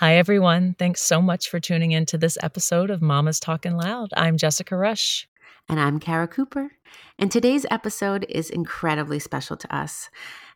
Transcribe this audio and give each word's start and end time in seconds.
Hi, 0.00 0.16
everyone. 0.16 0.76
Thanks 0.78 1.02
so 1.02 1.20
much 1.20 1.50
for 1.50 1.60
tuning 1.60 1.92
in 1.92 2.06
to 2.06 2.16
this 2.16 2.38
episode 2.42 2.88
of 2.88 3.02
Mama's 3.02 3.38
Talking 3.38 3.76
Loud. 3.76 4.08
I'm 4.16 4.38
Jessica 4.38 4.74
Rush. 4.74 5.28
And 5.68 5.78
I'm 5.78 6.00
Kara 6.00 6.26
Cooper. 6.26 6.72
And 7.18 7.30
today's 7.30 7.66
episode 7.70 8.24
is 8.30 8.48
incredibly 8.48 9.18
special 9.18 9.58
to 9.58 9.76
us. 9.76 10.08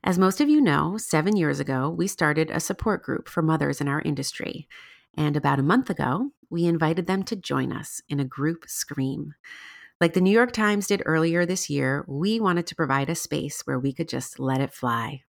As 0.03 0.19
most 0.19 0.41
of 0.41 0.49
you 0.49 0.63
know, 0.63 0.97
seven 0.97 1.37
years 1.37 1.61
ago, 1.61 1.91
we 1.91 2.07
started 2.07 2.51
a 2.51 2.59
support 2.59 3.03
group 3.03 3.29
for 3.29 3.43
mothers 3.43 3.83
in 3.83 3.89
our 3.89 4.01
industry. 4.01 4.67
And 5.15 5.37
about 5.37 5.59
a 5.59 5.63
month 5.63 5.91
ago, 5.91 6.31
we 6.49 6.65
invited 6.65 7.07
them 7.07 7.23
to 7.25 7.37
join 7.37 7.71
us 7.71 8.01
in 8.09 8.21
a 8.21 8.25
group 8.25 8.65
scream. 8.67 9.35
Like 10.01 10.15
the 10.15 10.23
New 10.23 10.33
York 10.33 10.53
Times 10.53 10.87
did 10.87 11.03
earlier 11.05 11.45
this 11.45 11.69
year, 11.69 12.07
we 12.09 12.41
wanted 12.41 12.67
to 12.69 12.75
provide 12.75 13.11
a 13.11 13.15
space 13.15 13.61
where 13.67 13.79
we 13.79 13.93
could 13.93 14.09
just 14.09 14.41
let 14.41 14.63
it 14.63 14.73
fly. 14.73 15.25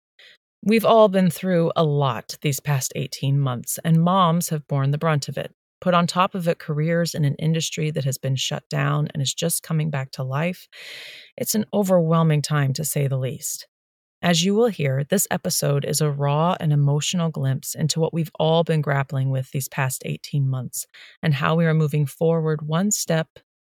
We've 0.66 0.86
all 0.86 1.08
been 1.08 1.28
through 1.28 1.72
a 1.76 1.84
lot 1.84 2.38
these 2.40 2.58
past 2.58 2.94
18 2.96 3.38
months, 3.38 3.78
and 3.84 4.02
moms 4.02 4.48
have 4.48 4.66
borne 4.66 4.92
the 4.92 4.98
brunt 4.98 5.28
of 5.28 5.36
it. 5.36 5.54
Put 5.82 5.92
on 5.92 6.06
top 6.06 6.34
of 6.34 6.48
it, 6.48 6.58
careers 6.58 7.14
in 7.14 7.26
an 7.26 7.34
industry 7.34 7.90
that 7.90 8.04
has 8.04 8.16
been 8.16 8.34
shut 8.34 8.66
down 8.70 9.08
and 9.12 9.22
is 9.22 9.34
just 9.34 9.62
coming 9.62 9.90
back 9.90 10.10
to 10.12 10.22
life. 10.22 10.66
It's 11.36 11.54
an 11.54 11.66
overwhelming 11.74 12.40
time, 12.40 12.72
to 12.74 12.84
say 12.84 13.06
the 13.08 13.18
least. 13.18 13.66
As 14.22 14.42
you 14.42 14.54
will 14.54 14.68
hear, 14.68 15.04
this 15.04 15.26
episode 15.30 15.84
is 15.84 16.00
a 16.00 16.10
raw 16.10 16.56
and 16.58 16.72
emotional 16.72 17.28
glimpse 17.28 17.74
into 17.74 18.00
what 18.00 18.14
we've 18.14 18.32
all 18.40 18.64
been 18.64 18.80
grappling 18.80 19.28
with 19.28 19.50
these 19.50 19.68
past 19.68 20.00
18 20.06 20.48
months 20.48 20.86
and 21.22 21.34
how 21.34 21.56
we 21.56 21.66
are 21.66 21.74
moving 21.74 22.06
forward 22.06 22.66
one 22.66 22.90
step, 22.90 23.28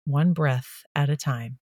one 0.05 0.33
breath 0.33 0.83
at 0.95 1.07
a 1.07 1.15
time. 1.15 1.59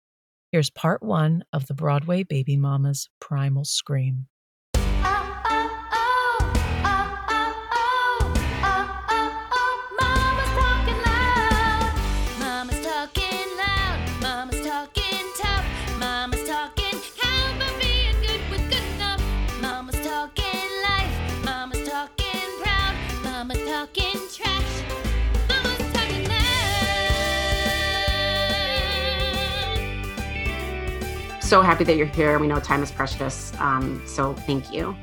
Here's 0.51 0.69
part 0.69 1.01
one 1.01 1.45
of 1.53 1.67
the 1.67 1.73
Broadway 1.73 2.23
Baby 2.23 2.57
Mamas 2.57 3.07
Primal 3.21 3.63
Scream. 3.63 4.27
So 31.53 31.61
happy 31.61 31.83
that 31.83 31.97
you're 31.97 32.07
here. 32.07 32.39
We 32.39 32.47
know 32.47 32.59
time 32.59 32.81
is 32.81 32.89
precious. 32.89 33.53
Um, 33.59 34.01
so 34.07 34.33
thank 34.33 34.73
you. 34.73 34.97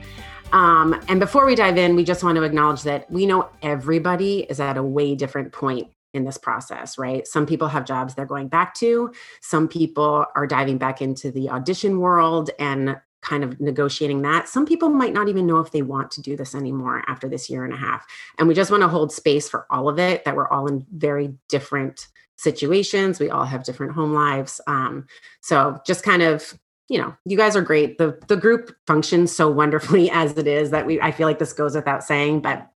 Um, 0.51 1.01
and 1.07 1.21
before 1.21 1.47
we 1.47 1.55
dive 1.55 1.79
in, 1.79 1.95
we 1.95 2.03
just 2.03 2.25
want 2.25 2.35
to 2.39 2.43
acknowledge 2.43 2.83
that 2.83 3.09
we 3.09 3.25
know 3.25 3.49
everybody 3.63 4.41
is 4.51 4.59
at 4.59 4.77
a 4.77 4.83
way 4.83 5.15
different 5.15 5.53
point 5.53 5.93
in 6.13 6.25
this 6.25 6.37
process, 6.37 6.99
right? 6.99 7.25
Some 7.25 7.47
people 7.47 7.69
have 7.69 7.85
jobs 7.85 8.17
they're 8.17 8.27
going 8.27 8.49
back 8.49 8.75
to, 8.79 9.13
some 9.41 9.69
people 9.69 10.27
are 10.35 10.45
diving 10.45 10.77
back 10.77 11.01
into 11.01 11.31
the 11.31 11.49
audition 11.51 12.01
world 12.01 12.51
and 12.59 12.97
kind 13.23 13.45
of 13.45 13.61
negotiating 13.61 14.23
that. 14.23 14.49
Some 14.49 14.67
people 14.67 14.89
might 14.89 15.13
not 15.13 15.29
even 15.29 15.47
know 15.47 15.61
if 15.61 15.71
they 15.71 15.83
want 15.83 16.11
to 16.13 16.21
do 16.21 16.37
this 16.37 16.57
anymore 16.57 17.05
after 17.07 17.29
this 17.29 17.49
year 17.49 17.65
and 17.65 17.73
a 17.73 17.77
half. 17.77 18.05
And 18.39 18.49
we 18.49 18.55
just 18.55 18.73
want 18.73 18.83
to 18.83 18.89
hold 18.89 19.13
space 19.13 19.49
for 19.49 19.67
all 19.71 19.89
of 19.89 20.01
it, 20.01 20.25
that 20.25 20.35
we're 20.35 20.49
all 20.49 20.67
in 20.67 20.85
very 20.91 21.33
different 21.49 22.09
situations. 22.41 23.21
We 23.21 23.31
all 23.31 23.45
have 23.45 23.65
different 23.65 23.93
home 23.93 24.13
lives. 24.15 24.61
Um, 24.67 25.07
so 25.41 25.81
just 25.87 26.03
kind 26.03 26.23
of, 26.23 26.59
you 26.89 26.99
know, 26.99 27.15
you 27.25 27.37
guys 27.37 27.55
are 27.55 27.63
great. 27.63 27.99
The 27.99 28.19
the 28.29 28.37
group 28.37 28.75
functions 28.87 29.31
so 29.31 29.51
wonderfully 29.51 30.11
as 30.13 30.37
it 30.37 30.47
is 30.47 30.71
that 30.71 30.87
we 30.87 31.01
I 31.01 31.13
feel 31.13 31.29
like 31.29 31.39
this 31.39 31.53
goes 31.53 31.75
without 31.75 32.03
saying, 32.03 32.41
but 32.41 32.69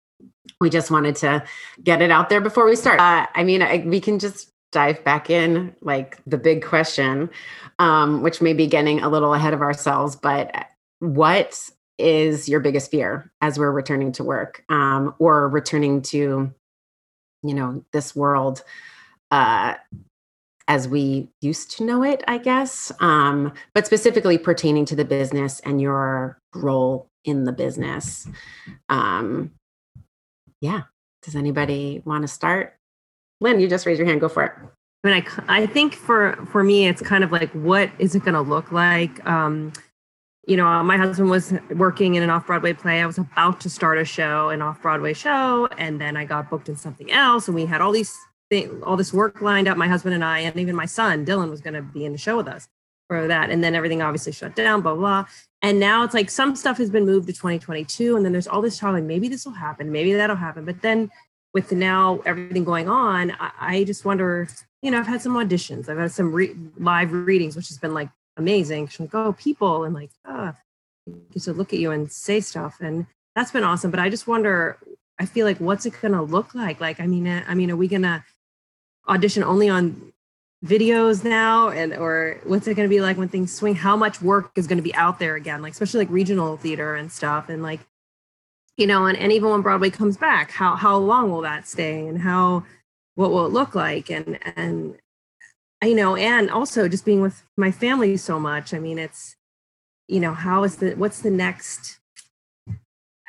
we 0.60 0.70
just 0.70 0.90
wanted 0.90 1.16
to 1.16 1.44
get 1.82 2.02
it 2.02 2.10
out 2.10 2.28
there 2.28 2.40
before 2.40 2.66
we 2.66 2.76
start. 2.76 3.00
Uh, 3.00 3.26
I 3.34 3.44
mean, 3.44 3.62
I, 3.62 3.84
we 3.86 4.00
can 4.00 4.18
just 4.18 4.50
dive 4.72 5.02
back 5.04 5.30
in 5.30 5.74
like 5.82 6.18
the 6.26 6.38
big 6.38 6.64
question, 6.64 7.30
um, 7.78 8.22
which 8.22 8.40
may 8.40 8.52
be 8.52 8.66
getting 8.66 9.00
a 9.00 9.08
little 9.08 9.34
ahead 9.34 9.54
of 9.54 9.60
ourselves, 9.60 10.16
but 10.16 10.66
what 10.98 11.68
is 11.98 12.48
your 12.48 12.60
biggest 12.60 12.90
fear 12.90 13.30
as 13.40 13.58
we're 13.58 13.70
returning 13.70 14.12
to 14.12 14.24
work 14.24 14.64
um, 14.68 15.14
or 15.18 15.48
returning 15.48 16.02
to, 16.02 16.52
you 17.42 17.54
know, 17.54 17.84
this 17.92 18.16
world 18.16 18.64
uh, 19.32 19.74
as 20.68 20.86
we 20.86 21.28
used 21.40 21.72
to 21.72 21.84
know 21.84 22.04
it, 22.04 22.22
I 22.28 22.38
guess, 22.38 22.92
um, 23.00 23.52
but 23.74 23.86
specifically 23.86 24.38
pertaining 24.38 24.84
to 24.86 24.94
the 24.94 25.04
business 25.04 25.58
and 25.60 25.80
your 25.80 26.38
role 26.54 27.08
in 27.24 27.44
the 27.44 27.52
business. 27.52 28.28
Um, 28.88 29.50
yeah. 30.60 30.82
Does 31.22 31.34
anybody 31.34 32.02
want 32.04 32.22
to 32.22 32.28
start? 32.28 32.76
Lynn, 33.40 33.58
you 33.58 33.68
just 33.68 33.86
raise 33.86 33.98
your 33.98 34.06
hand. 34.06 34.20
Go 34.20 34.28
for 34.28 34.44
it. 34.44 34.52
I 35.04 35.08
mean, 35.08 35.24
I, 35.48 35.62
I 35.62 35.66
think 35.66 35.94
for 35.94 36.36
for 36.50 36.62
me, 36.62 36.86
it's 36.86 37.02
kind 37.02 37.24
of 37.24 37.32
like, 37.32 37.50
what 37.52 37.90
is 37.98 38.14
it 38.14 38.24
going 38.24 38.34
to 38.34 38.40
look 38.40 38.70
like? 38.70 39.24
Um, 39.26 39.72
you 40.46 40.56
know, 40.56 40.82
my 40.82 40.96
husband 40.96 41.30
was 41.30 41.54
working 41.70 42.16
in 42.16 42.22
an 42.22 42.30
off 42.30 42.46
Broadway 42.46 42.72
play. 42.72 43.00
I 43.00 43.06
was 43.06 43.18
about 43.18 43.60
to 43.60 43.70
start 43.70 43.98
a 43.98 44.04
show, 44.04 44.50
an 44.50 44.62
off 44.62 44.82
Broadway 44.82 45.12
show, 45.12 45.68
and 45.78 46.00
then 46.00 46.16
I 46.16 46.24
got 46.24 46.50
booked 46.50 46.68
in 46.68 46.76
something 46.76 47.10
else, 47.10 47.46
and 47.46 47.54
we 47.54 47.66
had 47.66 47.80
all 47.80 47.92
these 47.92 48.16
thing, 48.52 48.82
all 48.82 48.96
this 48.96 49.12
work 49.12 49.40
lined 49.40 49.66
up. 49.66 49.78
My 49.78 49.88
husband 49.88 50.14
and 50.14 50.24
I, 50.24 50.40
and 50.40 50.56
even 50.56 50.76
my 50.76 50.86
son 50.86 51.24
Dylan, 51.24 51.48
was 51.48 51.62
going 51.62 51.74
to 51.74 51.82
be 51.82 52.04
in 52.04 52.12
the 52.12 52.18
show 52.18 52.36
with 52.36 52.48
us 52.48 52.68
for 53.08 53.26
that. 53.26 53.50
And 53.50 53.64
then 53.64 53.74
everything 53.74 54.02
obviously 54.02 54.32
shut 54.32 54.54
down. 54.54 54.82
Blah 54.82 54.94
blah. 54.94 55.24
And 55.62 55.80
now 55.80 56.04
it's 56.04 56.12
like 56.12 56.28
some 56.28 56.54
stuff 56.54 56.76
has 56.78 56.90
been 56.90 57.06
moved 57.06 57.28
to 57.28 57.32
2022, 57.32 58.16
and 58.16 58.24
then 58.24 58.32
there's 58.32 58.46
all 58.46 58.60
this 58.60 58.78
talk 58.78 58.92
like 58.92 59.04
maybe 59.04 59.28
this 59.28 59.46
will 59.46 59.52
happen, 59.52 59.90
maybe 59.90 60.12
that'll 60.12 60.36
happen. 60.36 60.64
But 60.64 60.82
then 60.82 61.10
with 61.54 61.72
now 61.72 62.20
everything 62.26 62.64
going 62.64 62.88
on, 62.88 63.32
I, 63.40 63.50
I 63.60 63.84
just 63.84 64.04
wonder. 64.04 64.48
You 64.82 64.90
know, 64.90 64.98
I've 64.98 65.06
had 65.06 65.22
some 65.22 65.34
auditions. 65.34 65.88
I've 65.88 65.98
had 65.98 66.10
some 66.10 66.32
re- 66.32 66.56
live 66.76 67.12
readings, 67.12 67.54
which 67.54 67.68
has 67.68 67.78
been 67.78 67.94
like 67.94 68.10
amazing. 68.36 68.90
Like, 68.98 69.14
oh, 69.14 69.32
people, 69.32 69.84
and 69.84 69.94
like, 69.94 70.10
ah, 70.26 70.56
get 71.32 71.42
to 71.44 71.52
look 71.52 71.72
at 71.72 71.78
you 71.78 71.92
and 71.92 72.10
say 72.10 72.40
stuff, 72.40 72.78
and 72.80 73.06
that's 73.36 73.52
been 73.52 73.64
awesome. 73.64 73.90
But 73.90 74.00
I 74.00 74.10
just 74.10 74.26
wonder. 74.26 74.78
I 75.20 75.26
feel 75.26 75.46
like 75.46 75.58
what's 75.58 75.86
it 75.86 75.94
to 76.16 76.22
look 76.22 76.54
like? 76.54 76.80
Like, 76.80 76.98
I 76.98 77.06
mean, 77.06 77.28
I 77.28 77.54
mean, 77.54 77.70
are 77.70 77.76
we 77.76 77.86
to 78.02 78.24
audition 79.08 79.42
only 79.42 79.68
on 79.68 80.12
videos 80.64 81.24
now 81.24 81.70
and 81.70 81.92
or 81.92 82.40
what's 82.44 82.68
it 82.68 82.74
going 82.74 82.88
to 82.88 82.94
be 82.94 83.00
like 83.00 83.16
when 83.16 83.28
things 83.28 83.52
swing? 83.52 83.74
How 83.74 83.96
much 83.96 84.22
work 84.22 84.52
is 84.56 84.66
going 84.66 84.78
to 84.78 84.82
be 84.82 84.94
out 84.94 85.18
there 85.18 85.34
again 85.34 85.62
like 85.62 85.72
especially 85.72 86.00
like 86.00 86.10
regional 86.10 86.56
theater 86.56 86.94
and 86.94 87.10
stuff 87.10 87.48
and 87.48 87.62
like 87.62 87.80
you 88.76 88.86
know 88.86 89.06
and, 89.06 89.18
and 89.18 89.32
even 89.32 89.50
when 89.50 89.60
broadway 89.60 89.90
comes 89.90 90.16
back 90.16 90.50
how 90.52 90.76
how 90.76 90.96
long 90.96 91.30
will 91.30 91.42
that 91.42 91.66
stay 91.66 92.06
and 92.06 92.20
how 92.20 92.64
what 93.14 93.30
will 93.30 93.46
it 93.46 93.52
look 93.52 93.74
like? 93.74 94.10
And 94.10 94.38
and 94.56 94.96
you 95.82 95.94
know 95.94 96.16
and 96.16 96.48
also 96.50 96.88
just 96.88 97.04
being 97.04 97.20
with 97.20 97.42
my 97.56 97.72
family 97.72 98.16
so 98.16 98.38
much 98.38 98.72
i 98.72 98.78
mean 98.78 99.00
it's 99.00 99.34
you 100.06 100.20
know 100.20 100.32
how 100.32 100.62
is 100.62 100.76
the 100.76 100.94
what's 100.94 101.22
the 101.22 101.30
next 101.30 101.98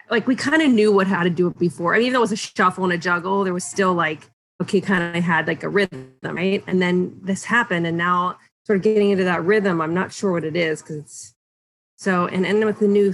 like 0.10 0.28
we 0.28 0.36
kind 0.36 0.62
of 0.62 0.72
knew 0.72 0.92
what 0.92 1.08
how 1.08 1.24
to 1.24 1.30
do 1.30 1.48
it 1.48 1.58
before. 1.58 1.96
I 1.96 2.00
mean, 2.00 2.14
it 2.14 2.20
was 2.20 2.32
a 2.32 2.36
shuffle 2.36 2.84
and 2.84 2.94
a 2.94 2.98
juggle 2.98 3.44
there 3.44 3.54
was 3.54 3.64
still 3.64 3.94
like 3.94 4.30
okay, 4.64 4.82
kind 4.82 5.16
of 5.16 5.24
had 5.24 5.48
like 5.48 5.64
a 5.64 5.70
rhythm, 5.70 6.14
right? 6.24 6.64
And 6.68 6.82
then 6.82 7.20
this 7.22 7.46
happened, 7.46 7.88
and 7.88 7.98
now 7.98 8.38
sort 8.66 8.78
of 8.78 8.84
getting 8.84 9.12
into 9.12 9.24
that 9.26 9.44
rhythm, 9.44 9.82
I'm 9.82 9.94
not 9.94 10.12
sure 10.12 10.32
what 10.32 10.44
it 10.44 10.56
is 10.56 10.82
because 10.82 10.98
it's 10.98 11.34
so. 11.98 12.28
And 12.28 12.46
and 12.46 12.64
with 12.66 12.80
the 12.80 12.88
new 12.88 13.14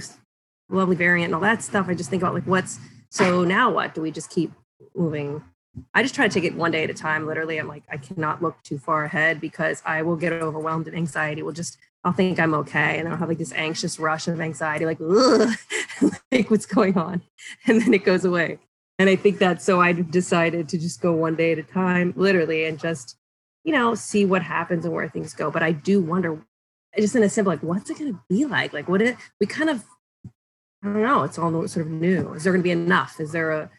lovely 0.68 0.96
variant 0.96 1.26
and 1.26 1.34
all 1.34 1.40
that 1.42 1.62
stuff, 1.62 1.88
I 1.88 1.94
just 1.94 2.10
think 2.10 2.22
about 2.22 2.34
like 2.34 2.46
what's 2.46 2.78
So 3.10 3.44
now 3.44 3.70
what? 3.70 3.94
Do 3.94 4.02
we 4.02 4.10
just 4.10 4.30
keep 4.30 4.52
moving? 4.94 5.42
I 5.94 6.02
just 6.02 6.14
try 6.14 6.26
to 6.26 6.32
take 6.32 6.44
it 6.44 6.56
one 6.56 6.70
day 6.70 6.84
at 6.84 6.90
a 6.90 6.94
time. 6.94 7.26
Literally, 7.26 7.58
I'm 7.58 7.68
like, 7.68 7.84
I 7.90 7.96
cannot 7.96 8.42
look 8.42 8.62
too 8.62 8.78
far 8.78 9.04
ahead 9.04 9.40
because 9.40 9.82
I 9.84 10.02
will 10.02 10.16
get 10.16 10.32
overwhelmed 10.32 10.88
and 10.88 10.96
anxiety 10.96 11.42
will 11.42 11.52
just, 11.52 11.78
I'll 12.04 12.12
think 12.12 12.40
I'm 12.40 12.54
okay. 12.54 12.98
And 12.98 13.08
I'll 13.08 13.16
have 13.16 13.28
like 13.28 13.38
this 13.38 13.52
anxious 13.52 13.98
rush 13.98 14.26
of 14.26 14.40
anxiety, 14.40 14.84
like, 14.84 14.98
like 16.32 16.50
what's 16.50 16.66
going 16.66 16.98
on? 16.98 17.22
And 17.66 17.80
then 17.80 17.94
it 17.94 18.04
goes 18.04 18.24
away. 18.24 18.58
And 19.00 19.08
I 19.08 19.16
think 19.16 19.38
that's 19.38 19.64
so 19.64 19.80
I 19.80 19.92
decided 19.92 20.68
to 20.68 20.78
just 20.78 21.00
go 21.00 21.12
one 21.12 21.34
day 21.34 21.52
at 21.52 21.58
a 21.58 21.62
time, 21.62 22.12
literally, 22.16 22.66
and 22.66 22.78
just, 22.78 23.16
you 23.64 23.72
know, 23.72 23.94
see 23.94 24.26
what 24.26 24.42
happens 24.42 24.84
and 24.84 24.92
where 24.92 25.08
things 25.08 25.32
go. 25.32 25.50
But 25.50 25.62
I 25.62 25.72
do 25.72 26.02
wonder, 26.02 26.44
just 26.98 27.16
in 27.16 27.22
a 27.22 27.30
simple, 27.30 27.50
like, 27.50 27.62
what's 27.62 27.88
it 27.88 27.98
going 27.98 28.12
to 28.12 28.20
be 28.28 28.44
like? 28.44 28.74
Like, 28.74 28.90
what 28.90 29.00
it, 29.00 29.16
we 29.40 29.46
kind 29.46 29.70
of, 29.70 29.82
I 30.26 30.88
don't 30.88 31.00
know, 31.00 31.22
it's 31.22 31.38
all 31.38 31.66
sort 31.66 31.86
of 31.86 31.90
new. 31.90 32.34
Is 32.34 32.44
there 32.44 32.52
going 32.52 32.60
to 32.60 32.62
be 32.62 32.72
enough? 32.72 33.18
Is 33.20 33.32
there 33.32 33.52
a, 33.52 33.70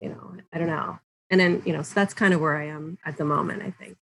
you 0.00 0.08
know, 0.08 0.36
I 0.50 0.56
don't 0.56 0.68
know. 0.68 0.98
And 1.28 1.38
then, 1.38 1.60
you 1.66 1.74
know, 1.74 1.82
so 1.82 1.92
that's 1.94 2.14
kind 2.14 2.32
of 2.32 2.40
where 2.40 2.56
I 2.56 2.68
am 2.68 2.96
at 3.04 3.18
the 3.18 3.26
moment, 3.26 3.62
I 3.62 3.72
think. 3.72 3.98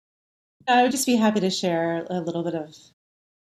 I 0.67 0.81
would 0.81 0.91
just 0.91 1.05
be 1.05 1.15
happy 1.15 1.39
to 1.39 1.49
share 1.49 2.05
a 2.09 2.19
little 2.19 2.43
bit 2.43 2.53
of 2.53 2.75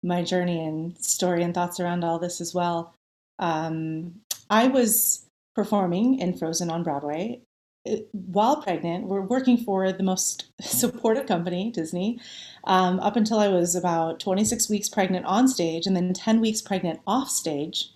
my 0.02 0.22
journey 0.22 0.64
and 0.64 0.96
story 0.96 1.42
and 1.42 1.52
thoughts 1.52 1.78
around 1.78 2.04
all 2.04 2.18
this 2.18 2.40
as 2.40 2.54
well. 2.54 2.94
Um, 3.38 4.22
I 4.48 4.68
was 4.68 5.27
performing 5.58 6.20
in 6.20 6.32
Frozen 6.32 6.70
on 6.70 6.84
Broadway. 6.84 7.42
Uh, 7.84 7.96
while 8.12 8.62
pregnant, 8.62 9.08
we're 9.08 9.22
working 9.22 9.56
for 9.56 9.90
the 9.90 10.04
most 10.04 10.52
supportive 10.60 11.26
company, 11.26 11.72
Disney, 11.72 12.20
um, 12.62 13.00
up 13.00 13.16
until 13.16 13.40
I 13.40 13.48
was 13.48 13.74
about 13.74 14.20
26 14.20 14.70
weeks 14.70 14.88
pregnant 14.88 15.26
on 15.26 15.48
stage 15.48 15.84
and 15.84 15.96
then 15.96 16.12
10 16.12 16.40
weeks 16.40 16.62
pregnant 16.62 17.00
off 17.08 17.28
stage. 17.28 17.90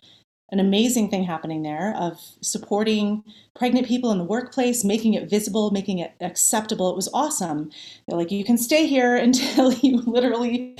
An 0.51 0.59
amazing 0.59 1.09
thing 1.09 1.23
happening 1.23 1.63
there 1.63 1.95
of 1.97 2.19
supporting 2.41 3.23
pregnant 3.55 3.87
people 3.87 4.11
in 4.11 4.19
the 4.19 4.25
workplace, 4.25 4.83
making 4.83 5.15
it 5.15 5.31
visible, 5.31 5.71
making 5.71 6.01
it 6.01 6.15
acceptable. 6.21 6.91
It 6.91 6.97
was 6.97 7.09
awesome. 7.15 7.71
They're 8.09 8.19
like, 8.19 8.33
you 8.33 8.45
can 8.45 8.59
stay 8.59 8.89
here 8.89 9.15
until 9.29 9.73
you 9.73 9.99
literally 9.99 10.79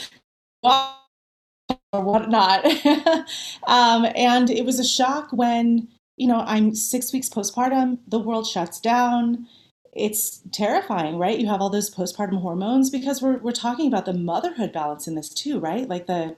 walk 0.65 0.99
or 1.93 2.01
whatnot. 2.01 2.67
um, 3.69 4.05
and 4.17 4.51
it 4.51 4.65
was 4.65 4.81
a 4.81 4.85
shock 4.85 5.29
when 5.33 5.87
you 6.23 6.29
know, 6.29 6.45
I'm 6.47 6.73
six 6.73 7.13
weeks 7.13 7.29
postpartum, 7.29 7.99
the 8.07 8.21
world 8.21 8.47
shuts 8.47 8.79
down. 8.79 9.49
It's 9.93 10.41
terrifying, 10.53 11.19
right? 11.19 11.37
You 11.37 11.49
have 11.49 11.61
all 11.61 11.69
those 11.69 11.93
postpartum 11.93 12.41
hormones 12.41 12.91
because 12.91 13.21
we're, 13.21 13.39
we're 13.39 13.51
talking 13.51 13.89
about 13.89 14.05
the 14.05 14.15
motherhood 14.15 14.73
balance 14.73 15.09
in 15.09 15.17
this 15.17 15.29
too, 15.29 15.59
right? 15.59 15.89
Like 15.89 16.07
the, 16.07 16.37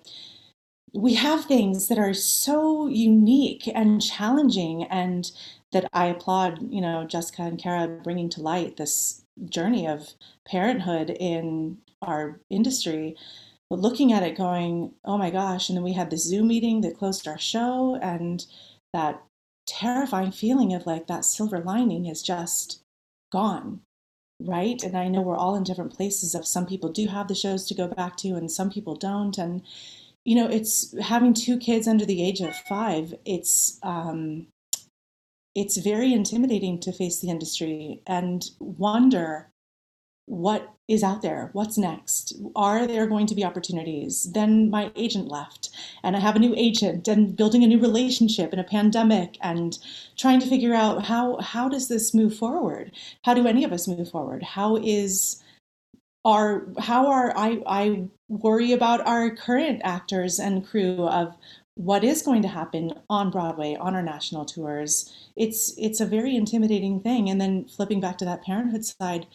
we 0.95 1.15
have 1.17 1.45
things 1.45 1.89
that 1.89 1.99
are 1.99 2.15
so 2.15 2.87
unique 2.87 3.71
and 3.75 4.01
challenging 4.01 4.85
and 4.85 5.31
that 5.73 5.87
I 5.93 6.07
applaud, 6.07 6.73
you 6.73 6.81
know, 6.81 7.05
Jessica 7.05 7.43
and 7.43 7.59
Kara 7.59 7.87
bringing 7.87 8.31
to 8.31 8.41
light 8.41 8.79
this 8.79 9.23
journey 9.51 9.87
of 9.87 10.15
parenthood 10.47 11.11
in 11.11 11.77
our 12.01 12.41
industry 12.49 13.17
but 13.69 13.81
looking 13.81 14.13
at 14.13 14.23
it 14.23 14.37
going 14.37 14.93
oh 15.05 15.17
my 15.19 15.31
gosh 15.31 15.69
and 15.69 15.77
then 15.77 15.83
we 15.83 15.95
had 15.95 16.11
the 16.11 16.19
zoom 16.19 16.47
meeting 16.49 16.83
that 16.83 16.97
closed 16.97 17.27
our 17.27 17.39
show 17.39 17.99
and 18.03 18.47
that 18.93 19.21
terrifying 19.67 20.33
feeling 20.33 20.75
of 20.75 20.87
like 20.87 21.07
that 21.07 21.25
silver 21.25 21.59
lining 21.61 22.07
is 22.07 22.23
just 22.23 22.81
gone 23.33 23.81
right? 24.41 24.83
And 24.83 24.97
i 24.97 25.09
know 25.09 25.23
we're 25.23 25.37
all 25.37 25.55
in 25.55 25.63
different 25.63 25.95
places 25.95 26.35
of 26.35 26.47
some 26.47 26.67
people 26.67 26.91
do 26.91 27.07
have 27.07 27.29
the 27.29 27.35
shows 27.35 27.67
to 27.69 27.75
go 27.75 27.87
back 27.87 28.17
to 28.19 28.31
and 28.31 28.51
some 28.51 28.71
people 28.71 28.97
don't. 28.97 29.39
And 29.39 29.63
you 30.25 30.35
know 30.35 30.49
it's 30.49 30.99
having 31.01 31.35
two 31.35 31.59
kids 31.59 31.87
under 31.87 32.05
the 32.05 32.25
age 32.25 32.41
of 32.41 32.55
five 32.57 33.15
it's 33.25 33.79
um 33.83 34.47
it's 35.55 35.77
very 35.77 36.13
intimidating 36.13 36.81
to 36.81 36.93
face 36.93 37.21
the 37.21 37.31
industry 37.31 38.01
and 38.07 38.51
wonder 38.59 39.51
what 40.27 40.75
is 40.89 41.03
out 41.03 41.23
there? 41.23 41.51
What's 41.53 41.79
next? 41.79 42.35
Are 42.57 42.87
there 42.87 43.07
going 43.07 43.27
to 43.27 43.35
be 43.35 43.45
opportunities? 43.45 44.31
Then 44.33 44.71
my 44.71 44.91
agent 44.97 45.29
left 45.29 45.71
and 46.03 46.17
i 46.17 46.19
have 46.19 46.37
a 46.37 46.39
new 46.39 46.55
agent 46.57 47.09
and 47.09 47.37
building 47.37 47.65
a 47.65 47.67
new 47.67 47.79
relationship 47.79 48.53
in 48.53 48.59
a 48.59 48.65
pandemic 48.65 49.37
and 49.43 49.79
trying 50.17 50.41
to 50.41 50.47
figure 50.47 50.75
out 50.75 51.05
how 51.05 51.39
how 51.39 51.69
does 51.69 51.89
this 51.89 52.15
move 52.15 52.37
forward? 52.37 52.93
How 53.25 53.35
do 53.35 53.47
any 53.47 53.65
of 53.65 53.73
us 53.73 53.89
move 53.89 54.11
forward? 54.11 54.43
How 54.43 54.77
is 54.77 55.43
our 56.25 56.67
how 56.79 57.07
are 57.07 57.37
i 57.37 57.63
i 57.67 58.05
worry 58.29 58.73
about 58.73 59.07
our 59.07 59.31
current 59.31 59.81
actors 59.85 60.39
and 60.39 60.67
crew 60.67 61.07
of 61.07 61.35
what 61.77 62.05
is 62.05 62.23
going 62.23 62.41
to 62.41 62.49
happen 62.49 62.93
on 63.11 63.31
broadway 63.31 63.77
on 63.81 63.95
our 63.95 64.03
national 64.03 64.45
tours? 64.45 65.13
It's 65.37 65.75
it's 65.77 66.01
a 66.01 66.07
very 66.07 66.37
intimidating 66.37 67.01
thing. 67.01 67.29
And 67.29 67.41
then 67.41 67.65
flipping 67.67 68.01
back 68.01 68.19
to 68.19 68.25
that 68.27 68.43
parenthood 68.43 68.85
side 68.85 69.27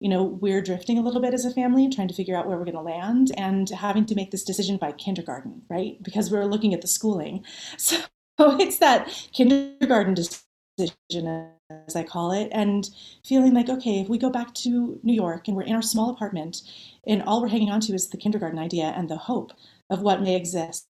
you 0.00 0.08
know, 0.08 0.22
we're 0.22 0.60
drifting 0.60 0.98
a 0.98 1.02
little 1.02 1.20
bit 1.20 1.34
as 1.34 1.44
a 1.44 1.50
family, 1.50 1.88
trying 1.88 2.08
to 2.08 2.14
figure 2.14 2.36
out 2.36 2.46
where 2.46 2.58
we're 2.58 2.64
going 2.64 2.74
to 2.74 2.80
land 2.80 3.32
and 3.36 3.70
having 3.70 4.04
to 4.06 4.14
make 4.14 4.30
this 4.30 4.44
decision 4.44 4.76
by 4.76 4.92
kindergarten, 4.92 5.62
right? 5.70 6.02
Because 6.02 6.30
we're 6.30 6.44
looking 6.44 6.74
at 6.74 6.82
the 6.82 6.88
schooling. 6.88 7.44
So 8.38 8.60
it's 8.60 8.80
that 8.80 9.08
kindergarten 9.32 10.12
decision, 10.12 11.48
as 11.70 11.96
I 11.96 12.02
call 12.02 12.32
it, 12.32 12.50
and 12.52 12.86
feeling 13.24 13.54
like, 13.54 13.70
okay, 13.70 14.00
if 14.00 14.10
we 14.10 14.18
go 14.18 14.28
back 14.28 14.52
to 14.56 15.00
New 15.02 15.14
York 15.14 15.48
and 15.48 15.56
we're 15.56 15.62
in 15.62 15.74
our 15.74 15.80
small 15.80 16.10
apartment 16.10 16.60
and 17.06 17.22
all 17.22 17.40
we're 17.40 17.48
hanging 17.48 17.70
on 17.70 17.80
to 17.80 17.94
is 17.94 18.10
the 18.10 18.18
kindergarten 18.18 18.58
idea 18.58 18.92
and 18.94 19.08
the 19.08 19.16
hope 19.16 19.52
of 19.88 20.02
what 20.02 20.20
may 20.20 20.36
exist 20.36 20.86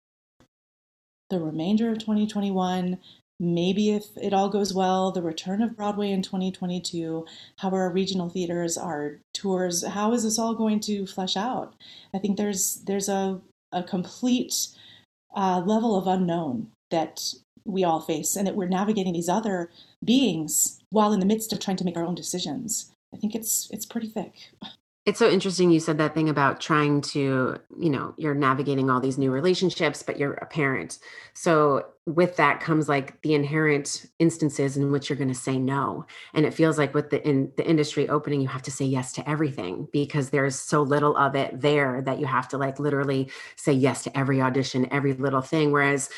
the 1.29 1.39
remainder 1.39 1.91
of 1.91 1.99
2021 1.99 2.97
maybe 3.39 3.91
if 3.91 4.06
it 4.21 4.33
all 4.33 4.50
goes 4.50 4.74
well, 4.74 5.12
the 5.12 5.21
return 5.21 5.62
of 5.62 5.75
Broadway 5.75 6.12
in 6.12 6.21
2022, 6.21 7.25
how 7.57 7.69
are 7.69 7.81
our 7.81 7.91
regional 7.91 8.30
theaters, 8.30 8.77
our 8.77 9.19
tours, 9.33 9.85
how 9.85 10.13
is 10.13 10.24
this 10.24 10.39
all 10.39 10.53
going 10.53 10.80
to 10.81 11.06
flesh 11.06 11.35
out? 11.35 11.75
I 12.13 12.19
think 12.19 12.38
there's 12.38 12.81
there's 12.85 13.09
a, 13.09 13.41
a 13.71 13.83
complete 13.83 14.68
uh, 15.35 15.62
level 15.65 15.97
of 15.97 16.07
unknown 16.07 16.68
that 16.91 17.33
we 17.65 17.83
all 17.83 18.01
face 18.01 18.35
and 18.35 18.45
that 18.45 18.56
we're 18.56 18.68
navigating 18.68 19.13
these 19.13 19.30
other 19.30 19.69
beings 20.03 20.80
while 20.89 21.13
in 21.13 21.19
the 21.19 21.25
midst 21.25 21.53
of 21.53 21.59
trying 21.59 21.77
to 21.77 21.85
make 21.85 21.97
our 21.97 22.06
own 22.06 22.15
decisions. 22.15 22.91
I 23.13 23.18
think 23.18 23.35
it's 23.35 23.69
it's 23.71 23.85
pretty 23.85 24.07
thick. 24.07 24.51
It's 25.05 25.19
so 25.19 25.29
interesting 25.29 25.69
you 25.69 25.81
said 25.81 25.97
that 25.97 26.13
thing 26.13 26.29
about 26.29 26.61
trying 26.61 27.01
to, 27.01 27.57
you 27.77 27.89
know, 27.89 28.13
you're 28.17 28.33
navigating 28.33 28.89
all 28.89 29.01
these 29.01 29.17
new 29.17 29.31
relationships, 29.31 30.01
but 30.01 30.17
you're 30.17 30.35
a 30.35 30.45
parent. 30.45 30.97
So 31.33 31.88
with 32.05 32.38
that 32.38 32.61
comes 32.61 32.88
like 32.88 33.21
the 33.21 33.33
inherent 33.33 34.05
instances 34.19 34.77
in 34.77 34.94
which 34.94 35.09
you're 35.09 35.17
going 35.17 35.27
to 35.27 35.35
say 35.35 35.59
no. 35.59 36.05
And 36.33 36.45
it 36.45 36.53
feels 36.53 36.77
like 36.77 36.94
with 36.94 37.09
the 37.09 37.25
in 37.27 37.51
the 37.57 37.67
industry 37.67 38.07
opening, 38.07 38.39
you 38.39 38.47
have 38.47 38.61
to 38.61 38.71
say 38.71 38.85
yes 38.85 39.11
to 39.13 39.30
everything 39.30 39.89
because 39.92 40.30
there's 40.30 40.57
so 40.57 40.81
little 40.81 41.18
of 41.18 41.35
it 41.35 41.59
there 41.59 42.01
that 42.04 42.19
you 42.19 42.25
have 42.25 42.47
to 42.49 42.57
like 42.57 42.80
literally 42.80 43.30
say 43.57 43.73
yes 43.73 44.04
to 44.04 44.18
every 44.18 44.42
audition, 44.42 44.87
every 44.89 45.11
little 45.13 45.42
thing. 45.42 45.73
Whereas 45.73 46.09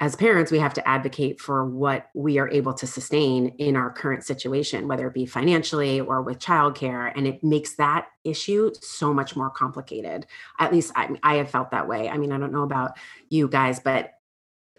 as 0.00 0.14
parents, 0.14 0.52
we 0.52 0.60
have 0.60 0.74
to 0.74 0.88
advocate 0.88 1.40
for 1.40 1.64
what 1.64 2.08
we 2.14 2.38
are 2.38 2.48
able 2.50 2.72
to 2.72 2.86
sustain 2.86 3.48
in 3.58 3.74
our 3.74 3.90
current 3.90 4.24
situation, 4.24 4.86
whether 4.86 5.08
it 5.08 5.14
be 5.14 5.26
financially 5.26 6.00
or 6.00 6.22
with 6.22 6.38
childcare. 6.38 7.12
And 7.16 7.26
it 7.26 7.42
makes 7.42 7.74
that 7.76 8.06
issue 8.22 8.70
so 8.80 9.12
much 9.12 9.34
more 9.34 9.50
complicated. 9.50 10.26
At 10.60 10.72
least 10.72 10.92
I, 10.94 11.16
I 11.24 11.36
have 11.36 11.50
felt 11.50 11.72
that 11.72 11.88
way. 11.88 12.08
I 12.08 12.16
mean, 12.16 12.30
I 12.30 12.38
don't 12.38 12.52
know 12.52 12.62
about 12.62 12.96
you 13.28 13.48
guys, 13.48 13.80
but 13.80 14.12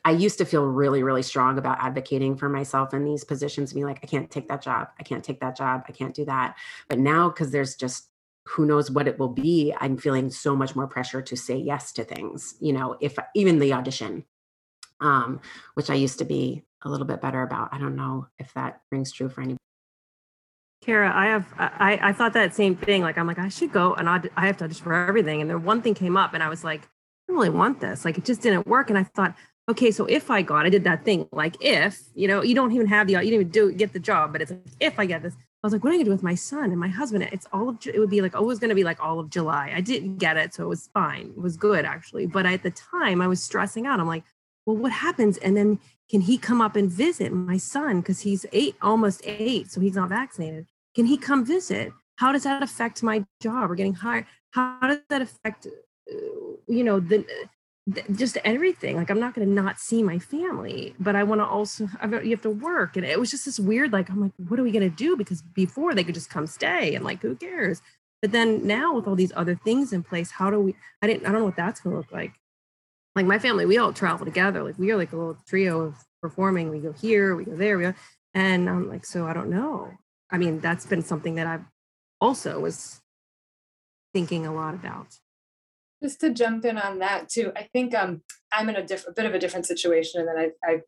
I 0.06 0.12
used 0.12 0.38
to 0.38 0.46
feel 0.46 0.66
really, 0.66 1.04
really 1.04 1.24
strong 1.24 1.58
about 1.58 1.84
advocating 1.84 2.38
for 2.38 2.48
myself 2.48 2.94
in 2.94 3.04
these 3.04 3.26
positions, 3.26 3.74
being 3.74 3.86
like, 3.86 4.00
I 4.02 4.08
can't 4.08 4.32
take 4.32 4.48
that 4.48 4.62
job. 4.62 4.88
I 4.98 5.04
can't 5.04 5.24
take 5.24 5.42
that 5.42 5.58
job. 5.58 5.84
I 5.90 5.92
can't 5.92 6.16
do 6.16 6.24
that. 6.26 6.56
But 6.88 7.00
now, 7.00 7.28
because 7.28 7.52
there's 7.52 7.76
just 7.76 8.08
who 8.46 8.66
knows 8.66 8.90
what 8.90 9.08
it 9.08 9.20
will 9.20 9.30
be, 9.30 9.74
I'm 9.82 9.98
feeling 9.98 10.30
so 10.30 10.56
much 10.56 10.78
more 10.78 10.88
pressure 10.88 11.22
to 11.22 11.36
say 11.36 11.58
yes 11.58 11.92
to 11.92 12.06
things, 12.06 12.56
you 12.62 12.72
know, 12.72 12.96
if 13.02 13.18
even 13.36 13.60
the 13.60 13.74
audition 13.74 14.24
um, 15.02 15.42
which 15.74 15.90
I 15.90 15.96
used 15.96 16.20
to 16.20 16.26
be 16.26 16.64
a 16.84 16.90
little 16.90 17.06
bit 17.06 17.22
better 17.22 17.42
about. 17.42 17.74
I 17.74 17.78
don't 17.78 17.96
know 17.96 18.28
if 18.38 18.54
that 18.54 18.82
rings 18.92 19.12
true 19.12 19.30
for 19.30 19.42
anybody. 19.42 19.58
Kara, 20.82 21.12
I 21.14 21.26
have 21.28 21.46
I, 21.58 22.00
I 22.02 22.14
thought 22.14 22.34
that 22.34 22.56
same 22.56 22.76
thing. 22.76 23.02
Like 23.02 23.18
I'm 23.18 23.28
like 23.28 23.40
I 23.40 23.50
should 23.50 23.74
go 23.74 23.94
and 23.96 24.08
aud- 24.08 24.32
I 24.38 24.48
have 24.48 24.58
to 24.58 24.64
audition 24.64 24.84
for 24.84 24.94
everything. 24.94 25.42
And 25.42 25.50
then 25.50 25.64
one 25.64 25.82
thing 25.82 25.94
came 25.94 26.16
up, 26.16 26.34
and 26.34 26.42
I 26.42 26.50
was 26.50 26.64
like, 26.64 26.88
I 27.30 27.34
really 27.34 27.50
want 27.50 27.82
this. 27.82 28.06
Like 28.06 28.18
it 28.18 28.26
just 28.26 28.42
didn't 28.42 28.66
work. 28.66 28.90
And 28.90 28.98
I 28.98 29.04
thought, 29.04 29.36
okay, 29.70 29.92
so 29.92 30.06
if 30.06 30.32
I 30.32 30.42
got, 30.42 30.66
I 30.66 30.70
did 30.70 30.86
that 30.86 31.04
thing. 31.04 31.28
Like 31.34 31.58
if 31.60 32.02
you 32.16 32.28
know, 32.28 32.42
you 32.42 32.56
don't 32.56 32.72
even 32.72 32.88
have 32.88 33.08
the, 33.08 33.14
you 33.14 33.20
didn't 33.20 33.34
even 33.34 33.50
do 33.50 33.72
get 33.74 33.92
the 33.92 34.00
job, 34.00 34.32
but 34.32 34.42
it's 34.42 34.52
like 34.52 34.62
if 34.80 34.98
I 35.00 35.06
get 35.06 35.22
this, 35.22 35.36
I 35.36 35.68
was 35.68 35.74
like, 35.74 35.84
what 35.84 35.90
am 35.90 35.96
I 35.96 35.98
gonna 35.98 36.06
do 36.06 36.12
with 36.12 36.24
my 36.24 36.36
son 36.36 36.72
and 36.72 36.80
my 36.80 36.88
husband? 36.88 37.28
It's 37.32 37.46
all 37.52 37.68
of 37.68 37.86
it 37.86 38.00
would 38.00 38.10
be 38.10 38.22
like 38.22 38.36
always 38.36 38.58
gonna 38.58 38.74
be 38.74 38.86
like 38.86 39.04
all 39.04 39.20
of 39.20 39.30
July. 39.30 39.74
I 39.76 39.82
didn't 39.82 40.18
get 40.18 40.38
it, 40.38 40.54
so 40.54 40.64
it 40.64 40.70
was 40.70 40.90
fine. 40.94 41.34
It 41.36 41.42
was 41.42 41.58
good 41.58 41.84
actually. 41.84 42.26
But 42.26 42.46
at 42.46 42.64
the 42.64 42.72
time, 42.72 43.22
I 43.22 43.28
was 43.28 43.44
stressing 43.44 43.86
out. 43.86 44.00
I'm 44.00 44.08
like, 44.08 44.24
well, 44.70 44.78
what 44.78 44.92
happens? 44.92 45.38
And 45.38 45.58
then 45.58 45.80
can 46.10 46.22
he 46.22 46.38
come 46.38 46.62
up 46.62 46.76
and 46.76 46.90
visit 46.90 47.32
my 47.32 47.58
son? 47.58 48.02
Because 48.02 48.22
he's 48.22 48.46
eight, 48.52 48.76
almost 48.82 49.22
eight, 49.24 49.72
so 49.72 49.82
he's 49.82 49.96
not 49.96 50.10
vaccinated. 50.10 50.68
Can 50.96 51.06
he 51.06 51.18
come 51.18 51.44
visit? 51.44 51.92
How 52.18 52.32
does 52.32 52.44
that 52.44 52.62
affect 52.62 53.02
my 53.02 53.26
job 53.42 53.72
or 53.72 53.76
getting 53.76 53.94
hired? 53.94 54.26
How 54.52 54.80
does 54.82 55.00
that 55.10 55.22
affect, 55.22 55.68
uh, 55.68 56.16
you 56.68 56.84
know, 56.84 57.00
the 57.00 57.26
th- 57.94 58.06
just 58.16 58.38
everything. 58.44 58.96
Like 58.96 59.10
I'm 59.10 59.20
not 59.20 59.34
going 59.34 59.48
to 59.48 59.54
not 59.54 59.80
see 59.80 60.04
my 60.04 60.20
family, 60.20 60.94
but 61.00 61.16
I 61.16 61.24
want 61.24 61.42
to 61.42 61.46
also 61.46 61.88
I've, 62.00 62.14
you 62.24 62.32
have 62.32 62.42
to 62.44 62.50
work, 62.50 62.96
and 62.96 63.06
it 63.06 63.20
was 63.20 63.32
just 63.32 63.46
this 63.46 63.60
weird. 63.60 63.92
Like 63.92 64.10
I'm 64.10 64.22
like, 64.22 64.34
what 64.38 64.60
are 64.60 64.64
we 64.64 64.72
going 64.72 64.90
to 64.90 64.96
do? 64.96 65.18
Because 65.18 65.42
before 65.42 65.96
they 65.96 66.04
could 66.04 66.16
just 66.16 66.30
come 66.30 66.46
stay, 66.48 66.94
and 66.96 67.04
like 67.04 67.22
who 67.22 67.36
cares? 67.36 67.82
But 68.22 68.32
then 68.32 68.68
now 68.68 68.94
with 68.94 69.08
all 69.08 69.16
these 69.16 69.32
other 69.36 69.56
things 69.56 69.94
in 69.94 70.04
place, 70.04 70.32
how 70.32 70.50
do 70.50 70.60
we? 70.60 70.76
I 71.02 71.08
didn't. 71.08 71.26
I 71.26 71.32
don't 71.32 71.40
know 71.40 71.46
what 71.46 71.56
that's 71.56 71.80
going 71.80 71.94
to 71.94 71.98
look 71.98 72.12
like. 72.12 72.34
Like 73.20 73.28
my 73.28 73.38
family, 73.38 73.66
we 73.66 73.78
all 73.78 73.92
travel 73.92 74.26
together. 74.26 74.64
Like 74.64 74.80
we 74.80 74.92
are 74.92 74.96
like 74.96 75.12
a 75.12 75.18
little 75.18 75.38
trio 75.46 75.82
of 75.82 75.96
performing. 76.22 76.70
We 76.70 76.80
go 76.80 76.94
here, 76.94 77.36
we 77.36 77.44
go 77.44 77.54
there, 77.54 77.78
we 77.78 77.84
go, 77.84 77.94
and 78.34 78.70
I'm 78.70 78.88
like, 78.88 79.06
so 79.06 79.28
I 79.28 79.34
don't 79.34 79.50
know. 79.50 79.92
I 80.32 80.38
mean, 80.38 80.62
that's 80.62 80.86
been 80.86 81.02
something 81.02 81.36
that 81.36 81.46
I've 81.46 81.66
also 82.22 82.62
was 82.62 83.02
thinking 84.14 84.46
a 84.46 84.54
lot 84.54 84.74
about. 84.74 85.18
Just 86.02 86.22
to 86.22 86.30
jump 86.30 86.64
in 86.64 86.78
on 86.78 87.00
that 87.00 87.28
too, 87.28 87.52
I 87.58 87.64
think 87.74 87.94
um, 87.94 88.22
I'm 88.54 88.70
in 88.70 88.78
a, 88.78 88.86
diff- 88.86 89.06
a 89.06 89.12
bit 89.12 89.26
of 89.26 89.34
a 89.34 89.40
different 89.40 89.66
situation, 89.66 90.22
and 90.22 90.30
then 90.30 90.38
I, 90.38 90.72
I 90.72 90.82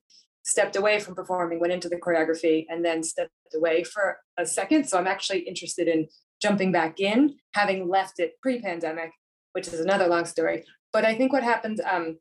stepped 0.43 0.77
away 0.77 1.01
from 1.01 1.15
performing, 1.15 1.59
went 1.59 1.73
into 1.73 1.89
the 1.89 1.97
choreography, 1.97 2.65
and 2.69 2.85
then 2.85 3.03
stepped 3.03 3.33
away 3.53 3.83
for 3.83 4.19
a 4.37 4.45
second. 4.45 4.87
So 4.87 4.97
I'm 4.97 5.07
actually 5.07 5.39
interested 5.39 5.89
in 5.89 6.07
jumping 6.41 6.71
back 6.71 7.01
in, 7.01 7.35
having 7.55 7.89
left 7.89 8.21
it 8.21 8.39
pre-pandemic, 8.41 9.11
which 9.51 9.67
is 9.67 9.81
another 9.81 10.07
long 10.07 10.23
story. 10.23 10.63
But 10.93 11.05
I 11.05 11.15
think 11.15 11.31
what 11.31 11.43
happened 11.43 11.81
um, 11.81 12.17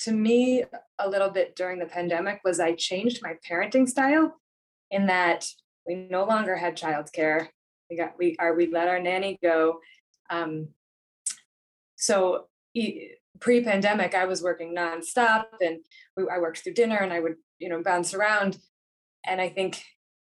to 0.00 0.12
me 0.12 0.64
a 0.98 1.08
little 1.08 1.30
bit 1.30 1.56
during 1.56 1.78
the 1.78 1.86
pandemic 1.86 2.40
was 2.44 2.60
I 2.60 2.72
changed 2.74 3.20
my 3.22 3.34
parenting 3.48 3.88
style 3.88 4.36
in 4.90 5.06
that 5.06 5.46
we 5.86 5.94
no 5.94 6.24
longer 6.24 6.56
had 6.56 6.76
childcare. 6.76 7.48
We 7.90 7.96
got 7.96 8.14
we 8.18 8.36
are 8.38 8.54
we 8.54 8.66
let 8.66 8.88
our 8.88 9.00
nanny 9.00 9.38
go. 9.42 9.80
Um, 10.30 10.68
so 11.96 12.46
pre-pandemic, 13.40 14.14
I 14.14 14.24
was 14.26 14.42
working 14.42 14.74
nonstop, 14.74 15.46
and 15.60 15.78
we, 16.16 16.24
I 16.30 16.38
worked 16.38 16.58
through 16.58 16.74
dinner, 16.74 16.96
and 16.96 17.12
I 17.12 17.20
would 17.20 17.36
you 17.58 17.68
know 17.68 17.82
bounce 17.82 18.14
around. 18.14 18.58
And 19.24 19.40
I 19.40 19.48
think 19.48 19.82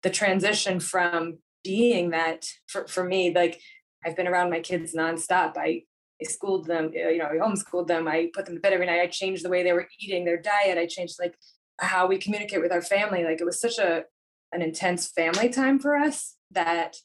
the 0.02 0.10
transition 0.10 0.80
from 0.80 1.38
being 1.62 2.10
that 2.10 2.46
for, 2.66 2.87
for 2.87 3.04
me, 3.04 3.32
like 3.34 3.60
I've 4.04 4.16
been 4.16 4.28
around 4.28 4.50
my 4.50 4.60
kids 4.60 4.94
nonstop. 4.94 5.56
I 5.56 5.82
I 6.20 6.26
schooled 6.26 6.66
them, 6.66 6.92
you 6.92 7.18
know, 7.18 7.26
I 7.26 7.36
homeschooled 7.36 7.86
them. 7.86 8.06
I 8.06 8.30
put 8.34 8.46
them 8.46 8.54
to 8.56 8.60
bed 8.60 8.72
every 8.72 8.86
night. 8.86 9.00
I 9.00 9.06
changed 9.06 9.44
the 9.44 9.48
way 9.48 9.62
they 9.62 9.72
were 9.72 9.88
eating, 9.98 10.24
their 10.24 10.40
diet. 10.40 10.78
I 10.78 10.86
changed 10.86 11.16
like 11.18 11.34
how 11.78 12.06
we 12.06 12.18
communicate 12.18 12.60
with 12.60 12.72
our 12.72 12.82
family. 12.82 13.24
Like 13.24 13.40
it 13.40 13.46
was 13.46 13.60
such 13.60 13.78
a 13.78 14.04
an 14.52 14.62
intense 14.62 15.06
family 15.06 15.48
time 15.48 15.78
for 15.78 15.96
us 15.96 16.36
that 16.50 16.96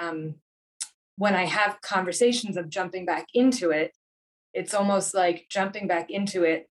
um, 0.00 0.36
when 1.16 1.34
I 1.34 1.44
have 1.44 1.80
conversations 1.82 2.56
of 2.56 2.70
jumping 2.70 3.04
back 3.04 3.26
into 3.34 3.70
it, 3.70 3.92
it's 4.54 4.74
almost 4.74 5.14
like 5.14 5.46
jumping 5.50 5.86
back 5.86 6.10
into 6.10 6.44
it 6.44 6.68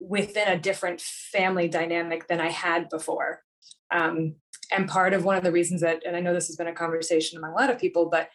within 0.00 0.48
a 0.48 0.58
different 0.58 1.00
family 1.00 1.68
dynamic 1.68 2.26
than 2.28 2.40
I 2.40 2.48
had 2.48 2.88
before. 2.88 3.42
Um, 3.90 4.36
and 4.72 4.88
part 4.88 5.14
of 5.14 5.24
one 5.24 5.36
of 5.36 5.44
the 5.44 5.52
reasons 5.52 5.80
that, 5.80 6.02
and 6.04 6.16
I 6.16 6.20
know 6.20 6.34
this 6.34 6.48
has 6.48 6.56
been 6.56 6.66
a 6.66 6.74
conversation 6.74 7.38
among 7.38 7.52
a 7.52 7.54
lot 7.54 7.70
of 7.70 7.78
people, 7.78 8.06
but 8.10 8.28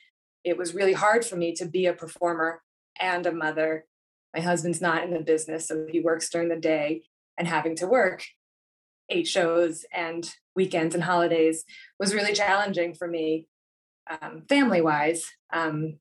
it 0.44 0.58
was 0.58 0.76
really 0.76 0.94
hard 0.94 1.26
for 1.26 1.36
me 1.36 1.54
to 1.56 1.66
be 1.66 1.86
a 1.86 1.94
performer 1.94 2.62
and 3.00 3.26
a 3.26 3.32
mother. 3.32 3.86
My 4.36 4.42
husband's 4.42 4.82
not 4.82 5.04
in 5.04 5.12
the 5.14 5.20
business, 5.20 5.68
so 5.68 5.86
he 5.90 6.00
works 6.00 6.30
during 6.30 6.50
the 6.50 6.56
day, 6.56 7.04
and 7.38 7.48
having 7.48 7.76
to 7.78 7.88
work 7.88 8.24
eight 9.10 9.28
shows 9.28 9.86
and 9.94 10.34
weekends 10.56 10.96
and 10.96 11.04
holidays 11.04 11.66
was 12.00 12.14
really 12.14 12.34
challenging 12.34 12.94
for 12.94 13.08
me 13.08 13.48
um, 14.10 14.44
family 14.48 14.82
wise. 14.82 15.26
Um, 15.52 16.00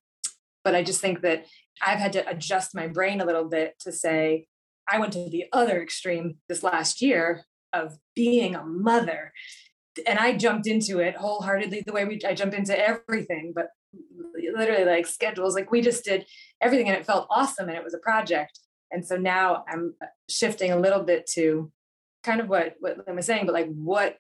but 0.65 0.75
I 0.75 0.83
just 0.83 1.01
think 1.01 1.23
that 1.23 1.47
I've 1.81 1.99
had 1.99 2.13
to 2.15 2.29
adjust 2.29 2.75
my 2.75 2.87
brain 2.87 3.21
a 3.21 3.25
little 3.25 3.49
bit 3.49 3.75
to 3.81 3.93
say, 3.93 4.47
I 4.89 4.99
went 4.99 5.13
to 5.15 5.29
the 5.29 5.47
other 5.53 5.83
extreme 5.83 6.37
this 6.49 6.63
last 6.63 7.03
year 7.03 7.45
of 7.73 7.99
being 8.15 8.55
a 8.55 8.65
mother. 8.65 9.33
And 10.07 10.19
I 10.19 10.37
jumped 10.37 10.67
into 10.67 11.01
it 11.01 11.17
wholeheartedly 11.17 11.85
the 11.87 11.93
way 11.93 12.05
we 12.05 12.21
I 12.27 12.35
jump 12.35 12.55
into 12.55 12.79
everything, 12.79 13.53
but 13.55 13.69
literally 14.55 14.85
like 14.85 15.07
schedules, 15.07 15.55
like 15.55 15.71
we 15.71 15.81
just 15.81 16.05
did 16.05 16.27
everything 16.61 16.89
and 16.89 16.97
it 16.97 17.07
felt 17.07 17.27
awesome 17.31 17.69
and 17.69 17.77
it 17.77 17.85
was 17.85 17.95
a 17.95 17.99
project. 17.99 18.59
And 18.91 19.07
so 19.07 19.17
now 19.17 19.65
I'm 19.69 19.95
shifting 20.29 20.71
a 20.71 20.79
little 20.79 21.03
bit 21.03 21.27
to 21.35 21.71
kind 22.23 22.41
of 22.41 22.49
what 22.49 22.75
what 22.81 22.99
Lynn 23.07 23.17
was 23.17 23.27
saying, 23.27 23.47
but 23.47 23.55
like 23.55 23.73
what 23.73 24.17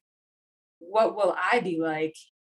what 0.79 1.15
will 1.15 1.37
I 1.53 1.61
be 1.61 1.79
like 1.81 2.17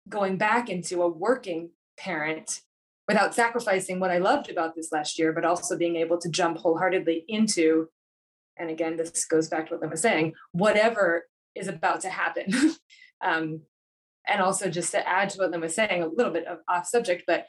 going 0.08 0.36
back 0.36 0.68
into 0.68 1.02
a 1.02 1.08
working 1.08 1.70
parent 1.98 2.60
without 3.06 3.34
sacrificing 3.34 4.00
what 4.00 4.10
I 4.10 4.18
loved 4.18 4.50
about 4.50 4.74
this 4.74 4.90
last 4.90 5.18
year, 5.18 5.32
but 5.32 5.44
also 5.44 5.76
being 5.76 5.96
able 5.96 6.18
to 6.18 6.28
jump 6.28 6.58
wholeheartedly 6.58 7.24
into, 7.28 7.88
and 8.56 8.70
again, 8.70 8.96
this 8.96 9.24
goes 9.26 9.48
back 9.48 9.66
to 9.66 9.74
what 9.74 9.82
Lynn 9.82 9.90
was 9.90 10.00
saying, 10.00 10.34
whatever 10.52 11.26
is 11.54 11.68
about 11.68 12.00
to 12.00 12.08
happen. 12.08 12.74
um, 13.20 13.62
and 14.28 14.40
also 14.40 14.68
just 14.70 14.92
to 14.92 15.08
add 15.08 15.30
to 15.30 15.38
what 15.38 15.50
Lynn 15.50 15.60
was 15.60 15.74
saying, 15.74 16.02
a 16.02 16.06
little 16.06 16.32
bit 16.32 16.46
of 16.46 16.58
off 16.68 16.86
subject, 16.86 17.24
but 17.26 17.46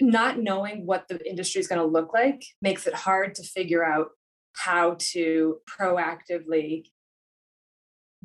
not 0.00 0.38
knowing 0.38 0.86
what 0.86 1.06
the 1.08 1.28
industry 1.28 1.60
is 1.60 1.68
going 1.68 1.80
to 1.80 1.86
look 1.86 2.12
like 2.12 2.44
makes 2.60 2.86
it 2.86 2.94
hard 2.94 3.34
to 3.36 3.42
figure 3.42 3.84
out 3.84 4.08
how 4.54 4.96
to 4.98 5.58
proactively 5.68 6.84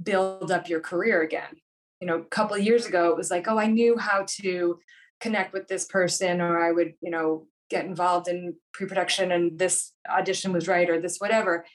build 0.02 0.52
up 0.52 0.70
your 0.70 0.80
career 0.80 1.22
again. 1.22 1.56
You 2.02 2.08
know, 2.08 2.18
a 2.18 2.26
couple 2.26 2.56
of 2.56 2.64
years 2.64 2.86
ago, 2.86 3.10
it 3.10 3.18
was 3.18 3.32
like, 3.32 3.48
oh, 3.48 3.58
I 3.58 3.68
knew 3.68 3.98
how 3.98 4.26
to 4.42 4.80
connect 5.20 5.54
with 5.54 5.68
this 5.68 5.86
person, 5.86 6.42
or 6.42 6.60
I 6.60 6.72
would, 6.72 6.94
you 7.02 7.12
know, 7.12 7.48
get 7.70 7.86
involved 7.86 8.28
in 8.28 8.56
pre-production 8.74 9.32
and 9.32 9.60
this 9.60 9.94
audition 10.10 10.54
was 10.54 10.68
right 10.68 10.90
or 10.90 11.02
this 11.02 11.18
whatever. 11.18 11.66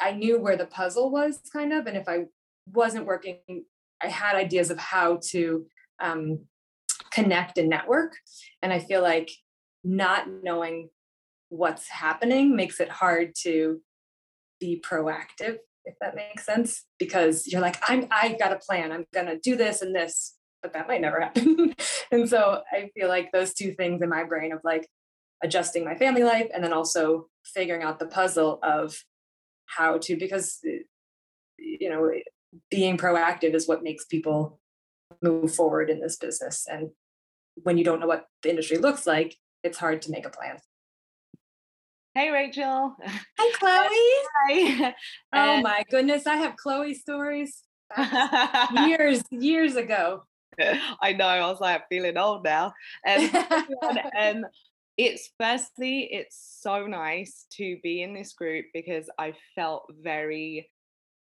I 0.00 0.12
knew 0.12 0.40
where 0.40 0.56
the 0.56 0.66
puzzle 0.66 1.10
was 1.10 1.40
kind 1.52 1.72
of. 1.72 1.86
And 1.86 1.96
if 1.96 2.08
I 2.08 2.26
wasn't 2.72 3.06
working, 3.06 3.38
I 4.02 4.08
had 4.08 4.36
ideas 4.36 4.70
of 4.70 4.78
how 4.78 5.20
to 5.30 5.66
um, 6.00 6.40
connect 7.10 7.58
and 7.58 7.68
network. 7.68 8.16
And 8.62 8.72
I 8.72 8.78
feel 8.78 9.02
like 9.02 9.30
not 9.82 10.26
knowing 10.42 10.90
what's 11.48 11.88
happening 11.88 12.56
makes 12.56 12.80
it 12.80 12.88
hard 12.88 13.34
to 13.42 13.80
be 14.60 14.82
proactive 14.84 15.58
if 15.84 15.94
that 16.00 16.14
makes 16.14 16.44
sense. 16.44 16.84
Because 16.98 17.46
you're 17.46 17.60
like 17.60 17.76
i'm 17.88 18.06
I've 18.10 18.38
got 18.38 18.52
a 18.52 18.56
plan. 18.56 18.92
I'm 18.92 19.06
going 19.12 19.26
to 19.26 19.38
do 19.38 19.56
this 19.56 19.82
and 19.82 19.94
this 19.94 20.36
but 20.62 20.72
that 20.72 20.88
might 20.88 21.02
never 21.02 21.20
happen. 21.26 21.74
And 22.10 22.28
so 22.28 22.62
i 22.72 22.90
feel 22.94 23.08
like 23.08 23.32
those 23.32 23.54
two 23.54 23.72
things 23.72 24.02
in 24.02 24.08
my 24.08 24.24
brain 24.24 24.52
of 24.52 24.60
like 24.64 24.88
adjusting 25.42 25.84
my 25.84 25.94
family 25.94 26.22
life 26.22 26.48
and 26.54 26.64
then 26.64 26.72
also 26.72 27.28
figuring 27.44 27.82
out 27.82 27.98
the 27.98 28.06
puzzle 28.06 28.58
of 28.62 28.96
how 29.66 29.98
to 29.98 30.16
because 30.16 30.60
you 31.58 31.90
know 31.90 32.10
being 32.70 32.96
proactive 32.96 33.54
is 33.54 33.68
what 33.68 33.82
makes 33.82 34.04
people 34.04 34.60
move 35.22 35.54
forward 35.54 35.90
in 35.90 36.00
this 36.00 36.16
business 36.16 36.66
and 36.70 36.90
when 37.62 37.78
you 37.78 37.84
don't 37.84 38.00
know 38.00 38.06
what 38.06 38.26
the 38.42 38.50
industry 38.50 38.78
looks 38.78 39.06
like 39.06 39.36
it's 39.62 39.78
hard 39.78 40.02
to 40.02 40.10
make 40.10 40.26
a 40.26 40.30
plan 40.30 40.58
Hey, 42.16 42.30
Rachel. 42.30 42.94
Hi, 43.04 43.52
Chloe. 44.46 44.70
Hi. 44.78 44.94
Oh 45.32 45.60
my 45.60 45.82
goodness, 45.90 46.28
I 46.28 46.36
have 46.36 46.54
Chloe 46.54 46.94
stories 46.94 47.64
years, 48.86 49.20
years 49.32 49.74
ago. 49.74 50.22
I 51.02 51.12
know. 51.12 51.26
I 51.26 51.40
was 51.50 51.60
like 51.60 51.88
feeling 51.88 52.16
old 52.16 52.44
now. 52.44 52.72
Um, 53.04 53.30
um, 54.20 54.46
it's 54.96 55.30
firstly, 55.40 56.08
it's 56.12 56.60
so 56.62 56.86
nice 56.86 57.46
to 57.54 57.78
be 57.82 58.02
in 58.02 58.14
this 58.14 58.32
group 58.32 58.66
because 58.72 59.10
I 59.18 59.34
felt 59.56 59.92
very 60.00 60.70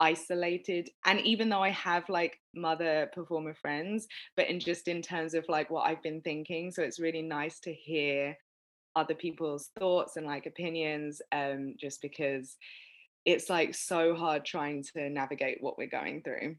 isolated 0.02 0.90
and 1.06 1.22
even 1.22 1.48
though 1.48 1.62
i 1.62 1.70
have 1.70 2.08
like 2.10 2.40
mother 2.56 3.10
performer 3.14 3.54
friends 3.54 4.08
but 4.36 4.50
in 4.50 4.60
just 4.60 4.88
in 4.88 5.02
terms 5.02 5.34
of 5.34 5.46
like 5.48 5.70
what 5.70 5.86
i've 5.88 6.02
been 6.02 6.22
thinking 6.22 6.72
so 6.72 6.82
it's 6.82 7.00
really 7.00 7.22
nice 7.22 7.60
to 7.60 7.72
hear 7.72 8.36
other 8.96 9.16
people's 9.16 9.70
thoughts 9.80 10.18
and 10.18 10.26
like 10.26 10.46
opinions 10.46 11.22
um 11.32 11.76
just 11.80 12.02
because 12.02 12.58
it's 13.26 13.50
like 13.50 13.74
so 13.76 14.16
hard 14.16 14.44
trying 14.44 14.84
to 14.84 15.10
navigate 15.10 15.58
what 15.62 15.78
we're 15.78 15.88
going 15.88 16.22
through. 16.24 16.56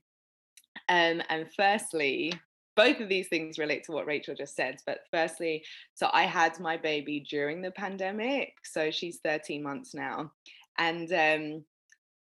Um 0.89 1.23
and 1.29 1.47
firstly 1.57 2.33
both 2.75 3.01
of 3.01 3.09
these 3.11 3.29
things 3.29 3.59
relate 3.59 3.85
to 3.85 3.93
what 3.93 4.07
Rachel 4.07 4.35
just 4.35 4.57
said 4.57 4.79
but 4.87 5.01
firstly 5.11 5.63
so 5.95 6.09
I 6.13 6.23
had 6.23 6.59
my 6.59 6.77
baby 6.77 7.21
during 7.29 7.61
the 7.61 7.71
pandemic 7.73 8.55
so 8.65 8.91
she's 8.91 9.19
13 9.23 9.63
months 9.63 9.95
now 9.95 10.33
and 10.79 11.13
um 11.13 11.65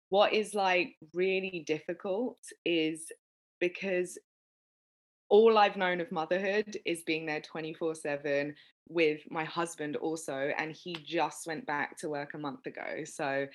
what 0.10 0.34
is 0.34 0.54
like 0.54 0.96
really 1.14 1.64
difficult 1.66 2.38
is 2.66 3.12
because 3.60 4.18
all 5.30 5.58
I've 5.58 5.78
known 5.78 6.02
of 6.02 6.12
motherhood 6.12 6.78
is 6.86 7.04
being 7.04 7.26
there 7.26 7.42
24 7.42 7.96
7 7.96 8.56
with 8.88 9.22
my 9.30 9.44
husband 9.44 9.96
also. 9.96 10.52
And 10.58 10.76
he 10.76 10.96
just 11.06 11.46
went 11.46 11.66
back 11.68 11.98
to 12.00 12.10
work 12.10 12.34
a 12.34 12.40
month 12.40 12.66
ago. 12.66 13.04
So 13.06 13.48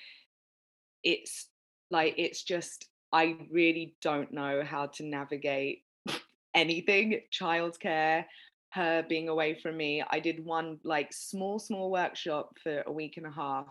it's 1.03 1.49
like, 1.91 2.15
it's 2.17 2.43
just, 2.43 2.87
I 3.11 3.35
really 3.51 3.95
don't 4.01 4.31
know 4.31 4.63
how 4.65 4.87
to 4.87 5.03
navigate 5.03 5.83
anything 6.55 7.21
childcare, 7.37 8.25
her 8.69 9.05
being 9.07 9.27
away 9.27 9.59
from 9.61 9.75
me. 9.75 10.01
I 10.09 10.21
did 10.21 10.43
one 10.43 10.79
like 10.85 11.11
small, 11.11 11.59
small 11.59 11.91
workshop 11.91 12.53
for 12.63 12.83
a 12.87 12.91
week 12.91 13.15
and 13.17 13.27
a 13.27 13.31
half. 13.31 13.67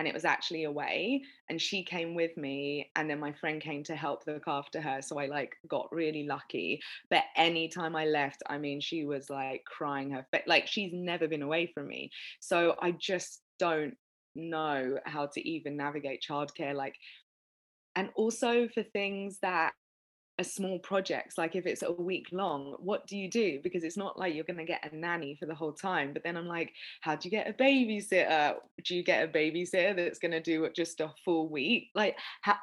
And 0.00 0.08
it 0.08 0.14
was 0.14 0.24
actually 0.24 0.64
away 0.64 1.22
and 1.50 1.60
she 1.60 1.84
came 1.84 2.14
with 2.14 2.34
me 2.38 2.90
and 2.96 3.10
then 3.10 3.20
my 3.20 3.32
friend 3.32 3.60
came 3.60 3.84
to 3.84 3.94
help 3.94 4.22
look 4.26 4.44
after 4.46 4.80
her 4.80 5.02
so 5.02 5.18
i 5.18 5.26
like 5.26 5.54
got 5.68 5.92
really 5.92 6.26
lucky. 6.26 6.80
But 7.10 7.24
anytime 7.36 7.94
i 7.94 8.06
left 8.06 8.42
i 8.48 8.56
mean 8.56 8.80
she 8.80 9.04
was 9.04 9.28
like 9.28 9.62
crying 9.66 10.10
her 10.12 10.26
fa- 10.30 10.44
like 10.46 10.66
she's 10.66 10.90
never 10.94 11.28
been 11.28 11.42
away 11.42 11.70
from 11.74 11.86
me. 11.86 12.10
So 12.40 12.76
i 12.80 12.92
just 12.92 13.42
don't 13.58 13.94
know 14.34 14.96
how 15.04 15.26
to 15.26 15.46
even 15.46 15.76
navigate 15.76 16.24
childcare 16.26 16.74
like 16.74 16.94
and 17.94 18.08
also 18.14 18.68
for 18.68 18.82
things 18.82 19.36
that 19.42 19.72
a 20.40 20.44
small 20.44 20.78
projects 20.78 21.36
like 21.38 21.54
if 21.54 21.66
it's 21.66 21.82
a 21.82 21.92
week 21.92 22.26
long 22.32 22.74
what 22.78 23.06
do 23.06 23.16
you 23.16 23.30
do? 23.30 23.60
Because 23.62 23.84
it's 23.84 23.96
not 23.96 24.18
like 24.18 24.34
you're 24.34 24.44
going 24.44 24.56
to 24.56 24.64
get 24.64 24.90
a 24.90 24.96
nanny 24.96 25.36
for 25.38 25.46
the 25.46 25.54
whole 25.54 25.72
time 25.72 26.12
but 26.12 26.24
then 26.24 26.36
i'm 26.36 26.48
like 26.48 26.72
how 27.02 27.14
do 27.14 27.28
you 27.28 27.30
get 27.30 27.48
a 27.48 27.52
babysitter? 27.52 28.54
Do 28.84 28.96
you 28.96 29.04
get 29.04 29.24
a 29.24 29.32
babysitter 29.32 29.94
that's 29.94 30.18
going 30.18 30.32
to 30.32 30.40
do 30.40 30.68
just 30.74 31.00
a 31.00 31.12
full 31.24 31.48
week? 31.48 31.90
Like 31.94 32.16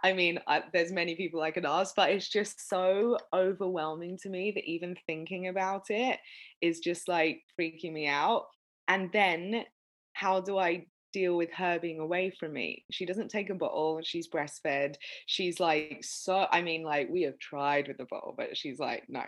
i 0.03 0.11
mean 0.11 0.39
I, 0.47 0.63
there's 0.73 0.91
many 0.91 1.15
people 1.15 1.41
i 1.41 1.51
could 1.51 1.65
ask 1.65 1.95
but 1.95 2.09
it's 2.09 2.29
just 2.29 2.67
so 2.67 3.17
overwhelming 3.33 4.17
to 4.23 4.29
me 4.29 4.51
that 4.51 4.65
even 4.65 4.95
thinking 5.05 5.47
about 5.47 5.89
it 5.89 6.19
is 6.61 6.79
just 6.79 7.07
like 7.07 7.43
freaking 7.59 7.93
me 7.93 8.07
out. 8.07 8.45
And 8.87 9.11
then 9.11 9.65
how 10.13 10.41
do 10.41 10.57
i 10.57 10.85
deal 11.17 11.35
with 11.35 11.51
her 11.53 11.79
being 11.79 11.99
away 11.99 12.29
from 12.29 12.53
me. 12.53 12.85
She 12.91 13.05
doesn't 13.05 13.29
take 13.29 13.49
a 13.49 13.55
bottle, 13.55 13.99
she's 14.03 14.29
breastfed. 14.29 14.95
She's 15.25 15.59
like, 15.59 16.01
so, 16.03 16.45
I 16.51 16.61
mean, 16.61 16.83
like, 16.83 17.09
we 17.09 17.23
have 17.23 17.39
tried 17.39 17.87
with 17.87 17.97
the 17.97 18.05
bottle, 18.05 18.35
but 18.37 18.55
she's 18.55 18.77
like, 18.77 19.03
no. 19.09 19.23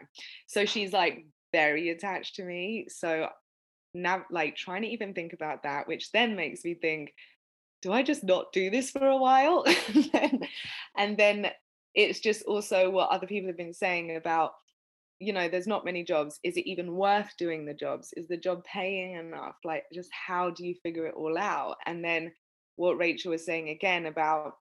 So 0.48 0.66
she's 0.66 0.94
like 0.94 1.26
very 1.52 1.90
attached 1.90 2.36
to 2.36 2.44
me. 2.44 2.86
So 2.90 3.30
now, 3.96 4.24
like, 4.30 4.56
trying 4.56 4.84
to 4.84 4.90
even 4.90 5.14
think 5.14 5.34
about 5.34 5.64
that, 5.64 5.88
which 5.88 6.12
then 6.12 6.36
makes 6.36 6.64
me 6.64 6.76
think, 6.76 7.12
do 7.82 7.92
I 7.92 8.04
just 8.04 8.24
not 8.24 8.54
do 8.54 8.70
this 8.70 8.92
for 8.92 9.08
a 9.08 9.18
while? 9.18 9.66
and 10.98 11.18
then 11.18 11.50
it's 11.96 12.20
just 12.20 12.44
also 12.44 12.92
what 12.92 13.10
other 13.10 13.26
people 13.26 13.48
have 13.48 13.58
been 13.58 13.74
saying 13.74 14.16
about 14.16 14.52
you 15.20 15.34
know 15.34 15.50
there's 15.50 15.68
not 15.68 15.86
many 15.86 16.04
jobs 16.04 16.40
is 16.44 16.58
it 16.58 16.70
even 16.70 16.96
worth 16.96 17.32
doing 17.38 17.66
the 17.66 17.74
jobs? 17.74 18.14
Is 18.16 18.28
the 18.28 18.38
job 18.38 18.64
paying 18.64 19.16
enough? 19.16 19.56
Like 19.64 19.84
just 19.94 20.10
how 20.14 20.50
do 20.50 20.66
you 20.66 20.76
figure 20.84 21.06
it 21.08 21.16
all 21.16 21.38
out? 21.38 21.76
And 21.86 22.04
then 22.04 22.32
what 22.76 22.98
rachel 22.98 23.32
was 23.32 23.46
saying 23.46 23.70
again 23.70 24.06
about 24.06 24.54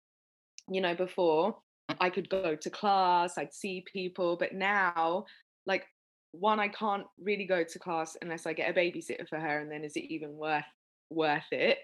you 0.68 0.80
know 0.80 0.92
before 0.92 1.56
i 2.00 2.10
could 2.10 2.28
go 2.28 2.56
to 2.56 2.68
class 2.68 3.38
i'd 3.38 3.54
see 3.54 3.84
people 3.92 4.36
but 4.36 4.52
now 4.52 5.24
like 5.66 5.86
one 6.32 6.58
i 6.58 6.66
can't 6.66 7.06
really 7.20 7.46
go 7.46 7.62
to 7.62 7.78
class 7.78 8.16
unless 8.20 8.44
i 8.44 8.52
get 8.52 8.68
a 8.68 8.78
babysitter 8.78 9.26
for 9.28 9.38
her 9.38 9.60
and 9.60 9.70
then 9.70 9.84
is 9.84 9.94
it 9.94 10.12
even 10.12 10.36
worth 10.36 10.64
worth 11.10 11.50
it? 11.52 11.78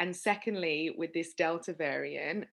And 0.00 0.14
secondly 0.14 0.94
with 0.96 1.12
this 1.12 1.34
delta 1.34 1.72
variant 1.72 2.46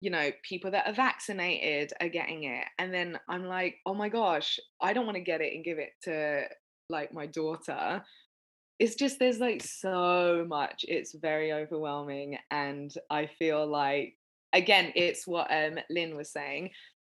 you 0.00 0.10
know, 0.10 0.30
people 0.42 0.70
that 0.70 0.86
are 0.86 0.92
vaccinated 0.92 1.92
are 2.00 2.08
getting 2.08 2.44
it. 2.44 2.64
And 2.78 2.94
then 2.94 3.18
I'm 3.28 3.46
like, 3.46 3.76
oh 3.84 3.94
my 3.94 4.08
gosh, 4.08 4.58
I 4.80 4.92
don't 4.92 5.06
want 5.06 5.16
to 5.16 5.22
get 5.22 5.40
it 5.40 5.54
and 5.54 5.64
give 5.64 5.78
it 5.78 5.90
to 6.04 6.44
like 6.88 7.12
my 7.12 7.26
daughter. 7.26 8.02
It's 8.78 8.94
just 8.94 9.18
there's 9.18 9.40
like 9.40 9.62
so 9.62 10.46
much. 10.48 10.84
It's 10.86 11.14
very 11.14 11.52
overwhelming. 11.52 12.38
And 12.50 12.92
I 13.10 13.26
feel 13.38 13.66
like 13.66 14.14
again, 14.52 14.92
it's 14.94 15.26
what 15.26 15.52
um 15.52 15.78
Lynn 15.90 16.16
was 16.16 16.30
saying. 16.30 16.70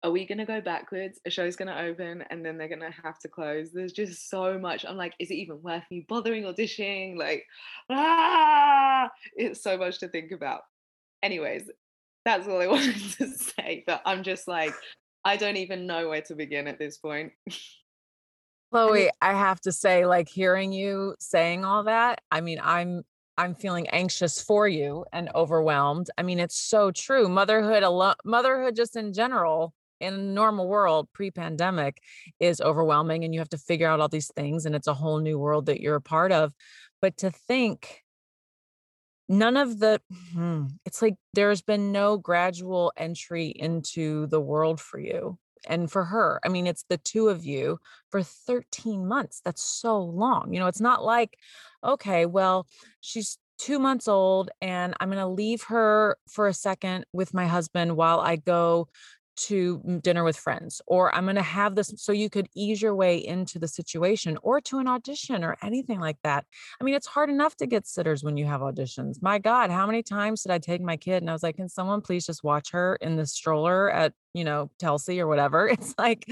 Are 0.03 0.11
we 0.11 0.27
gonna 0.27 0.47
go 0.47 0.63
backwards? 0.63 1.21
A 1.27 1.31
show's 1.31 1.57
gonna 1.57 1.77
open 1.79 2.25
and 2.31 2.43
then 2.43 2.57
they're 2.57 2.69
gonna 2.69 2.95
have 3.05 3.19
to 3.19 3.29
close. 3.29 3.73
There's 3.73 3.93
just 3.93 4.31
so 4.31 4.59
much. 4.59 4.87
I'm 4.89 4.97
like, 4.97 5.13
is 5.19 5.31
it 5.31 5.35
even 5.35 5.61
worth 5.61 5.85
me 5.91 6.07
bothering 6.09 6.45
auditioning? 6.45 7.19
Like, 7.19 7.45
ah, 7.91 9.11
it's 9.37 9.63
so 9.63 9.77
much 9.77 9.99
to 9.99 10.09
think 10.09 10.33
about 10.33 10.63
anyways 11.23 11.69
that's 12.37 12.49
all 12.49 12.61
I 12.61 12.67
wanted 12.69 12.97
to 13.19 13.29
say. 13.29 13.85
But 13.87 14.03
I'm 14.05 14.23
just 14.23 14.49
like, 14.49 14.75
I 15.25 15.37
don't 15.37 15.57
even 15.57 15.87
know 15.87 16.09
where 16.09 16.23
to 16.23 16.35
begin 16.35 16.67
at 16.67 16.79
this 16.79 16.99
point. 16.99 17.33
Chloe, 18.73 19.11
I 19.21 19.33
have 19.35 19.61
to 19.63 19.73
say, 19.73 20.07
like 20.07 20.29
hearing 20.29 20.73
you 20.73 21.17
saying 21.19 21.65
all 21.65 21.85
that, 21.85 22.21
I 22.31 22.41
mean, 22.41 22.61
I'm 22.63 23.03
I'm 23.37 23.55
feeling 23.55 23.89
anxious 23.89 24.43
for 24.43 24.69
you 24.69 25.07
and 25.13 25.31
overwhelmed. 25.35 26.11
I 26.19 26.23
mean, 26.23 26.39
it's 26.39 26.59
so 26.59 26.91
true. 26.91 27.27
Motherhood 27.29 27.83
alone, 27.83 28.15
motherhood 28.25 28.77
just 28.77 28.97
in 28.97 29.13
general 29.15 29.73
in 29.99 30.15
a 30.15 30.19
normal 30.19 30.69
world 30.69 31.09
pre-pandemic 31.13 32.03
is 32.39 32.61
overwhelming 32.61 33.25
and 33.25 33.35
you 33.35 33.41
have 33.41 33.49
to 33.51 33.59
figure 33.59 33.87
out 33.87 34.01
all 34.01 34.09
these 34.09 34.31
things 34.35 34.67
and 34.67 34.75
it's 34.75 34.87
a 34.89 34.95
whole 34.95 35.21
new 35.21 35.39
world 35.39 35.67
that 35.67 35.81
you're 35.81 35.97
a 35.97 36.03
part 36.03 36.33
of. 36.33 36.53
But 37.01 37.17
to 37.19 37.31
think 37.31 38.03
none 39.31 39.57
of 39.57 39.79
the 39.79 40.03
hmm, 40.33 40.65
it's 40.85 41.01
like 41.01 41.15
there's 41.35 41.63
been 41.63 41.93
no 41.93 42.19
gradual 42.19 42.93
entry 42.97 43.47
into 43.47 44.27
the 44.27 44.41
world 44.41 44.81
for 44.81 44.99
you 44.99 45.39
and 45.69 45.91
for 45.91 46.05
her. 46.05 46.41
I 46.45 46.49
mean 46.49 46.67
it's 46.67 46.85
the 46.89 46.99
two 46.99 47.29
of 47.29 47.47
you 47.47 47.79
for 48.11 48.23
13 48.23 49.07
months. 49.07 49.41
That's 49.45 49.63
so 49.63 50.03
long 50.03 50.53
you 50.53 50.59
know 50.59 50.67
it's 50.67 50.81
not 50.81 51.05
like 51.05 51.39
okay 51.85 52.27
well 52.27 52.67
she's 53.01 53.39
two 53.57 53.79
months 53.79 54.09
old 54.09 54.51
and 54.63 54.95
i'm 55.01 55.11
going 55.11 55.19
to 55.19 55.27
leave 55.27 55.65
her 55.65 56.17
for 56.27 56.49
a 56.49 56.55
second 56.55 57.05
with 57.13 57.35
my 57.35 57.47
husband 57.47 57.95
while 57.95 58.19
i 58.19 58.35
go 58.35 58.89
to 59.41 59.79
mm, 59.79 60.03
dinner 60.03 60.25
with 60.25 60.37
friends 60.37 60.81
or 60.87 61.15
i'm 61.15 61.25
going 61.25 61.37
to 61.37 61.43
have 61.43 61.75
this 61.75 61.93
so 61.97 62.13
you 62.13 62.29
could 62.29 62.49
ease 62.55 62.81
your 62.81 62.95
way 62.95 63.17
into 63.17 63.59
the 63.59 63.69
situation 63.69 64.39
or 64.43 64.61
to 64.61 64.79
an 64.79 64.89
audition 64.89 65.45
or 65.45 65.57
anything 65.63 66.01
like 66.01 66.19
that. 66.23 66.45
I 66.81 66.85
mean 66.85 66.95
it's 66.95 67.07
hard 67.07 67.31
enough 67.31 67.57
to 67.57 67.67
get 67.67 67.87
sitters 67.87 68.23
when 68.23 68.37
you 68.37 68.47
have 68.47 68.61
auditions. 68.61 69.23
My 69.23 69.39
god 69.39 69.71
how 69.71 69.87
many 69.87 70.03
times 70.03 70.43
did 70.43 70.53
i 70.53 70.59
take 70.59 70.81
my 70.81 70.97
kid 70.97 71.23
and 71.23 71.31
i 71.31 71.33
was 71.33 71.43
like 71.43 71.57
can 71.57 71.69
someone 71.69 72.01
please 72.01 72.27
just 72.27 72.45
watch 72.45 72.71
her 72.73 72.97
in 73.01 73.17
the 73.17 73.27
stroller 73.27 73.91
at 73.91 74.13
you 74.35 74.45
know 74.45 74.71
telsey 74.79 75.21
or 75.21 75.27
whatever? 75.27 75.69
It's 75.81 75.95
like 75.99 76.27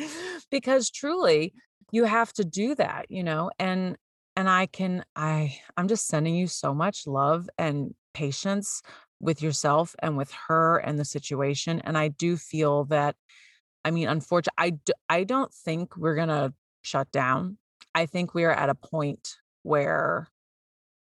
because 0.51 0.90
truly 0.90 1.55
you 1.92 2.05
have 2.05 2.33
to 2.35 2.44
do 2.44 2.75
that 2.75 3.07
you 3.11 3.23
know 3.23 3.51
and 3.59 3.97
and 4.37 4.49
i 4.49 4.66
can 4.66 5.05
i 5.16 5.59
i'm 5.77 5.88
just 5.88 6.07
sending 6.07 6.35
you 6.35 6.47
so 6.47 6.75
much 6.75 7.07
love 7.07 7.49
and 7.57 7.94
patience 8.14 8.83
with 9.20 9.42
yourself 9.42 9.94
and 10.00 10.16
with 10.16 10.33
her 10.48 10.78
and 10.78 10.98
the 10.98 11.04
situation. 11.04 11.81
And 11.81 11.98
I 11.98 12.09
do 12.09 12.37
feel 12.37 12.85
that, 12.85 13.16
I 13.85 13.90
mean, 13.90 14.09
unfortunately, 14.09 14.78
I 15.09 15.24
don't 15.24 15.52
think 15.52 15.96
we're 15.96 16.14
going 16.14 16.28
to 16.28 16.52
shut 16.83 17.11
down. 17.11 17.59
I 17.94 18.07
think 18.07 18.35
we 18.35 18.44
are 18.44 18.52
at 18.52 18.68
a 18.68 18.74
point 18.74 19.37
where 19.62 20.28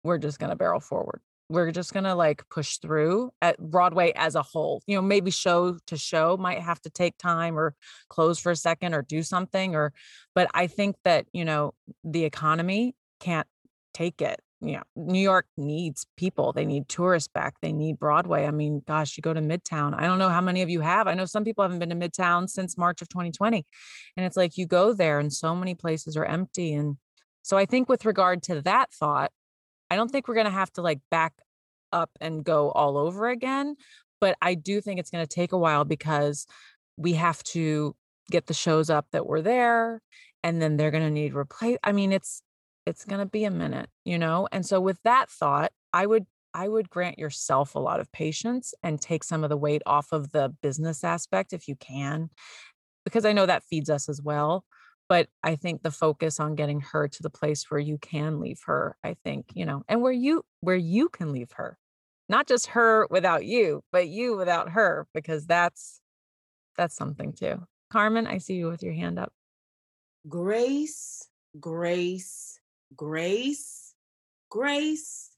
we're 0.03 0.17
just 0.17 0.39
going 0.39 0.51
to 0.51 0.55
barrel 0.55 0.79
forward. 0.79 1.21
We're 1.49 1.71
just 1.71 1.93
going 1.93 2.05
to 2.05 2.15
like 2.15 2.47
push 2.49 2.77
through 2.77 3.31
at 3.41 3.59
Broadway 3.59 4.13
as 4.15 4.35
a 4.35 4.41
whole. 4.41 4.81
You 4.87 4.95
know, 4.95 5.01
maybe 5.01 5.29
show 5.29 5.77
to 5.87 5.97
show 5.97 6.37
might 6.37 6.59
have 6.59 6.81
to 6.81 6.89
take 6.89 7.17
time 7.17 7.57
or 7.57 7.75
close 8.09 8.39
for 8.39 8.51
a 8.51 8.55
second 8.55 8.93
or 8.95 9.03
do 9.03 9.21
something 9.21 9.75
or, 9.75 9.93
but 10.33 10.49
I 10.53 10.67
think 10.67 10.95
that, 11.03 11.25
you 11.33 11.45
know, 11.45 11.73
the 12.03 12.23
economy 12.23 12.95
can't 13.19 13.47
take 13.93 14.21
it 14.21 14.39
you 14.61 14.73
know, 14.73 14.83
New 14.95 15.19
York 15.19 15.47
needs 15.57 16.05
people. 16.17 16.53
They 16.53 16.65
need 16.65 16.87
tourists 16.87 17.27
back. 17.27 17.55
They 17.61 17.73
need 17.73 17.99
Broadway. 17.99 18.45
I 18.45 18.51
mean, 18.51 18.81
gosh, 18.87 19.17
you 19.17 19.21
go 19.21 19.33
to 19.33 19.41
Midtown. 19.41 19.93
I 19.97 20.07
don't 20.07 20.17
know 20.17 20.29
how 20.29 20.41
many 20.41 20.61
of 20.61 20.69
you 20.69 20.81
have. 20.81 21.07
I 21.07 21.13
know 21.13 21.25
some 21.25 21.43
people 21.43 21.63
haven't 21.63 21.79
been 21.79 21.89
to 21.89 21.95
Midtown 21.95 22.49
since 22.49 22.77
March 22.77 23.01
of 23.01 23.09
2020. 23.09 23.65
And 24.15 24.25
it's 24.25 24.37
like 24.37 24.57
you 24.57 24.65
go 24.65 24.93
there 24.93 25.19
and 25.19 25.31
so 25.31 25.55
many 25.55 25.75
places 25.75 26.15
are 26.15 26.25
empty. 26.25 26.73
And 26.73 26.97
so 27.41 27.57
I 27.57 27.65
think 27.65 27.89
with 27.89 28.05
regard 28.05 28.43
to 28.43 28.61
that 28.61 28.91
thought, 28.91 29.31
I 29.91 29.95
don't 29.95 30.09
think 30.09 30.27
we're 30.27 30.35
going 30.35 30.45
to 30.45 30.51
have 30.51 30.71
to 30.73 30.81
like 30.81 30.99
back 31.11 31.33
up 31.91 32.09
and 32.19 32.43
go 32.43 32.71
all 32.71 32.97
over 32.97 33.29
again. 33.29 33.75
But 34.21 34.37
I 34.41 34.55
do 34.55 34.81
think 34.81 34.99
it's 34.99 35.11
going 35.11 35.25
to 35.25 35.33
take 35.33 35.51
a 35.51 35.57
while 35.57 35.83
because 35.83 36.47
we 36.97 37.13
have 37.13 37.43
to 37.43 37.95
get 38.31 38.47
the 38.47 38.53
shows 38.53 38.89
up 38.89 39.07
that 39.11 39.27
were 39.27 39.41
there 39.41 40.01
and 40.43 40.61
then 40.61 40.77
they're 40.77 40.91
going 40.91 41.03
to 41.03 41.11
need 41.11 41.35
replace. 41.35 41.77
I 41.83 41.91
mean, 41.91 42.11
it's 42.11 42.41
it's 42.85 43.05
going 43.05 43.19
to 43.19 43.25
be 43.25 43.45
a 43.45 43.51
minute 43.51 43.89
you 44.03 44.17
know 44.17 44.47
and 44.51 44.65
so 44.65 44.79
with 44.79 44.99
that 45.03 45.29
thought 45.29 45.71
i 45.93 46.05
would 46.05 46.25
i 46.53 46.67
would 46.67 46.89
grant 46.89 47.19
yourself 47.19 47.75
a 47.75 47.79
lot 47.79 47.99
of 47.99 48.11
patience 48.11 48.73
and 48.83 49.01
take 49.01 49.23
some 49.23 49.43
of 49.43 49.49
the 49.49 49.57
weight 49.57 49.81
off 49.85 50.11
of 50.11 50.31
the 50.31 50.53
business 50.61 51.03
aspect 51.03 51.53
if 51.53 51.67
you 51.67 51.75
can 51.75 52.29
because 53.03 53.25
i 53.25 53.33
know 53.33 53.45
that 53.45 53.63
feeds 53.63 53.89
us 53.89 54.09
as 54.09 54.21
well 54.21 54.63
but 55.09 55.27
i 55.43 55.55
think 55.55 55.81
the 55.83 55.91
focus 55.91 56.39
on 56.39 56.55
getting 56.55 56.79
her 56.79 57.07
to 57.07 57.21
the 57.21 57.29
place 57.29 57.69
where 57.69 57.79
you 57.79 57.97
can 57.97 58.39
leave 58.39 58.61
her 58.65 58.95
i 59.03 59.15
think 59.23 59.51
you 59.53 59.65
know 59.65 59.83
and 59.87 60.01
where 60.01 60.11
you 60.11 60.43
where 60.61 60.75
you 60.75 61.09
can 61.09 61.31
leave 61.31 61.51
her 61.53 61.77
not 62.27 62.47
just 62.47 62.67
her 62.67 63.07
without 63.09 63.45
you 63.45 63.83
but 63.91 64.07
you 64.07 64.35
without 64.35 64.69
her 64.69 65.07
because 65.13 65.45
that's 65.45 66.01
that's 66.77 66.95
something 66.95 67.31
too. 67.33 67.63
Carmen 67.91 68.27
i 68.27 68.37
see 68.37 68.55
you 68.55 68.67
with 68.67 68.83
your 68.83 68.93
hand 68.93 69.17
up. 69.19 69.31
Grace 70.27 71.29
grace 71.59 72.44
grace, 72.95 73.93
grace, 74.49 75.31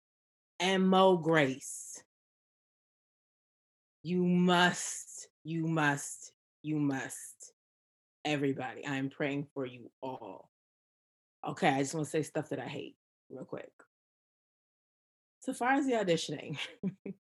and 0.59 0.89
more 0.89 1.21
grace. 1.21 2.01
You 4.03 4.23
must, 4.23 5.27
you 5.43 5.67
must, 5.67 6.31
you 6.63 6.79
must. 6.79 7.53
Everybody, 8.25 8.85
I 8.85 8.95
am 8.95 9.09
praying 9.09 9.47
for 9.53 9.65
you 9.65 9.91
all. 10.01 10.49
Okay, 11.47 11.69
I 11.69 11.79
just 11.79 11.93
want 11.93 12.07
to 12.07 12.11
say 12.11 12.23
stuff 12.23 12.49
that 12.49 12.59
I 12.59 12.67
hate 12.67 12.95
real 13.29 13.45
quick. 13.45 13.71
So 15.41 15.53
far 15.53 15.73
as 15.73 15.85
the 15.85 15.93
auditioning, 15.93 16.57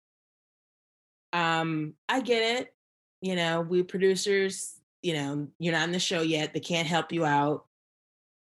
Um, 1.33 1.93
I 2.07 2.21
get 2.21 2.61
it. 2.61 2.73
You 3.21 3.35
know, 3.35 3.61
we 3.61 3.83
producers, 3.83 4.79
you 5.01 5.13
know, 5.13 5.47
you're 5.59 5.73
not 5.73 5.87
in 5.87 5.91
the 5.91 5.99
show 5.99 6.21
yet. 6.21 6.53
They 6.53 6.59
can't 6.59 6.87
help 6.87 7.11
you 7.11 7.25
out. 7.25 7.65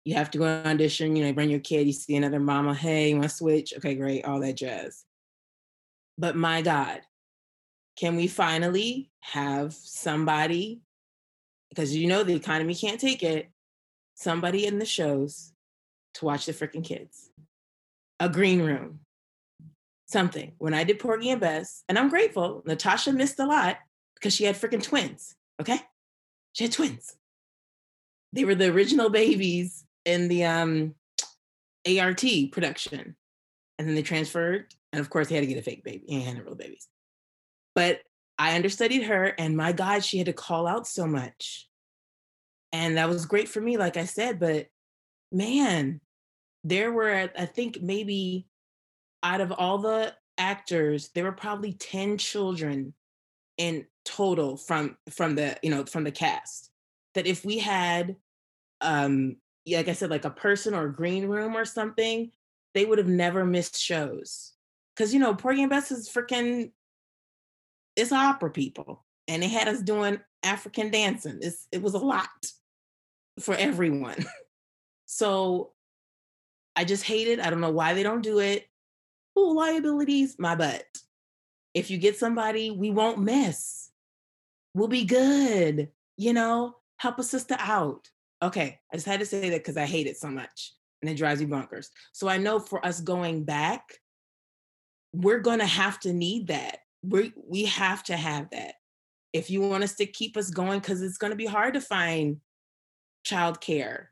You 0.04 0.14
have 0.14 0.30
to 0.32 0.38
go 0.38 0.44
on 0.44 0.66
audition, 0.66 1.14
you 1.14 1.24
know, 1.24 1.32
bring 1.32 1.50
your 1.50 1.60
kid, 1.60 1.86
you 1.86 1.92
see 1.92 2.16
another 2.16 2.40
mama, 2.40 2.74
hey, 2.74 3.10
you 3.10 3.16
want 3.16 3.28
to 3.28 3.34
switch? 3.34 3.72
Okay, 3.76 3.94
great, 3.94 4.24
all 4.24 4.40
that 4.40 4.56
jazz. 4.56 5.04
But 6.18 6.36
my 6.36 6.60
God, 6.62 7.02
can 7.96 8.16
we 8.16 8.26
finally 8.26 9.10
have 9.20 9.72
somebody, 9.74 10.80
because 11.68 11.94
you 11.94 12.08
know 12.08 12.24
the 12.24 12.34
economy 12.34 12.74
can't 12.74 13.00
take 13.00 13.22
it, 13.22 13.50
somebody 14.14 14.66
in 14.66 14.78
the 14.78 14.84
shows 14.84 15.52
to 16.14 16.24
watch 16.24 16.46
the 16.46 16.52
freaking 16.52 16.84
kids? 16.84 17.30
A 18.18 18.28
green 18.28 18.60
room, 18.60 19.00
something. 20.06 20.52
When 20.58 20.74
I 20.74 20.84
did 20.84 20.98
Porgy 20.98 21.30
and 21.30 21.40
Bess, 21.40 21.84
and 21.88 21.98
I'm 21.98 22.08
grateful, 22.08 22.62
Natasha 22.66 23.12
missed 23.12 23.38
a 23.38 23.46
lot 23.46 23.78
because 24.14 24.34
she 24.34 24.44
had 24.44 24.56
freaking 24.56 24.82
twins, 24.82 25.36
okay? 25.60 25.80
She 26.54 26.64
had 26.64 26.72
twins. 26.72 27.16
They 28.32 28.44
were 28.44 28.54
the 28.54 28.70
original 28.70 29.08
babies 29.08 29.84
in 30.04 30.28
the 30.28 30.44
um, 30.44 30.94
ART 31.86 32.24
production. 32.52 33.16
And 33.78 33.88
then 33.88 33.94
they 33.94 34.02
transferred. 34.02 34.72
And 34.92 35.00
of 35.00 35.10
course, 35.10 35.28
they 35.28 35.34
had 35.34 35.42
to 35.42 35.46
get 35.46 35.58
a 35.58 35.62
fake 35.62 35.84
baby. 35.84 36.04
And 36.10 36.22
had 36.22 36.44
real 36.44 36.54
babies. 36.54 36.88
But 37.74 38.00
I 38.38 38.54
understudied 38.54 39.04
her, 39.04 39.26
and 39.38 39.56
my 39.56 39.72
God, 39.72 40.04
she 40.04 40.18
had 40.18 40.26
to 40.26 40.32
call 40.32 40.66
out 40.66 40.86
so 40.86 41.06
much. 41.06 41.68
And 42.72 42.96
that 42.96 43.08
was 43.08 43.26
great 43.26 43.48
for 43.48 43.60
me, 43.60 43.76
like 43.76 43.96
I 43.96 44.04
said. 44.04 44.38
But 44.38 44.68
man, 45.30 46.00
there 46.64 46.92
were, 46.92 47.30
I 47.36 47.46
think, 47.46 47.80
maybe 47.82 48.46
out 49.22 49.40
of 49.40 49.52
all 49.52 49.78
the 49.78 50.14
actors, 50.38 51.10
there 51.14 51.24
were 51.24 51.32
probably 51.32 51.72
10 51.72 52.18
children 52.18 52.94
in 53.58 53.86
total 54.04 54.56
from 54.56 54.96
from 55.10 55.34
the 55.34 55.56
you 55.62 55.70
know 55.70 55.84
from 55.84 56.04
the 56.04 56.10
cast 56.10 56.70
that 57.14 57.26
if 57.26 57.44
we 57.44 57.58
had 57.58 58.16
um 58.80 59.36
like 59.66 59.88
I 59.88 59.92
said, 59.92 60.10
like 60.10 60.24
a 60.24 60.30
person 60.30 60.74
or 60.74 60.86
a 60.86 60.92
green 60.92 61.26
room 61.26 61.56
or 61.56 61.64
something, 61.64 62.30
they 62.74 62.84
would 62.84 62.98
have 62.98 63.08
never 63.08 63.44
missed 63.44 63.78
shows. 63.78 64.52
Cause 64.96 65.14
you 65.14 65.20
know, 65.20 65.34
Porgy 65.34 65.62
and 65.62 65.70
Bess 65.70 65.90
is 65.90 66.08
freaking 66.08 66.72
it's 67.96 68.12
opera 68.12 68.50
people. 68.50 69.04
And 69.28 69.42
they 69.42 69.48
had 69.48 69.68
us 69.68 69.80
doing 69.80 70.20
African 70.42 70.90
dancing. 70.90 71.38
It's 71.40 71.68
it 71.70 71.82
was 71.82 71.94
a 71.94 71.98
lot 71.98 72.28
for 73.40 73.54
everyone. 73.54 74.24
so 75.06 75.72
I 76.74 76.84
just 76.84 77.04
hate 77.04 77.28
it. 77.28 77.40
I 77.40 77.50
don't 77.50 77.60
know 77.60 77.70
why 77.70 77.94
they 77.94 78.02
don't 78.02 78.22
do 78.22 78.40
it. 78.40 78.66
Oh, 79.36 79.50
liabilities, 79.50 80.36
my 80.38 80.54
butt. 80.54 80.84
If 81.74 81.90
you 81.90 81.98
get 81.98 82.18
somebody, 82.18 82.70
we 82.70 82.90
won't 82.90 83.18
miss. 83.18 83.90
We'll 84.74 84.88
be 84.88 85.04
good. 85.04 85.90
You 86.16 86.32
know, 86.32 86.76
help 86.98 87.18
a 87.18 87.22
sister 87.22 87.56
out. 87.58 88.10
Okay, 88.42 88.80
I 88.92 88.96
just 88.96 89.06
had 89.06 89.20
to 89.20 89.26
say 89.26 89.50
that 89.50 89.58
because 89.60 89.76
I 89.76 89.86
hate 89.86 90.06
it 90.08 90.16
so 90.16 90.28
much 90.28 90.74
and 91.00 91.10
it 91.10 91.16
drives 91.16 91.40
me 91.40 91.46
bonkers. 91.46 91.88
So 92.12 92.28
I 92.28 92.38
know 92.38 92.58
for 92.58 92.84
us 92.84 93.00
going 93.00 93.44
back, 93.44 93.82
we're 95.12 95.40
gonna 95.40 95.66
have 95.66 96.00
to 96.00 96.12
need 96.12 96.48
that. 96.48 96.78
We 97.02 97.32
we 97.36 97.64
have 97.66 98.02
to 98.04 98.16
have 98.16 98.50
that 98.50 98.74
if 99.32 99.50
you 99.50 99.60
want 99.60 99.84
us 99.84 99.94
to 99.96 100.06
keep 100.06 100.36
us 100.36 100.50
going, 100.50 100.80
because 100.80 101.02
it's 101.02 101.18
gonna 101.18 101.36
be 101.36 101.46
hard 101.46 101.74
to 101.74 101.80
find 101.80 102.38
childcare 103.26 104.06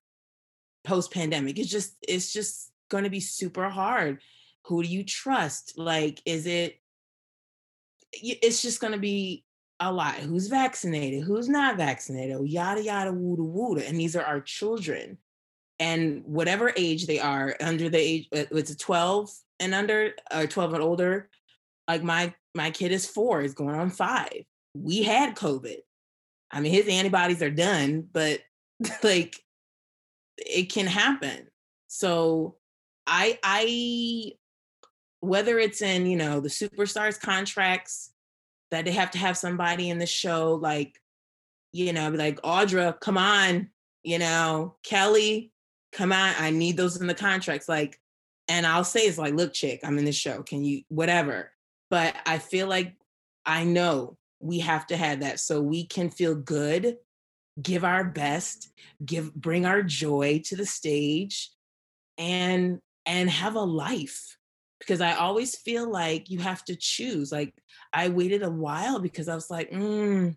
post 0.84 1.12
pandemic. 1.12 1.58
It's 1.58 1.70
just 1.70 1.96
it's 2.06 2.32
just 2.32 2.70
gonna 2.88 3.10
be 3.10 3.20
super 3.20 3.68
hard. 3.68 4.20
Who 4.66 4.82
do 4.82 4.88
you 4.88 5.04
trust? 5.04 5.74
Like, 5.76 6.20
is 6.24 6.46
it? 6.46 6.80
It's 8.12 8.62
just 8.62 8.80
gonna 8.80 8.98
be 8.98 9.44
a 9.80 9.90
lot. 9.90 10.16
Who's 10.16 10.48
vaccinated? 10.48 11.24
Who's 11.24 11.48
not 11.48 11.76
vaccinated? 11.76 12.36
Yada 12.46 12.82
yada 12.82 13.10
wooda 13.10 13.38
wooda. 13.38 13.88
And 13.88 13.98
these 13.98 14.14
are 14.14 14.24
our 14.24 14.40
children. 14.40 15.18
And 15.78 16.22
whatever 16.26 16.72
age 16.76 17.06
they 17.06 17.18
are, 17.18 17.56
under 17.60 17.88
the 17.88 17.98
age, 17.98 18.28
uh, 18.36 18.44
it's 18.50 18.70
a 18.70 18.76
12 18.76 19.32
and 19.58 19.74
under, 19.74 20.12
or 20.32 20.46
12 20.46 20.74
and 20.74 20.82
older. 20.82 21.30
Like 21.88 22.02
my 22.02 22.34
my 22.54 22.70
kid 22.70 22.92
is 22.92 23.06
four, 23.06 23.40
is 23.40 23.54
going 23.54 23.74
on 23.74 23.90
five. 23.90 24.44
We 24.74 25.02
had 25.02 25.34
COVID. 25.34 25.78
I 26.50 26.60
mean, 26.60 26.72
his 26.72 26.88
antibodies 26.88 27.42
are 27.42 27.50
done, 27.50 28.06
but 28.12 28.40
like 29.02 29.40
it 30.36 30.70
can 30.70 30.86
happen. 30.86 31.48
So 31.88 32.56
I 33.06 33.38
I 33.42 34.32
whether 35.20 35.58
it's 35.58 35.82
in, 35.82 36.06
you 36.06 36.16
know, 36.16 36.40
the 36.40 36.48
superstars 36.48 37.20
contracts 37.20 38.12
that 38.70 38.84
they 38.84 38.92
have 38.92 39.10
to 39.10 39.18
have 39.18 39.36
somebody 39.36 39.90
in 39.90 39.98
the 39.98 40.06
show 40.06 40.54
like 40.54 41.00
you 41.72 41.92
know 41.92 42.08
like 42.10 42.40
audra 42.42 42.98
come 43.00 43.18
on 43.18 43.68
you 44.02 44.18
know 44.18 44.74
kelly 44.82 45.52
come 45.92 46.12
on 46.12 46.34
i 46.38 46.50
need 46.50 46.76
those 46.76 47.00
in 47.00 47.06
the 47.06 47.14
contracts 47.14 47.68
like 47.68 48.00
and 48.48 48.66
i'll 48.66 48.84
say 48.84 49.00
it's 49.00 49.18
like 49.18 49.34
look 49.34 49.52
chick 49.52 49.80
i'm 49.84 49.98
in 49.98 50.04
the 50.04 50.12
show 50.12 50.42
can 50.42 50.64
you 50.64 50.82
whatever 50.88 51.50
but 51.90 52.14
i 52.26 52.38
feel 52.38 52.66
like 52.66 52.96
i 53.46 53.64
know 53.64 54.16
we 54.40 54.58
have 54.58 54.86
to 54.86 54.96
have 54.96 55.20
that 55.20 55.38
so 55.38 55.60
we 55.60 55.84
can 55.84 56.10
feel 56.10 56.34
good 56.34 56.96
give 57.60 57.84
our 57.84 58.04
best 58.04 58.70
give 59.04 59.34
bring 59.34 59.66
our 59.66 59.82
joy 59.82 60.40
to 60.44 60.56
the 60.56 60.66
stage 60.66 61.50
and 62.18 62.80
and 63.06 63.28
have 63.28 63.54
a 63.54 63.60
life 63.60 64.36
because 64.80 65.00
I 65.00 65.12
always 65.12 65.56
feel 65.56 65.88
like 65.88 66.30
you 66.30 66.40
have 66.40 66.64
to 66.64 66.74
choose. 66.74 67.30
Like 67.30 67.54
I 67.92 68.08
waited 68.08 68.42
a 68.42 68.50
while 68.50 68.98
because 68.98 69.28
I 69.28 69.34
was 69.34 69.50
like, 69.50 69.70
mm, 69.70 70.34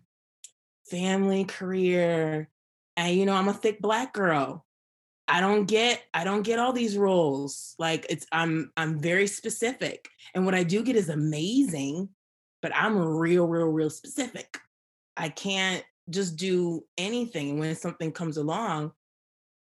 family, 0.88 1.44
career, 1.44 2.48
and 2.96 3.16
you 3.16 3.26
know, 3.26 3.34
I'm 3.34 3.48
a 3.48 3.54
thick 3.54 3.80
black 3.80 4.12
girl. 4.12 4.64
I 5.26 5.40
don't 5.40 5.64
get 5.64 6.02
I 6.12 6.22
don't 6.24 6.42
get 6.42 6.58
all 6.58 6.72
these 6.72 6.98
roles. 6.98 7.74
Like 7.78 8.06
it's 8.10 8.26
I'm 8.30 8.70
I'm 8.76 9.00
very 9.00 9.26
specific. 9.26 10.08
And 10.34 10.44
what 10.44 10.54
I 10.54 10.62
do 10.62 10.82
get 10.82 10.96
is 10.96 11.08
amazing, 11.08 12.10
but 12.60 12.72
I'm 12.74 12.98
real 12.98 13.46
real 13.46 13.66
real 13.66 13.90
specific. 13.90 14.58
I 15.16 15.30
can't 15.30 15.82
just 16.10 16.36
do 16.36 16.84
anything 16.98 17.50
and 17.50 17.60
when 17.60 17.74
something 17.74 18.12
comes 18.12 18.36
along, 18.36 18.92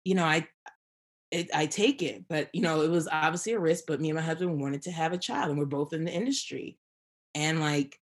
you 0.05 0.17
know, 0.17 0.25
I 0.25 0.49
it, 1.33 1.51
I 1.55 1.67
take 1.67 2.03
it. 2.03 2.25
But 2.29 2.51
you 2.53 2.61
know, 2.61 2.83
it 2.83 2.91
was 2.91 3.09
obviously 3.11 3.53
a 3.53 3.59
risk. 3.59 3.85
But 3.89 4.01
me 4.01 4.11
and 4.11 4.17
my 4.17 4.23
husband 4.23 4.61
wanted 4.61 4.83
to 4.83 4.93
have 4.93 5.13
a 5.13 5.19
child, 5.19 5.51
and 5.51 5.59
we're 5.59 5.65
both 5.65 5.93
in 5.93 6.05
the 6.05 6.13
industry, 6.13 6.79
and 7.35 7.61
like 7.61 7.99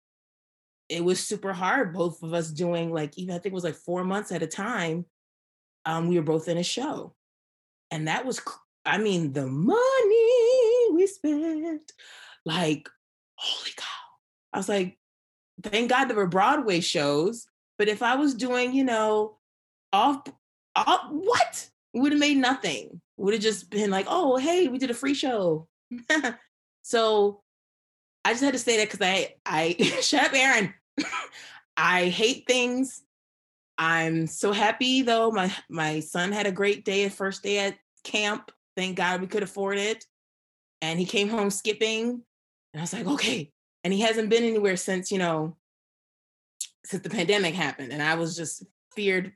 it 0.89 1.05
was 1.05 1.21
super 1.21 1.53
hard. 1.53 1.95
Both 1.95 2.23
of 2.23 2.35
us 2.35 2.51
doing 2.51 2.93
like 2.93 3.17
even 3.17 3.35
I 3.35 3.39
think 3.39 3.53
it 3.53 3.55
was 3.55 3.65
like 3.65 3.77
four 3.77 4.05
months 4.05 4.33
at 4.33 4.43
a 4.43 4.47
time. 4.47 5.07
Um, 5.87 6.09
we 6.09 6.17
were 6.17 6.25
both 6.25 6.49
in 6.49 6.59
a 6.59 6.65
show, 6.65 7.15
and 7.91 8.09
that 8.09 8.27
was 8.27 8.43
I 8.85 8.99
mean 8.99 9.33
the 9.33 9.47
money 9.47 10.93
we 10.93 11.07
spent, 11.07 11.93
like 12.45 12.89
holy 13.37 13.71
cow! 13.77 13.87
I 14.53 14.59
was 14.59 14.69
like, 14.69 14.99
thank 15.63 15.89
God 15.89 16.07
there 16.07 16.17
were 16.17 16.27
Broadway 16.27 16.81
shows. 16.81 17.47
But 17.79 17.89
if 17.89 18.03
I 18.03 18.17
was 18.17 18.35
doing, 18.35 18.75
you 18.75 18.85
know, 18.85 19.39
off, 19.93 20.23
off 20.77 21.07
what 21.11 21.71
would 21.95 22.13
have 22.13 22.21
made 22.21 22.37
nothing 22.37 23.01
would 23.21 23.35
have 23.35 23.43
just 23.43 23.71
been 23.71 23.91
like, 23.91 24.07
oh, 24.09 24.37
hey, 24.37 24.69
we 24.69 24.79
did 24.79 24.91
a 24.91 24.95
free 24.95 25.15
show. 25.15 25.69
so 26.83 27.43
I 28.25 28.33
just 28.33 28.43
had 28.43 28.55
to 28.55 28.59
say 28.59 28.79
that 28.79 28.91
because 28.91 29.07
I, 29.07 29.35
I, 29.45 29.77
shut 30.01 30.25
up, 30.25 30.35
Aaron. 30.35 30.75
I 31.77 32.09
hate 32.09 32.45
things. 32.47 33.03
I'm 33.79 34.27
so 34.27 34.53
happy 34.53 35.01
though. 35.01 35.31
My 35.31 35.55
my 35.71 36.01
son 36.01 36.33
had 36.33 36.47
a 36.47 36.53
great 36.53 36.85
day, 36.85 37.09
first 37.09 37.43
day 37.43 37.61
at 37.61 37.79
camp. 38.05 38.51
Thank 38.77 38.97
God 38.97 39.23
we 39.23 39.27
could 39.27 39.43
afford 39.43 39.79
it. 39.79 40.05
And 40.83 40.99
he 40.99 41.07
came 41.07 41.31
home 41.31 41.51
skipping. 41.51 42.23
And 42.73 42.81
I 42.81 42.83
was 42.83 42.93
like, 42.93 43.07
okay. 43.07 43.53
And 43.83 43.93
he 43.93 44.01
hasn't 44.01 44.29
been 44.29 44.45
anywhere 44.45 44.77
since, 44.77 45.11
you 45.11 45.19
know, 45.19 45.57
since 46.85 47.03
the 47.03 47.09
pandemic 47.09 47.55
happened. 47.55 47.93
And 47.93 48.03
I 48.03 48.17
was 48.17 48.37
just 48.37 48.65
feared. 48.95 49.33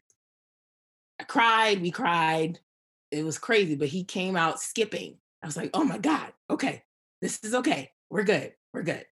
I 1.19 1.25
cried, 1.25 1.81
we 1.81 1.91
cried 1.91 2.59
it 3.15 3.25
was 3.25 3.39
crazy, 3.39 3.77
but 3.77 3.89
he 3.89 4.05
came 4.05 4.37
out 4.37 4.61
skipping. 4.61 5.17
I 5.43 5.47
was 5.47 5.57
like, 5.57 5.71
oh 5.75 5.85
my 5.85 5.99
God, 5.99 6.33
okay, 6.51 6.83
this 7.21 7.39
is 7.43 7.55
okay. 7.55 7.93
We're 8.11 8.25
good. 8.25 8.53
We're 8.73 8.83
good. 8.83 9.05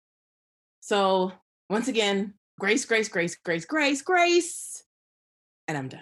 So 0.80 1.32
once 1.68 1.88
again, 1.88 2.34
grace, 2.58 2.84
grace, 2.84 3.08
grace, 3.08 3.36
grace, 3.36 3.64
grace, 3.64 4.02
grace. 4.02 4.82
And 5.68 5.76
I'm 5.76 5.88
done. 5.88 6.00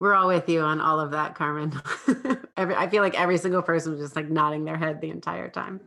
We're 0.00 0.14
all 0.14 0.28
with 0.28 0.48
you 0.48 0.60
on 0.60 0.80
all 0.80 1.00
of 1.00 1.12
that, 1.12 1.34
Carmen. 1.34 1.80
every, 2.56 2.74
I 2.74 2.88
feel 2.88 3.02
like 3.02 3.18
every 3.18 3.38
single 3.38 3.62
person 3.62 3.92
was 3.92 4.00
just 4.00 4.16
like 4.16 4.28
nodding 4.28 4.64
their 4.64 4.76
head 4.76 5.00
the 5.00 5.10
entire 5.10 5.48
time. 5.48 5.80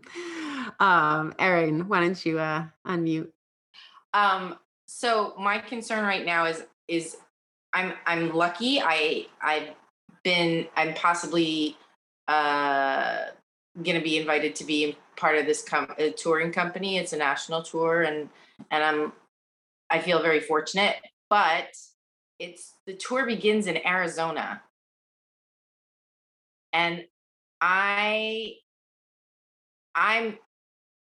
Um, 0.80 1.34
Erin, 1.40 1.88
why 1.88 2.02
don't 2.02 2.26
you 2.26 2.40
uh, 2.40 2.66
unmute? 2.86 3.30
Um, 4.14 4.58
so 4.86 5.36
my 5.38 5.60
concern 5.60 6.04
right 6.04 6.26
now 6.26 6.46
is 6.46 6.64
is 6.88 7.18
I'm 7.74 7.94
I'm 8.06 8.34
lucky. 8.34 8.80
I 8.82 9.28
I 9.42 9.76
been 10.28 10.68
I'm 10.76 10.94
possibly 10.94 11.78
uh, 12.28 13.28
going 13.82 13.98
to 13.98 14.04
be 14.04 14.18
invited 14.18 14.58
to 14.58 14.66
be 14.66 14.98
part 15.16 15.38
of 15.38 15.46
this 15.46 15.64
com- 15.64 15.94
a 15.98 16.12
touring 16.12 16.52
company. 16.52 16.98
It's 16.98 17.14
a 17.14 17.18
national 17.18 17.64
tour, 17.64 18.02
and 18.02 18.28
and 18.70 18.84
I'm 18.84 19.14
I 19.90 20.00
feel 20.00 20.22
very 20.22 20.42
fortunate. 20.42 20.98
But 21.30 21.70
it's 22.40 22.74
the 22.86 22.94
tour 22.94 23.26
begins 23.26 23.68
in 23.68 23.78
Arizona, 23.88 24.62
and 26.74 27.06
I 27.62 28.56
I'm 29.96 30.38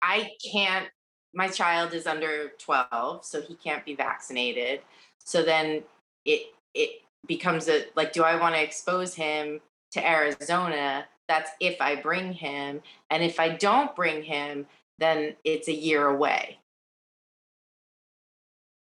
I 0.01 0.31
can't. 0.51 0.88
My 1.35 1.48
child 1.48 1.92
is 1.92 2.07
under 2.07 2.53
twelve, 2.59 3.27
so 3.27 3.42
he 3.42 3.57
can't 3.57 3.85
be 3.85 3.94
vaccinated. 3.94 4.81
So 5.18 5.42
then 5.42 5.83
it 6.25 6.46
it 6.72 7.03
becomes 7.27 7.69
a 7.69 7.85
like, 7.97 8.13
do 8.13 8.23
I 8.23 8.37
want 8.41 8.55
to 8.55 8.63
expose 8.63 9.15
him 9.15 9.61
to 9.93 10.07
Arizona? 10.07 11.07
That's 11.29 11.51
if 11.61 11.81
I 11.81 11.97
bring 11.97 12.33
him. 12.33 12.83
And 13.11 13.23
if 13.23 13.41
I 13.41 13.51
don't 13.51 13.95
bring 13.95 14.23
him, 14.23 14.67
then 14.99 15.37
it's 15.45 15.69
a 15.69 15.75
year 15.75 16.07
away. 16.07 16.59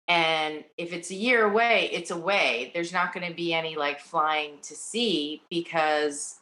And 0.06 0.64
if 0.76 0.92
it's 0.92 1.10
a 1.10 1.14
year 1.14 1.44
away, 1.44 1.88
it's 1.92 2.10
away. 2.10 2.70
There's 2.74 2.92
not 2.92 3.14
going 3.14 3.26
to 3.26 3.34
be 3.34 3.54
any 3.54 3.76
like 3.76 4.00
flying 4.00 4.58
to 4.62 4.74
see 4.74 5.42
because 5.48 6.40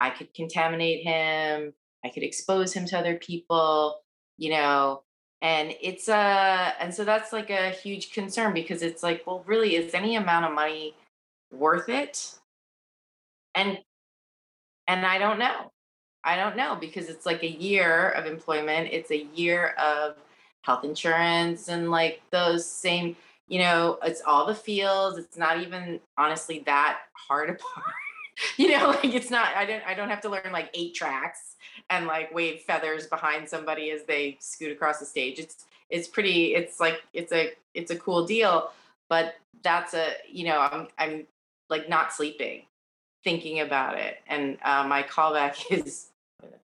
I 0.00 0.10
could 0.10 0.34
contaminate 0.34 1.04
him. 1.04 1.74
I 2.04 2.08
could 2.08 2.24
expose 2.24 2.72
him 2.72 2.86
to 2.86 2.98
other 2.98 3.16
people, 3.16 4.00
you 4.36 4.50
know. 4.50 5.04
And 5.42 5.74
it's 5.80 6.08
uh 6.08 6.72
and 6.78 6.94
so 6.94 7.04
that's 7.04 7.32
like 7.32 7.50
a 7.50 7.70
huge 7.70 8.12
concern 8.12 8.54
because 8.54 8.80
it's 8.80 9.02
like, 9.02 9.26
well, 9.26 9.42
really, 9.46 9.74
is 9.74 9.92
any 9.92 10.14
amount 10.14 10.46
of 10.46 10.52
money 10.52 10.94
worth 11.50 11.88
it? 11.88 12.34
And 13.56 13.78
and 14.86 15.04
I 15.04 15.18
don't 15.18 15.40
know. 15.40 15.72
I 16.24 16.36
don't 16.36 16.56
know 16.56 16.76
because 16.80 17.08
it's 17.08 17.26
like 17.26 17.42
a 17.42 17.50
year 17.50 18.10
of 18.10 18.26
employment. 18.26 18.90
It's 18.92 19.10
a 19.10 19.24
year 19.34 19.70
of 19.70 20.16
health 20.62 20.84
insurance 20.84 21.68
and 21.68 21.90
like 21.90 22.22
those 22.30 22.64
same, 22.64 23.16
you 23.48 23.58
know, 23.58 23.98
it's 24.04 24.22
all 24.24 24.46
the 24.46 24.54
fields. 24.54 25.18
It's 25.18 25.36
not 25.36 25.60
even 25.60 25.98
honestly 26.16 26.62
that 26.66 27.00
hard 27.14 27.50
apart. 27.50 27.94
you 28.56 28.70
know, 28.78 28.90
like 28.90 29.12
it's 29.12 29.30
not 29.30 29.48
I 29.56 29.66
don't 29.66 29.82
I 29.84 29.94
don't 29.94 30.08
have 30.08 30.20
to 30.20 30.28
learn 30.28 30.52
like 30.52 30.70
eight 30.74 30.94
tracks 30.94 31.51
and 31.90 32.06
like 32.06 32.32
wave 32.34 32.60
feathers 32.60 33.06
behind 33.06 33.48
somebody 33.48 33.90
as 33.90 34.04
they 34.04 34.36
scoot 34.40 34.72
across 34.72 34.98
the 34.98 35.06
stage. 35.06 35.38
It's 35.38 35.66
it's 35.90 36.08
pretty 36.08 36.54
it's 36.54 36.80
like 36.80 37.02
it's 37.12 37.32
a 37.32 37.52
it's 37.74 37.90
a 37.90 37.96
cool 37.96 38.26
deal, 38.26 38.70
but 39.08 39.34
that's 39.62 39.94
a, 39.94 40.14
you 40.30 40.44
know, 40.44 40.58
I'm 40.58 40.88
I'm 40.98 41.26
like 41.68 41.88
not 41.88 42.12
sleeping 42.12 42.62
thinking 43.24 43.60
about 43.60 43.98
it. 43.98 44.18
And 44.26 44.58
uh, 44.64 44.84
my 44.84 45.02
callback 45.02 45.70
is 45.70 46.08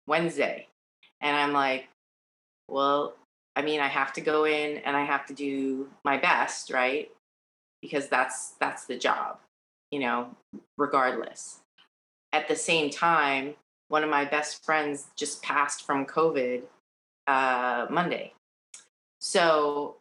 Wednesday. 0.06 0.66
And 1.20 1.36
I'm 1.36 1.52
like, 1.52 1.88
well, 2.68 3.14
I 3.56 3.62
mean, 3.62 3.80
I 3.80 3.88
have 3.88 4.12
to 4.14 4.20
go 4.20 4.44
in 4.44 4.78
and 4.78 4.96
I 4.96 5.04
have 5.04 5.26
to 5.26 5.34
do 5.34 5.88
my 6.04 6.16
best, 6.16 6.70
right? 6.70 7.10
Because 7.82 8.08
that's 8.08 8.50
that's 8.60 8.86
the 8.86 8.96
job, 8.96 9.38
you 9.90 10.00
know, 10.00 10.30
regardless. 10.76 11.60
At 12.32 12.46
the 12.46 12.56
same 12.56 12.90
time, 12.90 13.54
one 13.88 14.04
of 14.04 14.10
my 14.10 14.24
best 14.24 14.64
friends 14.64 15.08
just 15.16 15.42
passed 15.42 15.84
from 15.84 16.06
COVID 16.06 16.62
uh, 17.26 17.86
Monday. 17.90 18.32
So, 19.18 19.96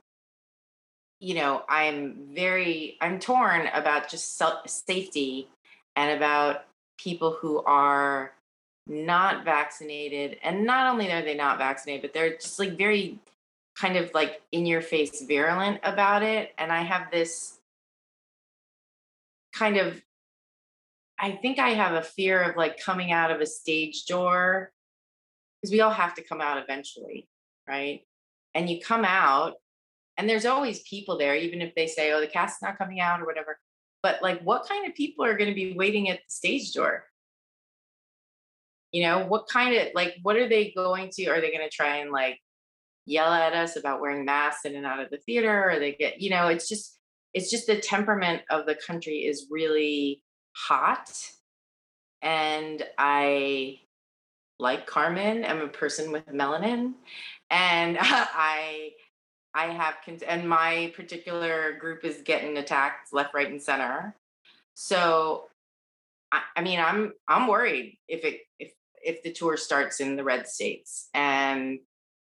you 1.19 1.36
know, 1.36 1.63
I'm 1.67 2.28
very 2.34 2.97
I'm 3.02 3.19
torn 3.19 3.67
about 3.73 4.10
just 4.10 4.38
self- 4.38 4.69
safety 4.69 5.50
and 5.95 6.15
about 6.15 6.65
people 6.97 7.38
who 7.41 7.60
are 7.63 8.34
not 8.88 9.43
vaccinated 9.43 10.38
and 10.43 10.65
not 10.65 10.91
only 10.91 11.12
are 11.12 11.21
they 11.21 11.36
not 11.36 11.58
vaccinated 11.58 12.02
but 12.02 12.13
they're 12.13 12.36
just 12.36 12.58
like 12.58 12.78
very 12.78 13.19
kind 13.76 13.97
of 13.97 14.13
like 14.13 14.41
in 14.52 14.65
your 14.65 14.82
face 14.82 15.21
virulent 15.23 15.80
about 15.84 16.23
it 16.23 16.54
and 16.58 16.71
i 16.71 16.82
have 16.82 17.12
this 17.12 17.60
kind 19.54 19.78
of 19.78 20.02
i 21.19 21.32
think 21.32 21.60
i 21.60 21.69
have 21.69 21.93
a 21.93 22.01
fear 22.01 22.41
of 22.41 22.58
like 22.58 22.80
coming 22.80 23.12
out 23.12 23.32
of 23.32 23.41
a 23.41 23.45
stage 23.45 24.06
door 24.06 24.71
because 25.62 25.71
we 25.71 25.82
all 25.82 25.91
have 25.91 26.13
to 26.13 26.23
come 26.23 26.41
out 26.41 26.62
eventually 26.62 27.27
right? 27.67 28.01
And 28.56 28.69
you 28.69 28.80
come 28.80 29.03
out 29.06 29.56
and 30.17 30.27
there's 30.27 30.45
always 30.45 30.80
people 30.82 31.17
there 31.17 31.36
even 31.36 31.62
if 31.62 31.75
they 31.75 31.86
say 31.86 32.12
oh 32.12 32.19
the 32.19 32.27
cast's 32.27 32.62
not 32.62 32.77
coming 32.77 32.99
out 32.99 33.21
or 33.21 33.25
whatever 33.25 33.60
but 34.01 34.21
like 34.21 34.41
what 34.41 34.67
kind 34.67 34.88
of 34.88 34.95
people 34.95 35.25
are 35.25 35.38
going 35.38 35.49
to 35.49 35.56
be 35.56 35.73
waiting 35.73 36.10
at 36.10 36.17
the 36.17 36.30
stage 36.30 36.71
door? 36.73 37.03
You 38.91 39.03
know 39.03 39.25
what 39.25 39.47
kind 39.49 39.75
of 39.75 39.88
like 39.93 40.15
what 40.23 40.38
are 40.38 40.47
they 40.47 40.71
going 40.71 41.10
to 41.13 41.25
are 41.27 41.41
they 41.41 41.51
going 41.51 41.67
to 41.67 41.75
try 41.75 41.97
and 41.97 42.12
like 42.12 42.39
yell 43.06 43.32
at 43.32 43.53
us 43.53 43.75
about 43.75 44.01
wearing 44.01 44.25
masks 44.25 44.65
in 44.65 44.75
and 44.75 44.86
out 44.86 45.01
of 45.01 45.10
the 45.10 45.17
theater? 45.17 45.69
Or 45.69 45.80
they 45.80 45.93
get 45.93 46.21
you 46.21 46.30
know 46.30 46.47
it's 46.47 46.69
just 46.69 46.97
it's 47.34 47.51
just 47.51 47.67
the 47.67 47.80
temperament 47.80 48.43
of 48.49 48.65
the 48.65 48.75
country 48.75 49.25
is 49.25 49.47
really 49.51 50.23
hot 50.65 51.11
and 52.21 52.83
i 52.97 53.79
like 54.59 54.87
carmen 54.87 55.45
i'm 55.45 55.61
a 55.61 55.67
person 55.67 56.11
with 56.11 56.25
melanin 56.27 56.93
and 57.49 57.97
i 58.01 58.91
i 59.53 59.65
have 59.67 59.95
and 60.27 60.47
my 60.47 60.91
particular 60.95 61.73
group 61.79 62.03
is 62.03 62.21
getting 62.23 62.57
attacked 62.57 63.13
left 63.13 63.33
right 63.33 63.49
and 63.49 63.61
center. 63.61 64.15
So 64.73 65.45
I, 66.31 66.41
I 66.55 66.61
mean 66.61 66.79
i'm 66.79 67.13
i'm 67.27 67.47
worried 67.47 67.97
if 68.07 68.23
it 68.23 68.41
if 68.59 68.73
if 69.03 69.23
the 69.23 69.31
tour 69.31 69.57
starts 69.57 69.99
in 69.99 70.15
the 70.15 70.23
red 70.23 70.47
states 70.47 71.09
and 71.13 71.79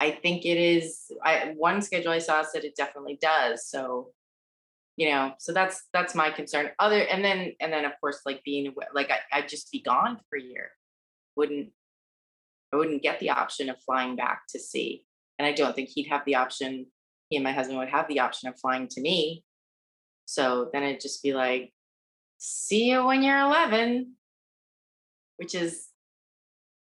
i 0.01 0.11
think 0.11 0.45
it 0.45 0.59
is 0.59 1.11
i 1.25 1.55
one 1.57 1.81
schedule 1.81 2.13
i 2.13 2.19
saw 2.19 2.43
said 2.43 2.65
it 2.65 2.77
definitely 2.77 3.19
does 3.21 3.67
so 3.67 4.09
you 4.97 5.11
know 5.11 5.33
so 5.39 5.53
that's 5.53 5.85
that's 5.93 6.15
my 6.15 6.31
concern. 6.31 6.71
Other 6.79 7.01
and 7.01 7.25
then 7.25 7.53
and 7.61 7.73
then 7.73 7.85
of 7.85 7.93
course 8.01 8.21
like 8.27 8.43
being 8.45 8.73
like 8.95 9.11
I, 9.11 9.39
i'd 9.39 9.49
just 9.49 9.71
be 9.71 9.81
gone 9.81 10.19
for 10.29 10.39
a 10.39 10.43
year. 10.43 10.71
Wouldn't 11.37 11.71
i 12.73 12.77
wouldn't 12.77 13.03
get 13.03 13.21
the 13.21 13.31
option 13.31 13.69
of 13.71 13.77
flying 13.85 14.17
back 14.17 14.43
to 14.49 14.59
see 14.59 15.05
and 15.39 15.47
i 15.47 15.53
don't 15.53 15.77
think 15.77 15.89
he'd 15.89 16.09
have 16.09 16.25
the 16.25 16.35
option 16.35 16.87
he 17.29 17.37
and 17.37 17.45
my 17.45 17.53
husband 17.53 17.79
would 17.79 17.89
have 17.89 18.09
the 18.09 18.21
option 18.21 18.49
of 18.49 18.59
flying 18.59 18.89
to 18.89 19.01
me. 19.01 19.43
So 20.27 20.71
then 20.73 20.83
it'd 20.83 21.01
just 21.01 21.23
be 21.23 21.35
like 21.35 21.73
see 22.39 22.91
you 22.91 23.05
when 23.07 23.23
you're 23.23 23.41
11 23.41 24.13
which 25.37 25.55
is 25.55 25.89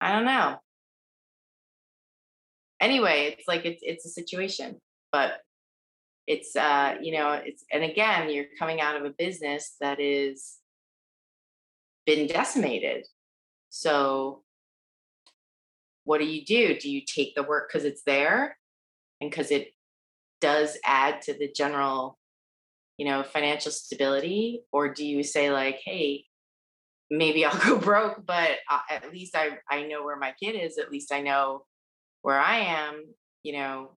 I 0.00 0.12
don't 0.12 0.24
know. 0.24 0.56
Anyway, 2.80 3.36
it's 3.36 3.46
like 3.46 3.64
it's 3.64 3.80
it's 3.82 4.04
a 4.04 4.08
situation, 4.08 4.80
but 5.12 5.34
it's 6.26 6.54
uh 6.54 6.96
you 7.00 7.12
know 7.12 7.32
it's 7.32 7.64
and 7.72 7.82
again 7.82 8.30
you're 8.30 8.46
coming 8.58 8.80
out 8.80 8.96
of 8.96 9.04
a 9.04 9.10
business 9.10 9.76
that 9.80 10.00
is 10.00 10.58
been 12.06 12.26
decimated. 12.26 13.06
So 13.70 14.42
what 16.04 16.18
do 16.18 16.24
you 16.24 16.44
do? 16.44 16.78
Do 16.78 16.90
you 16.90 17.02
take 17.06 17.34
the 17.34 17.42
work 17.42 17.70
because 17.70 17.84
it's 17.84 18.02
there 18.02 18.56
and 19.20 19.30
because 19.30 19.50
it 19.50 19.72
does 20.40 20.76
add 20.84 21.22
to 21.22 21.34
the 21.34 21.50
general 21.50 22.18
you 22.98 23.06
know 23.06 23.22
financial 23.22 23.72
stability 23.72 24.62
or 24.72 24.92
do 24.92 25.04
you 25.04 25.22
say 25.22 25.50
like 25.50 25.80
hey 25.84 26.24
maybe 27.12 27.44
I'll 27.44 27.58
go 27.64 27.78
broke, 27.78 28.24
but 28.26 28.50
at 28.90 29.12
least 29.12 29.36
I 29.36 29.58
I 29.70 29.84
know 29.84 30.02
where 30.02 30.16
my 30.16 30.34
kid 30.42 30.52
is. 30.52 30.78
At 30.78 30.90
least 30.90 31.12
I 31.12 31.20
know 31.20 31.64
where 32.22 32.40
I 32.40 32.56
am. 32.58 33.04
You 33.44 33.52
know, 33.54 33.90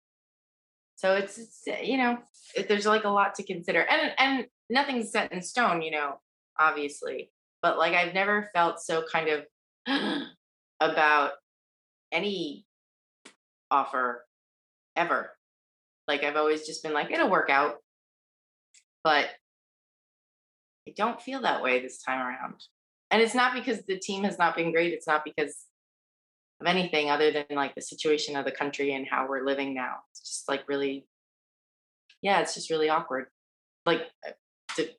so 0.96 1.16
it's, 1.16 1.38
it's 1.38 1.62
eh, 1.68 1.82
you 1.82 1.98
know 1.98 2.18
it, 2.56 2.68
there's 2.68 2.86
like 2.86 3.04
a 3.04 3.10
lot 3.10 3.36
to 3.36 3.44
consider, 3.44 3.82
and 3.82 4.12
and 4.18 4.46
nothing's 4.70 5.12
set 5.12 5.32
in 5.32 5.42
stone. 5.42 5.82
You 5.82 5.92
know, 5.92 6.20
obviously, 6.60 7.32
but 7.62 7.78
like 7.78 7.94
I've 7.94 8.14
never 8.14 8.50
felt 8.54 8.80
so 8.80 9.04
kind 9.12 9.30
of 9.30 9.46
about 10.80 11.32
any 12.12 12.66
offer 13.72 14.26
ever. 14.96 15.32
Like 16.08 16.24
I've 16.24 16.36
always 16.36 16.66
just 16.66 16.84
been 16.84 16.94
like 16.94 17.12
it'll 17.12 17.30
work 17.30 17.50
out, 17.50 17.76
but 19.04 19.30
I 20.88 20.94
don't 20.96 21.22
feel 21.22 21.42
that 21.42 21.64
way 21.64 21.82
this 21.82 22.02
time 22.02 22.20
around 22.20 22.62
and 23.12 23.22
it's 23.22 23.36
not 23.36 23.54
because 23.54 23.84
the 23.86 23.98
team 23.98 24.24
has 24.24 24.38
not 24.38 24.56
been 24.56 24.72
great 24.72 24.94
it's 24.94 25.08
not 25.08 25.24
because 25.24 25.66
of 26.62 26.68
anything 26.68 27.10
other 27.10 27.32
than 27.32 27.46
like 27.52 27.76
the 27.76 27.82
situation 27.82 28.36
of 28.36 28.46
the 28.46 28.52
country 28.52 28.94
and 28.94 29.08
how 29.10 29.28
we're 29.28 29.46
living 29.46 29.74
now. 29.74 29.96
It's 30.12 30.22
just 30.22 30.50
like 30.50 30.68
really 30.68 31.06
yeah 32.22 32.40
it's 32.40 32.54
just 32.54 32.70
really 32.70 32.90
awkward. 32.90 33.28
Like 33.86 34.02
uh, 34.28 34.32
to, 34.78 34.90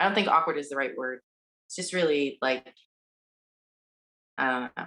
i 0.00 0.04
don't 0.04 0.14
think 0.14 0.28
awkward 0.28 0.56
is 0.58 0.68
the 0.68 0.76
right 0.76 0.96
word. 0.96 1.20
It's 1.66 1.76
just 1.76 1.92
really 1.92 2.38
like 2.40 2.66
i 4.36 4.50
don't 4.50 4.70
know. 4.76 4.86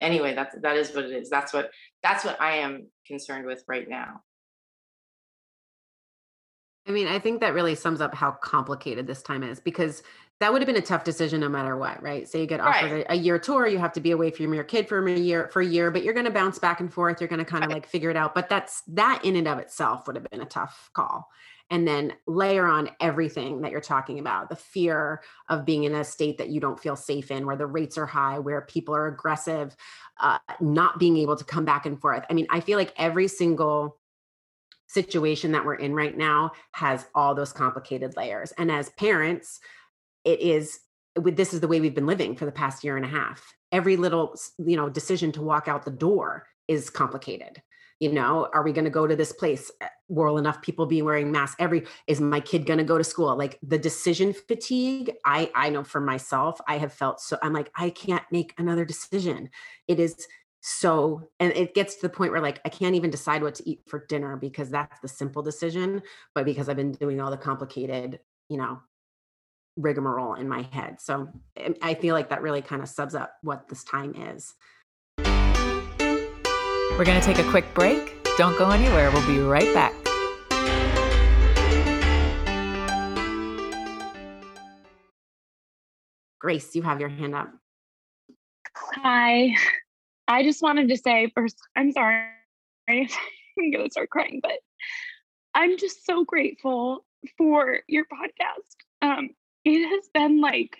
Anyway 0.00 0.34
that's 0.34 0.54
that 0.62 0.76
is 0.76 0.94
what 0.94 1.04
it 1.04 1.12
is. 1.12 1.30
That's 1.30 1.52
what 1.52 1.70
that's 2.02 2.24
what 2.24 2.40
i 2.40 2.58
am 2.58 2.88
concerned 3.06 3.46
with 3.46 3.64
right 3.66 3.88
now. 3.88 4.22
I 6.88 6.92
mean, 6.92 7.08
I 7.08 7.18
think 7.18 7.40
that 7.40 7.52
really 7.52 7.74
sums 7.74 8.00
up 8.00 8.14
how 8.14 8.30
complicated 8.30 9.06
this 9.06 9.22
time 9.22 9.42
is 9.42 9.58
because 9.58 10.04
that 10.40 10.52
would 10.52 10.60
have 10.60 10.66
been 10.66 10.76
a 10.76 10.82
tough 10.82 11.02
decision 11.02 11.40
no 11.40 11.48
matter 11.48 11.76
what, 11.76 12.02
right? 12.02 12.28
So 12.28 12.36
you 12.36 12.46
get 12.46 12.60
offered 12.60 12.92
Right. 12.92 13.06
a, 13.08 13.12
a 13.12 13.16
year 13.16 13.38
tour, 13.38 13.66
you 13.66 13.78
have 13.78 13.92
to 13.94 14.00
be 14.00 14.10
away 14.10 14.30
from 14.30 14.52
your 14.52 14.64
kid 14.64 14.86
for 14.88 15.06
a 15.06 15.18
year 15.18 15.48
for 15.52 15.62
a 15.62 15.66
year, 15.66 15.90
but 15.90 16.04
you're 16.04 16.14
going 16.14 16.26
to 16.26 16.32
bounce 16.32 16.58
back 16.58 16.80
and 16.80 16.92
forth. 16.92 17.20
You're 17.20 17.28
going 17.28 17.38
to 17.38 17.44
kind 17.44 17.64
of 17.64 17.70
like 17.70 17.86
figure 17.86 18.10
it 18.10 18.16
out. 18.16 18.34
But 18.34 18.48
that's 18.48 18.82
that 18.88 19.24
in 19.24 19.36
and 19.36 19.48
of 19.48 19.58
itself 19.58 20.06
would 20.06 20.16
have 20.16 20.28
been 20.30 20.42
a 20.42 20.46
tough 20.46 20.90
call. 20.92 21.30
And 21.68 21.88
then 21.88 22.12
layer 22.28 22.66
on 22.66 22.90
everything 23.00 23.62
that 23.62 23.72
you're 23.72 23.80
talking 23.80 24.20
about 24.20 24.50
the 24.50 24.56
fear 24.56 25.22
of 25.48 25.64
being 25.64 25.82
in 25.82 25.94
a 25.96 26.04
state 26.04 26.38
that 26.38 26.48
you 26.48 26.60
don't 26.60 26.78
feel 26.78 26.94
safe 26.94 27.30
in, 27.32 27.44
where 27.44 27.56
the 27.56 27.66
rates 27.66 27.98
are 27.98 28.06
high, 28.06 28.38
where 28.38 28.60
people 28.60 28.94
are 28.94 29.08
aggressive, 29.08 29.74
uh, 30.20 30.38
not 30.60 31.00
being 31.00 31.16
able 31.16 31.34
to 31.34 31.44
come 31.44 31.64
back 31.64 31.84
and 31.86 32.00
forth. 32.00 32.24
I 32.30 32.34
mean, 32.34 32.46
I 32.50 32.60
feel 32.60 32.78
like 32.78 32.92
every 32.96 33.26
single 33.26 33.98
situation 34.86 35.50
that 35.52 35.64
we're 35.64 35.74
in 35.74 35.92
right 35.92 36.16
now 36.16 36.52
has 36.70 37.06
all 37.16 37.34
those 37.34 37.52
complicated 37.52 38.16
layers. 38.16 38.52
And 38.52 38.70
as 38.70 38.90
parents, 38.90 39.58
it 40.26 40.40
is 40.40 40.80
this 41.14 41.54
is 41.54 41.60
the 41.60 41.68
way 41.68 41.80
we've 41.80 41.94
been 41.94 42.06
living 42.06 42.36
for 42.36 42.44
the 42.44 42.52
past 42.52 42.84
year 42.84 42.96
and 42.96 43.04
a 43.04 43.08
half. 43.08 43.54
Every 43.72 43.96
little, 43.96 44.38
you 44.58 44.76
know, 44.76 44.90
decision 44.90 45.32
to 45.32 45.40
walk 45.40 45.66
out 45.66 45.84
the 45.84 45.90
door 45.90 46.46
is 46.68 46.90
complicated. 46.90 47.62
You 48.00 48.12
know, 48.12 48.50
are 48.52 48.62
we 48.62 48.72
going 48.72 48.84
to 48.84 48.90
go 48.90 49.06
to 49.06 49.16
this 49.16 49.32
place? 49.32 49.70
Uh, 49.80 49.86
Will 50.08 50.36
enough 50.36 50.60
people 50.60 50.84
be 50.84 51.00
wearing 51.00 51.32
masks? 51.32 51.56
Every 51.58 51.84
is 52.06 52.20
my 52.20 52.38
kid 52.40 52.66
going 52.66 52.78
to 52.78 52.84
go 52.84 52.98
to 52.98 53.02
school? 53.02 53.34
Like 53.34 53.58
the 53.62 53.78
decision 53.78 54.34
fatigue. 54.34 55.12
I 55.24 55.50
I 55.54 55.70
know 55.70 55.82
for 55.82 56.00
myself, 56.00 56.60
I 56.68 56.76
have 56.78 56.92
felt 56.92 57.20
so. 57.20 57.38
I'm 57.42 57.54
like 57.54 57.70
I 57.74 57.90
can't 57.90 58.22
make 58.30 58.52
another 58.58 58.84
decision. 58.84 59.48
It 59.88 59.98
is 59.98 60.28
so 60.60 61.22
and 61.40 61.52
it 61.52 61.74
gets 61.74 61.94
to 61.94 62.02
the 62.02 62.08
point 62.08 62.32
where 62.32 62.40
like 62.40 62.60
i 62.64 62.68
can't 62.68 62.96
even 62.96 63.08
decide 63.08 63.40
what 63.40 63.54
to 63.54 63.70
eat 63.70 63.82
for 63.86 64.04
dinner 64.06 64.36
because 64.36 64.68
that's 64.68 64.98
the 64.98 65.06
simple 65.06 65.40
decision 65.40 66.02
but 66.34 66.44
because 66.44 66.68
i've 66.68 66.76
been 66.76 66.90
doing 66.90 67.20
all 67.20 67.30
the 67.30 67.36
complicated 67.36 68.18
you 68.48 68.56
know 68.56 68.80
rigmarole 69.76 70.34
in 70.34 70.48
my 70.48 70.62
head 70.72 71.00
so 71.00 71.28
um, 71.64 71.74
i 71.82 71.94
feel 71.94 72.14
like 72.14 72.28
that 72.30 72.42
really 72.42 72.62
kind 72.62 72.82
of 72.82 72.88
subs 72.88 73.14
up 73.14 73.32
what 73.42 73.68
this 73.68 73.84
time 73.84 74.14
is 74.14 74.54
We're 76.98 77.04
going 77.04 77.20
to 77.20 77.26
take 77.26 77.38
a 77.38 77.50
quick 77.50 77.74
break. 77.74 78.16
Don't 78.38 78.56
go 78.56 78.70
anywhere. 78.70 79.10
We'll 79.10 79.26
be 79.26 79.38
right 79.38 79.72
back. 79.74 79.92
grace 86.38 86.76
you 86.76 86.82
have 86.82 87.00
your 87.00 87.08
hand 87.08 87.34
up 87.34 87.50
Hi. 88.76 89.54
I 90.28 90.42
just 90.42 90.62
wanted 90.62 90.88
to 90.88 90.96
say 90.96 91.30
first, 91.34 91.58
I'm 91.76 91.92
sorry. 91.92 92.26
I'm 92.88 93.06
going 93.58 93.84
to 93.84 93.90
start 93.90 94.10
crying, 94.10 94.40
but 94.42 94.58
I'm 95.54 95.78
just 95.78 96.04
so 96.04 96.24
grateful 96.24 97.04
for 97.38 97.80
your 97.88 98.04
podcast. 98.04 98.76
Um, 99.02 99.30
it 99.66 99.88
has 99.88 100.08
been 100.14 100.40
like 100.40 100.76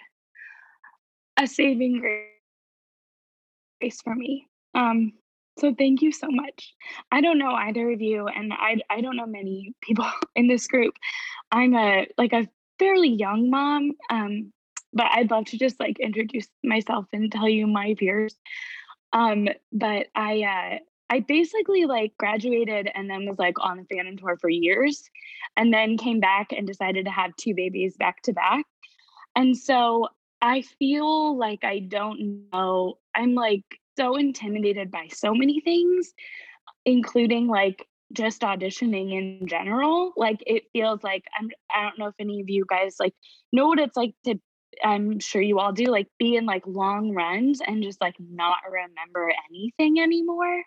a 1.36 1.46
saving 1.46 2.00
grace 2.00 4.00
for 4.02 4.14
me. 4.14 4.46
Um, 4.74 5.12
so 5.58 5.74
thank 5.76 6.02
you 6.02 6.12
so 6.12 6.28
much. 6.30 6.74
I 7.10 7.20
don't 7.20 7.38
know 7.38 7.52
either 7.52 7.90
of 7.90 8.00
you, 8.00 8.28
and 8.28 8.52
I 8.52 8.76
I 8.90 9.00
don't 9.00 9.16
know 9.16 9.26
many 9.26 9.74
people 9.82 10.06
in 10.36 10.48
this 10.48 10.66
group. 10.66 10.94
I'm 11.50 11.74
a 11.74 12.06
like 12.16 12.32
a 12.32 12.48
fairly 12.78 13.08
young 13.08 13.50
mom, 13.50 13.92
um, 14.10 14.52
but 14.92 15.06
I'd 15.12 15.30
love 15.30 15.46
to 15.46 15.58
just 15.58 15.80
like 15.80 15.98
introduce 15.98 16.48
myself 16.62 17.06
and 17.12 17.32
tell 17.32 17.48
you 17.48 17.66
my 17.66 17.94
fears. 17.94 18.36
Um, 19.12 19.48
but 19.72 20.06
I 20.14 20.42
uh 20.42 20.78
I 21.08 21.20
basically 21.20 21.86
like 21.86 22.12
graduated 22.18 22.90
and 22.94 23.08
then 23.08 23.26
was 23.26 23.38
like 23.38 23.58
on 23.60 23.78
the 23.78 23.84
Phantom 23.84 24.16
tour 24.16 24.36
for 24.40 24.50
years 24.50 25.08
and 25.56 25.72
then 25.72 25.96
came 25.96 26.20
back 26.20 26.52
and 26.52 26.66
decided 26.66 27.04
to 27.04 27.12
have 27.12 27.36
two 27.36 27.54
babies 27.54 27.96
back 27.96 28.22
to 28.22 28.32
back. 28.32 28.64
And 29.36 29.56
so 29.56 30.08
I 30.40 30.62
feel 30.78 31.36
like 31.36 31.62
I 31.62 31.80
don't 31.80 32.48
know. 32.52 32.98
I'm 33.14 33.34
like 33.34 33.64
so 33.98 34.16
intimidated 34.16 34.90
by 34.90 35.08
so 35.12 35.34
many 35.34 35.60
things, 35.60 36.12
including 36.84 37.46
like 37.46 37.86
just 38.12 38.42
auditioning 38.42 39.12
in 39.12 39.46
general. 39.46 40.12
Like 40.16 40.42
it 40.46 40.64
feels 40.72 41.02
like 41.02 41.24
I'm 41.38 41.50
I 41.70 41.82
don't 41.82 41.98
know 41.98 42.08
if 42.08 42.14
any 42.18 42.40
of 42.40 42.48
you 42.48 42.64
guys 42.68 42.96
like 42.98 43.14
know 43.52 43.68
what 43.68 43.78
it's 43.78 43.96
like 43.96 44.14
to 44.24 44.40
I'm 44.84 45.20
sure 45.20 45.40
you 45.40 45.58
all 45.58 45.72
do 45.72 45.84
like 45.86 46.08
be 46.18 46.36
in 46.36 46.44
like 46.46 46.66
long 46.66 47.12
runs 47.12 47.60
and 47.66 47.82
just 47.82 48.00
like 48.00 48.16
not 48.18 48.58
remember 48.70 49.32
anything 49.50 50.00
anymore. 50.00 50.62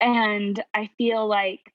And 0.00 0.62
I 0.74 0.90
feel 0.98 1.26
like 1.26 1.71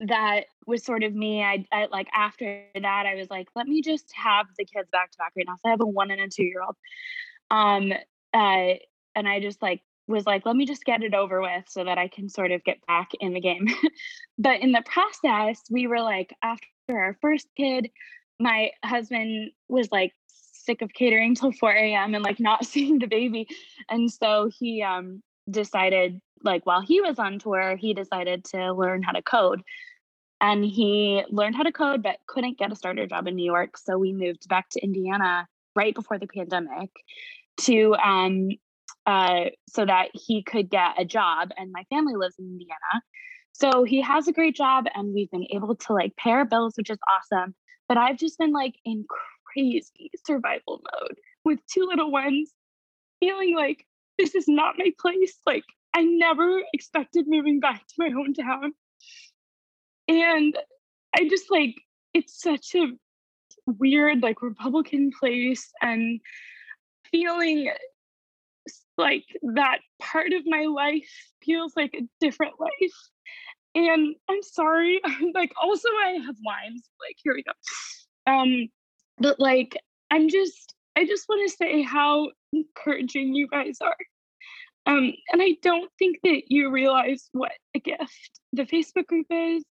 that 0.00 0.44
was 0.66 0.84
sort 0.84 1.02
of 1.02 1.14
me. 1.14 1.42
I, 1.42 1.64
I 1.72 1.86
like 1.86 2.08
after 2.14 2.64
that, 2.74 3.06
I 3.06 3.14
was 3.14 3.28
like, 3.30 3.48
let 3.54 3.66
me 3.66 3.82
just 3.82 4.12
have 4.14 4.46
the 4.56 4.64
kids 4.64 4.88
back 4.90 5.10
to 5.12 5.18
back 5.18 5.32
right 5.36 5.46
now. 5.46 5.56
So 5.56 5.68
I 5.68 5.70
have 5.70 5.80
a 5.80 5.86
one 5.86 6.10
and 6.10 6.20
a 6.20 6.28
two 6.28 6.44
year 6.44 6.62
old. 6.62 6.76
Um, 7.50 7.92
uh, 8.34 8.74
and 9.14 9.28
I 9.28 9.40
just 9.40 9.60
like 9.62 9.82
was 10.06 10.26
like, 10.26 10.46
let 10.46 10.56
me 10.56 10.64
just 10.66 10.84
get 10.84 11.02
it 11.02 11.14
over 11.14 11.40
with 11.40 11.64
so 11.68 11.84
that 11.84 11.98
I 11.98 12.08
can 12.08 12.28
sort 12.28 12.52
of 12.52 12.64
get 12.64 12.84
back 12.86 13.10
in 13.20 13.34
the 13.34 13.40
game. 13.40 13.68
but 14.38 14.60
in 14.60 14.72
the 14.72 14.82
process, 14.86 15.62
we 15.70 15.86
were 15.86 16.00
like, 16.00 16.34
after 16.42 16.64
our 16.90 17.16
first 17.20 17.48
kid, 17.56 17.90
my 18.40 18.70
husband 18.84 19.50
was 19.68 19.90
like 19.90 20.12
sick 20.28 20.82
of 20.82 20.92
catering 20.92 21.34
till 21.34 21.52
4 21.52 21.72
a.m. 21.72 22.14
and 22.14 22.24
like 22.24 22.40
not 22.40 22.64
seeing 22.66 22.98
the 22.98 23.06
baby. 23.06 23.48
And 23.88 24.10
so 24.10 24.50
he 24.58 24.82
um 24.82 25.22
decided 25.50 26.20
like 26.42 26.66
while 26.66 26.80
he 26.80 27.00
was 27.00 27.18
on 27.18 27.38
tour, 27.38 27.76
he 27.76 27.94
decided 27.94 28.44
to 28.46 28.72
learn 28.72 29.02
how 29.02 29.12
to 29.12 29.22
code. 29.22 29.62
And 30.40 30.64
he 30.64 31.24
learned 31.30 31.56
how 31.56 31.64
to 31.64 31.72
code, 31.72 32.02
but 32.02 32.18
couldn't 32.26 32.58
get 32.58 32.72
a 32.72 32.76
starter 32.76 33.06
job 33.06 33.26
in 33.26 33.34
New 33.34 33.44
York. 33.44 33.76
So 33.76 33.98
we 33.98 34.12
moved 34.12 34.48
back 34.48 34.68
to 34.70 34.80
Indiana 34.80 35.48
right 35.74 35.94
before 35.94 36.18
the 36.18 36.26
pandemic 36.26 36.90
to 37.58 37.94
um 37.94 38.50
uh 39.06 39.46
so 39.68 39.84
that 39.84 40.08
he 40.12 40.42
could 40.42 40.70
get 40.70 41.00
a 41.00 41.04
job. 41.04 41.50
And 41.56 41.72
my 41.72 41.84
family 41.90 42.14
lives 42.14 42.36
in 42.38 42.46
Indiana. 42.46 43.02
So 43.52 43.82
he 43.82 44.00
has 44.02 44.28
a 44.28 44.32
great 44.32 44.54
job 44.54 44.86
and 44.94 45.12
we've 45.12 45.30
been 45.30 45.46
able 45.52 45.74
to 45.74 45.92
like 45.92 46.14
pay 46.16 46.30
our 46.30 46.44
bills, 46.44 46.74
which 46.76 46.90
is 46.90 46.98
awesome. 47.12 47.54
But 47.88 47.98
I've 47.98 48.18
just 48.18 48.38
been 48.38 48.52
like 48.52 48.76
in 48.84 49.04
crazy 49.52 50.10
survival 50.24 50.82
mode 50.92 51.16
with 51.44 51.58
two 51.66 51.86
little 51.86 52.12
ones, 52.12 52.52
feeling 53.18 53.56
like 53.56 53.84
this 54.18 54.34
is 54.34 54.46
not 54.46 54.76
my 54.78 54.92
place. 55.00 55.36
Like 55.44 55.64
I 55.98 56.02
never 56.02 56.62
expected 56.72 57.26
moving 57.26 57.58
back 57.58 57.84
to 57.84 57.94
my 57.98 58.10
hometown. 58.10 58.70
And 60.06 60.56
I 61.16 61.28
just 61.28 61.50
like 61.50 61.74
it's 62.14 62.40
such 62.40 62.76
a 62.76 62.86
weird 63.66 64.22
like 64.22 64.40
Republican 64.40 65.10
place 65.18 65.68
and 65.82 66.20
feeling 67.10 67.72
like 68.96 69.24
that 69.42 69.78
part 70.00 70.32
of 70.32 70.42
my 70.46 70.66
life 70.66 71.10
feels 71.42 71.72
like 71.74 71.94
a 71.94 72.06
different 72.20 72.54
life. 72.60 72.94
And 73.74 74.14
I'm 74.30 74.42
sorry. 74.42 75.00
like 75.34 75.52
also 75.60 75.88
I 75.88 76.20
have 76.24 76.36
lines. 76.46 76.88
Like 77.00 77.16
here 77.24 77.34
we 77.34 77.42
go. 77.42 78.32
Um 78.32 78.68
but 79.18 79.40
like 79.40 79.76
I'm 80.12 80.28
just 80.28 80.76
I 80.94 81.06
just 81.06 81.28
want 81.28 81.50
to 81.50 81.56
say 81.56 81.82
how 81.82 82.30
encouraging 82.52 83.34
you 83.34 83.48
guys 83.48 83.78
are. 83.80 83.96
Um, 84.86 85.12
and 85.32 85.42
I 85.42 85.56
don't 85.62 85.90
think 85.98 86.18
that 86.24 86.44
you 86.48 86.70
realize 86.70 87.28
what 87.32 87.52
a 87.74 87.80
gift 87.80 88.40
the 88.52 88.64
Facebook 88.64 89.06
group 89.06 89.26
is, 89.30 89.64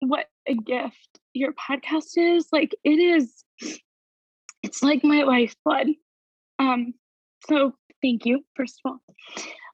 what 0.00 0.26
a 0.46 0.54
gift 0.54 1.18
your 1.34 1.52
podcast 1.52 2.16
is. 2.16 2.48
Like 2.52 2.74
it 2.84 2.98
is, 2.98 3.44
it's 4.62 4.82
like 4.82 5.02
my 5.02 5.24
lifeblood. 5.24 5.88
Um, 6.58 6.94
so 7.48 7.74
thank 8.02 8.24
you, 8.24 8.44
first 8.54 8.80
of 8.84 8.92
all. 8.92 9.14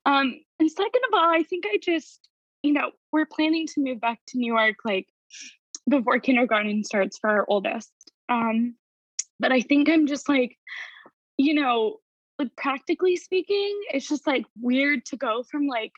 Um, 0.07 0.41
and 0.59 0.71
second 0.71 1.03
of 1.09 1.15
all, 1.15 1.29
I 1.29 1.43
think 1.43 1.65
I 1.67 1.79
just, 1.83 2.29
you 2.63 2.73
know, 2.73 2.93
we're 3.13 3.27
planning 3.27 3.67
to 3.69 3.83
move 3.83 4.01
back 4.01 4.21
to 4.29 4.39
New 4.39 4.53
York 4.53 4.77
like 4.85 5.07
before 5.89 6.19
kindergarten 6.19 6.85
starts 6.85 7.19
for 7.19 7.31
our 7.31 7.45
oldest. 7.49 7.93
Um, 8.29 8.77
but 9.39 9.53
I 9.53 9.61
think 9.61 9.89
I'm 9.89 10.07
just 10.07 10.29
like, 10.29 10.57
you 11.37 11.55
know, 11.55 11.97
like 12.39 12.55
practically 12.57 13.17
speaking, 13.17 13.81
it's 13.93 14.09
just 14.09 14.27
like 14.27 14.45
weird 14.61 15.05
to 15.07 15.17
go 15.17 15.43
from 15.43 15.67
like, 15.67 15.93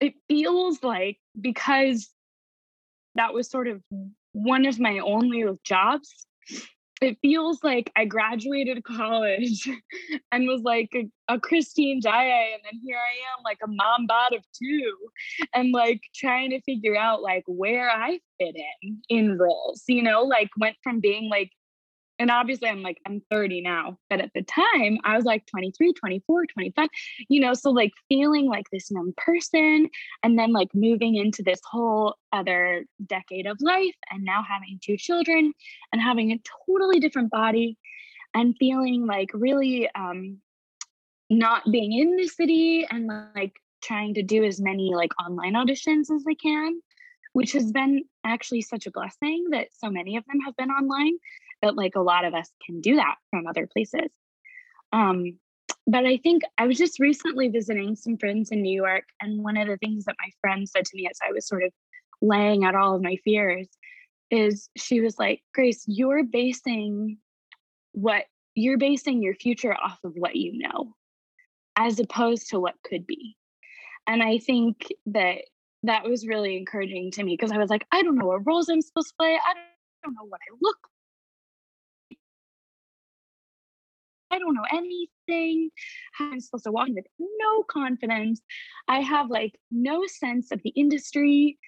it 0.00 0.14
feels 0.28 0.82
like 0.82 1.18
because 1.40 2.10
that 3.14 3.34
was 3.34 3.50
sort 3.50 3.68
of 3.68 3.82
one 4.32 4.66
of 4.66 4.80
my 4.80 4.98
only 4.98 5.44
jobs. 5.64 6.26
It 7.00 7.18
feels 7.20 7.64
like 7.64 7.90
I 7.96 8.04
graduated 8.04 8.84
college 8.84 9.68
and 10.32 10.46
was 10.46 10.62
like 10.62 10.90
a, 10.94 11.08
a 11.28 11.40
Christine 11.40 12.00
Daaé, 12.00 12.54
and 12.54 12.62
then 12.64 12.80
here 12.84 12.96
I 12.96 13.36
am, 13.36 13.42
like 13.44 13.58
a 13.64 13.66
mom 13.66 14.06
bot 14.06 14.34
of 14.34 14.44
two, 14.56 14.94
and 15.52 15.72
like 15.72 16.00
trying 16.14 16.50
to 16.50 16.60
figure 16.62 16.96
out 16.96 17.20
like 17.20 17.42
where 17.48 17.90
I 17.90 18.20
fit 18.38 18.54
in 18.82 19.02
in 19.08 19.38
roles. 19.38 19.82
You 19.88 20.02
know, 20.02 20.22
like 20.22 20.48
went 20.58 20.76
from 20.84 21.00
being 21.00 21.28
like 21.28 21.50
and 22.22 22.30
obviously 22.30 22.68
I'm 22.68 22.82
like, 22.82 22.98
I'm 23.04 23.20
30 23.32 23.62
now, 23.62 23.98
but 24.08 24.20
at 24.20 24.30
the 24.32 24.42
time 24.42 24.98
I 25.02 25.16
was 25.16 25.24
like 25.24 25.44
23, 25.46 25.92
24, 25.92 26.46
25, 26.46 26.88
you 27.28 27.40
know, 27.40 27.52
so 27.52 27.70
like 27.70 27.90
feeling 28.08 28.46
like 28.46 28.66
this 28.70 28.92
young 28.92 29.12
person 29.16 29.90
and 30.22 30.38
then 30.38 30.52
like 30.52 30.68
moving 30.72 31.16
into 31.16 31.42
this 31.42 31.58
whole 31.68 32.14
other 32.32 32.84
decade 33.04 33.46
of 33.46 33.60
life 33.60 33.96
and 34.12 34.22
now 34.22 34.44
having 34.48 34.78
two 34.80 34.96
children 34.96 35.52
and 35.92 36.00
having 36.00 36.30
a 36.30 36.40
totally 36.64 37.00
different 37.00 37.32
body 37.32 37.76
and 38.34 38.54
feeling 38.56 39.04
like 39.04 39.30
really 39.34 39.90
um 39.96 40.38
not 41.28 41.64
being 41.72 41.92
in 41.92 42.14
the 42.14 42.28
city 42.28 42.86
and 42.88 43.10
like 43.34 43.56
trying 43.82 44.14
to 44.14 44.22
do 44.22 44.44
as 44.44 44.60
many 44.60 44.94
like 44.94 45.10
online 45.20 45.54
auditions 45.54 46.08
as 46.14 46.24
I 46.28 46.34
can, 46.34 46.80
which 47.32 47.50
has 47.50 47.72
been 47.72 48.04
actually 48.22 48.62
such 48.62 48.86
a 48.86 48.92
blessing 48.92 49.46
that 49.50 49.68
so 49.72 49.90
many 49.90 50.16
of 50.16 50.24
them 50.26 50.38
have 50.42 50.56
been 50.56 50.70
online 50.70 51.14
that 51.62 51.76
like 51.76 51.94
a 51.94 52.00
lot 52.00 52.24
of 52.24 52.34
us 52.34 52.50
can 52.64 52.80
do 52.80 52.96
that 52.96 53.16
from 53.30 53.46
other 53.46 53.66
places. 53.66 54.10
Um, 54.92 55.38
but 55.86 56.06
I 56.06 56.18
think 56.18 56.42
I 56.58 56.66
was 56.66 56.78
just 56.78 57.00
recently 57.00 57.48
visiting 57.48 57.96
some 57.96 58.16
friends 58.16 58.50
in 58.50 58.62
New 58.62 58.74
York, 58.74 59.04
and 59.20 59.42
one 59.42 59.56
of 59.56 59.66
the 59.66 59.78
things 59.78 60.04
that 60.04 60.16
my 60.20 60.30
friend 60.40 60.68
said 60.68 60.84
to 60.84 60.96
me 60.96 61.08
as 61.10 61.18
I 61.26 61.32
was 61.32 61.46
sort 61.46 61.64
of 61.64 61.72
laying 62.20 62.64
out 62.64 62.74
all 62.74 62.94
of 62.94 63.02
my 63.02 63.16
fears 63.24 63.68
is 64.30 64.70
she 64.76 65.00
was 65.00 65.18
like, 65.18 65.42
Grace, 65.54 65.84
you're 65.86 66.24
basing 66.24 67.18
what 67.92 68.24
you're 68.54 68.78
basing 68.78 69.22
your 69.22 69.34
future 69.34 69.74
off 69.74 69.98
of 70.04 70.12
what 70.14 70.36
you 70.36 70.58
know 70.58 70.94
as 71.76 71.98
opposed 71.98 72.50
to 72.50 72.60
what 72.60 72.74
could 72.84 73.06
be. 73.06 73.36
And 74.06 74.22
I 74.22 74.38
think 74.38 74.88
that 75.06 75.38
that 75.84 76.04
was 76.04 76.26
really 76.26 76.56
encouraging 76.56 77.10
to 77.12 77.22
me 77.22 77.34
because 77.34 77.52
I 77.52 77.58
was 77.58 77.70
like, 77.70 77.86
I 77.92 78.02
don't 78.02 78.16
know 78.16 78.26
what 78.26 78.46
roles 78.46 78.68
I'm 78.68 78.82
supposed 78.82 79.08
to 79.08 79.14
play. 79.18 79.34
I 79.34 79.54
don't 80.04 80.14
know 80.14 80.26
what 80.28 80.40
I 80.48 80.54
look 80.60 80.76
I 84.32 84.38
don't 84.38 84.54
know 84.54 84.66
anything. 84.72 85.70
How 86.14 86.26
am 86.26 86.34
I 86.34 86.38
supposed 86.38 86.64
to 86.64 86.72
walk 86.72 86.88
in 86.88 86.94
with 86.94 87.06
no 87.18 87.62
confidence? 87.64 88.40
I 88.88 89.00
have 89.00 89.30
like 89.30 89.58
no 89.70 90.06
sense 90.06 90.50
of 90.50 90.60
the 90.64 90.70
industry. 90.70 91.58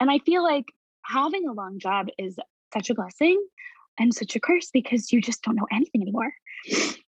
And 0.00 0.10
I 0.10 0.18
feel 0.20 0.42
like 0.42 0.64
having 1.04 1.46
a 1.46 1.52
long 1.52 1.78
job 1.78 2.08
is 2.18 2.36
such 2.72 2.90
a 2.90 2.94
blessing 2.94 3.40
and 3.98 4.12
such 4.12 4.34
a 4.36 4.40
curse 4.40 4.70
because 4.72 5.12
you 5.12 5.20
just 5.20 5.42
don't 5.42 5.56
know 5.56 5.66
anything 5.72 6.02
anymore. 6.02 6.32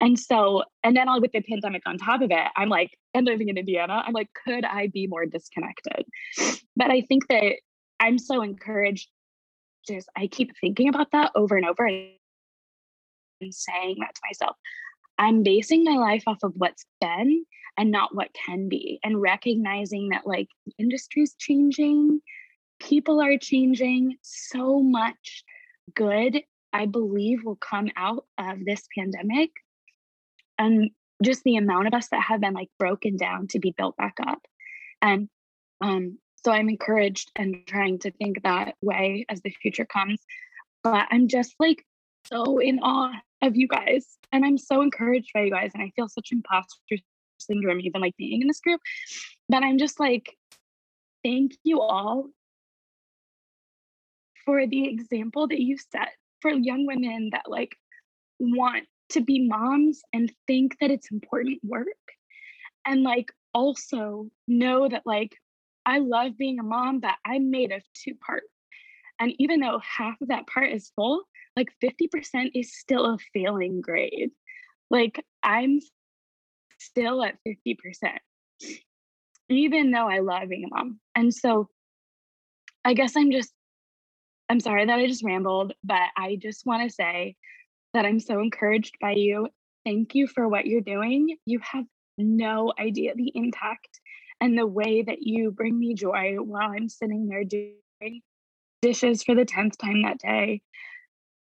And 0.00 0.18
so, 0.18 0.62
and 0.84 0.96
then 0.96 1.08
all 1.08 1.20
with 1.20 1.32
the 1.32 1.42
pandemic 1.42 1.82
on 1.86 1.98
top 1.98 2.20
of 2.20 2.30
it, 2.30 2.46
I'm 2.56 2.68
like, 2.68 2.96
and 3.14 3.26
living 3.26 3.48
in 3.48 3.58
Indiana, 3.58 4.02
I'm 4.06 4.12
like, 4.12 4.28
could 4.44 4.64
I 4.64 4.88
be 4.88 5.06
more 5.06 5.26
disconnected? 5.26 6.06
But 6.76 6.90
I 6.90 7.00
think 7.00 7.26
that 7.28 7.54
I'm 7.98 8.18
so 8.18 8.42
encouraged. 8.42 9.08
Just 9.88 10.08
I 10.16 10.28
keep 10.28 10.52
thinking 10.60 10.88
about 10.88 11.10
that 11.12 11.32
over 11.34 11.56
and 11.56 11.66
over 11.66 11.86
and 11.86 12.12
saying 13.50 13.96
that 14.00 14.14
to 14.14 14.20
myself. 14.28 14.56
I'm 15.18 15.42
basing 15.42 15.84
my 15.84 15.96
life 15.96 16.22
off 16.26 16.38
of 16.42 16.52
what's 16.56 16.84
been 17.00 17.44
and 17.76 17.90
not 17.90 18.14
what 18.14 18.28
can 18.46 18.68
be, 18.68 18.98
and 19.04 19.20
recognizing 19.20 20.10
that 20.10 20.26
like 20.26 20.48
the 20.66 20.72
industry's 20.78 21.34
changing, 21.38 22.20
people 22.80 23.20
are 23.20 23.38
changing, 23.38 24.16
so 24.22 24.80
much 24.82 25.44
good, 25.94 26.42
I 26.72 26.86
believe, 26.86 27.44
will 27.44 27.56
come 27.56 27.88
out 27.96 28.24
of 28.38 28.64
this 28.64 28.86
pandemic. 28.96 29.50
And 30.58 30.90
just 31.22 31.42
the 31.44 31.56
amount 31.56 31.86
of 31.86 31.94
us 31.94 32.08
that 32.08 32.22
have 32.22 32.40
been 32.40 32.54
like 32.54 32.70
broken 32.78 33.16
down 33.16 33.48
to 33.48 33.58
be 33.58 33.74
built 33.76 33.96
back 33.96 34.16
up. 34.24 34.40
And 35.02 35.28
um, 35.80 36.18
so 36.44 36.52
I'm 36.52 36.68
encouraged 36.68 37.30
and 37.36 37.66
trying 37.66 37.98
to 38.00 38.10
think 38.10 38.42
that 38.42 38.74
way 38.82 39.24
as 39.28 39.40
the 39.42 39.50
future 39.50 39.84
comes. 39.84 40.20
But 40.82 41.06
I'm 41.10 41.28
just 41.28 41.54
like 41.58 41.84
so 42.32 42.58
in 42.58 42.78
awe 42.80 43.12
of 43.42 43.56
you 43.56 43.68
guys. 43.68 44.18
And 44.32 44.44
I'm 44.44 44.58
so 44.58 44.82
encouraged 44.82 45.30
by 45.32 45.42
you 45.42 45.50
guys. 45.50 45.70
And 45.74 45.82
I 45.82 45.92
feel 45.96 46.08
such 46.08 46.28
imposter 46.32 46.96
syndrome, 47.38 47.80
even 47.80 48.00
like 48.00 48.16
being 48.16 48.42
in 48.42 48.48
this 48.48 48.60
group. 48.60 48.80
But 49.48 49.62
I'm 49.62 49.78
just 49.78 50.00
like, 50.00 50.36
thank 51.24 51.52
you 51.64 51.80
all 51.80 52.26
for 54.44 54.66
the 54.66 54.88
example 54.88 55.48
that 55.48 55.60
you 55.60 55.76
set 55.92 56.08
for 56.40 56.50
young 56.50 56.86
women 56.86 57.30
that 57.32 57.44
like 57.48 57.76
want 58.38 58.84
to 59.10 59.20
be 59.20 59.46
moms 59.46 60.00
and 60.12 60.32
think 60.46 60.76
that 60.80 60.90
it's 60.90 61.10
important 61.10 61.60
work. 61.64 61.86
And 62.86 63.02
like 63.02 63.30
also 63.54 64.28
know 64.46 64.88
that 64.88 65.02
like 65.04 65.36
I 65.86 65.98
love 65.98 66.36
being 66.36 66.58
a 66.58 66.62
mom, 66.62 67.00
but 67.00 67.14
I'm 67.24 67.50
made 67.50 67.72
of 67.72 67.82
two 67.94 68.14
parts. 68.14 68.46
And 69.20 69.32
even 69.38 69.60
though 69.60 69.80
half 69.82 70.20
of 70.20 70.28
that 70.28 70.46
part 70.46 70.70
is 70.70 70.92
full, 70.94 71.24
like 71.58 71.72
50% 71.82 72.52
is 72.54 72.78
still 72.78 73.04
a 73.04 73.18
failing 73.34 73.80
grade. 73.80 74.30
Like 74.90 75.24
I'm 75.42 75.80
still 76.78 77.24
at 77.24 77.34
50%, 77.46 77.76
even 79.48 79.90
though 79.90 80.08
I 80.08 80.20
love 80.20 80.48
being 80.48 80.64
a 80.64 80.68
mom. 80.68 81.00
And 81.16 81.34
so 81.34 81.68
I 82.84 82.94
guess 82.94 83.16
I'm 83.16 83.32
just, 83.32 83.52
I'm 84.48 84.60
sorry 84.60 84.86
that 84.86 84.98
I 84.98 85.06
just 85.08 85.24
rambled, 85.24 85.72
but 85.82 86.08
I 86.16 86.38
just 86.40 86.64
want 86.64 86.88
to 86.88 86.94
say 86.94 87.34
that 87.92 88.06
I'm 88.06 88.20
so 88.20 88.38
encouraged 88.38 88.94
by 89.00 89.12
you. 89.12 89.48
Thank 89.84 90.14
you 90.14 90.28
for 90.28 90.48
what 90.48 90.66
you're 90.66 90.80
doing. 90.80 91.36
You 91.44 91.58
have 91.72 91.84
no 92.18 92.72
idea 92.78 93.14
the 93.16 93.32
impact 93.34 94.00
and 94.40 94.56
the 94.56 94.66
way 94.66 95.02
that 95.02 95.22
you 95.22 95.50
bring 95.50 95.76
me 95.76 95.94
joy 95.94 96.36
while 96.36 96.70
I'm 96.70 96.88
sitting 96.88 97.26
there 97.26 97.42
doing 97.42 98.22
dishes 98.80 99.24
for 99.24 99.34
the 99.34 99.44
10th 99.44 99.76
time 99.76 100.02
that 100.02 100.18
day 100.18 100.62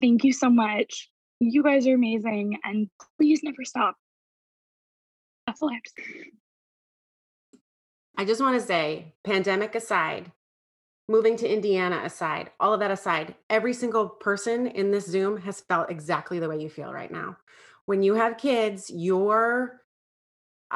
Thank 0.01 0.23
you 0.23 0.33
so 0.33 0.49
much. 0.49 1.09
You 1.39 1.63
guys 1.63 1.87
are 1.87 1.95
amazing 1.95 2.59
and 2.63 2.89
please 3.17 3.41
never 3.43 3.63
stop. 3.63 3.95
That's 5.47 5.61
all 5.61 5.69
I 5.69 5.73
have 5.73 5.83
to 5.83 5.91
say. 5.97 6.31
I 8.17 8.25
just 8.25 8.41
want 8.41 8.59
to 8.59 8.65
say, 8.65 9.13
pandemic 9.23 9.75
aside, 9.75 10.31
moving 11.07 11.35
to 11.37 11.51
Indiana 11.51 12.01
aside, 12.03 12.49
all 12.59 12.73
of 12.73 12.79
that 12.79 12.91
aside, 12.91 13.35
every 13.49 13.73
single 13.73 14.07
person 14.07 14.67
in 14.67 14.91
this 14.91 15.05
Zoom 15.05 15.37
has 15.37 15.61
felt 15.61 15.91
exactly 15.91 16.39
the 16.39 16.49
way 16.49 16.59
you 16.59 16.69
feel 16.69 16.93
right 16.93 17.11
now. 17.11 17.37
When 17.85 18.01
you 18.01 18.15
have 18.15 18.37
kids, 18.37 18.89
you're 18.89 19.81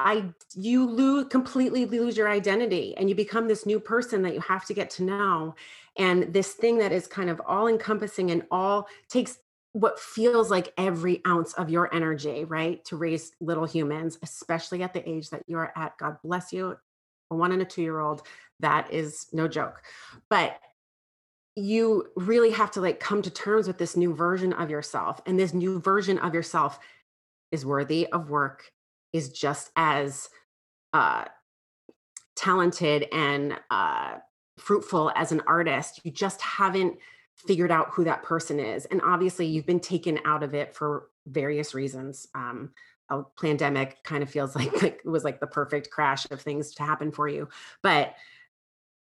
I 0.06 0.26
you 0.56 0.86
lose 0.86 1.26
completely 1.30 1.86
lose 1.86 2.18
your 2.18 2.30
identity 2.30 2.95
and 2.97 3.10
you 3.10 3.16
become 3.16 3.47
this 3.47 3.66
new 3.66 3.80
person 3.80 4.22
that 4.24 4.34
you 4.34 4.39
have 4.41 4.66
to 4.66 4.74
get 4.74 4.89
to 4.91 5.04
know 5.04 5.56
and 5.97 6.34
this 6.34 6.54
thing 6.54 6.78
that 6.78 6.91
is 6.91 7.08
kind 7.08 7.30
of 7.30 7.41
all 7.45 7.68
encompassing 7.68 8.32
and 8.32 8.43
all 8.52 8.88
takes 9.10 9.39
what 9.74 10.00
feels 10.00 10.50
like 10.50 10.74
every 10.78 11.22
ounce 11.28 11.54
of 11.54 11.70
your 11.70 11.93
energy, 11.93 12.45
right? 12.45 12.84
To 12.86 12.97
raise 12.97 13.34
little 13.39 13.66
humans, 13.66 14.18
especially 14.24 14.82
at 14.82 14.93
the 14.93 15.08
age 15.08 15.30
that 15.30 15.43
you're 15.45 15.72
at. 15.76 15.97
God 15.97 16.18
bless 16.24 16.52
you. 16.52 16.78
A 17.32 17.36
one 17.36 17.52
and 17.52 17.62
a 17.62 17.66
two 17.66 17.84
year 17.84 18.00
old, 18.00 18.24
that 18.62 18.91
is 18.91 19.28
no 19.32 19.47
joke. 19.47 19.84
But 20.30 20.60
you 21.56 22.08
really 22.16 22.52
have 22.52 22.72
to 22.72 22.82
like 22.82 23.00
come 23.00 23.22
to 23.22 23.30
terms 23.30 23.68
with 23.68 23.78
this 23.78 23.95
new 23.95 24.14
version 24.14 24.54
of 24.54 24.70
yourself. 24.70 25.22
And 25.26 25.38
this 25.38 25.54
new 25.54 25.80
version 25.80 26.18
of 26.18 26.34
yourself 26.34 26.80
is 27.52 27.66
worthy 27.66 28.08
of 28.08 28.30
work 28.30 28.72
is 29.14 29.30
just 29.30 29.72
as 29.76 30.30
uh, 30.93 31.26
talented 32.36 33.07
and 33.12 33.57
uh, 33.70 34.16
fruitful 34.57 35.12
as 35.16 35.32
an 35.32 35.41
artist. 35.47 36.01
You 36.03 36.12
just 36.12 36.41
haven't 36.41 36.97
figured 37.36 37.72
out 37.72 37.89
who 37.91 38.03
that 38.03 38.24
person 38.24 38.60
is. 38.60 38.86
And 38.86 39.01
obviously, 39.01 39.45
you've 39.45 39.66
been 39.66 39.80
taken 39.80 40.20
out 40.26 40.43
of 40.43 40.53
it 40.53 40.76
for 40.76 41.10
various 41.28 41.74
reasons. 41.74 42.28
Um, 42.36 42.72
a 43.10 43.24
pandemic 43.41 44.03
kind 44.03 44.22
of 44.22 44.30
feels 44.30 44.55
like, 44.55 44.82
like 44.82 45.01
it 45.03 45.10
was 45.10 45.24
like 45.24 45.39
the 45.39 45.47
perfect 45.47 45.89
crash 45.89 46.30
of 46.32 46.41
things 46.41 46.74
to 46.76 46.84
happen 46.84 47.12
for 47.12 47.28
you, 47.28 47.49
but 47.82 48.16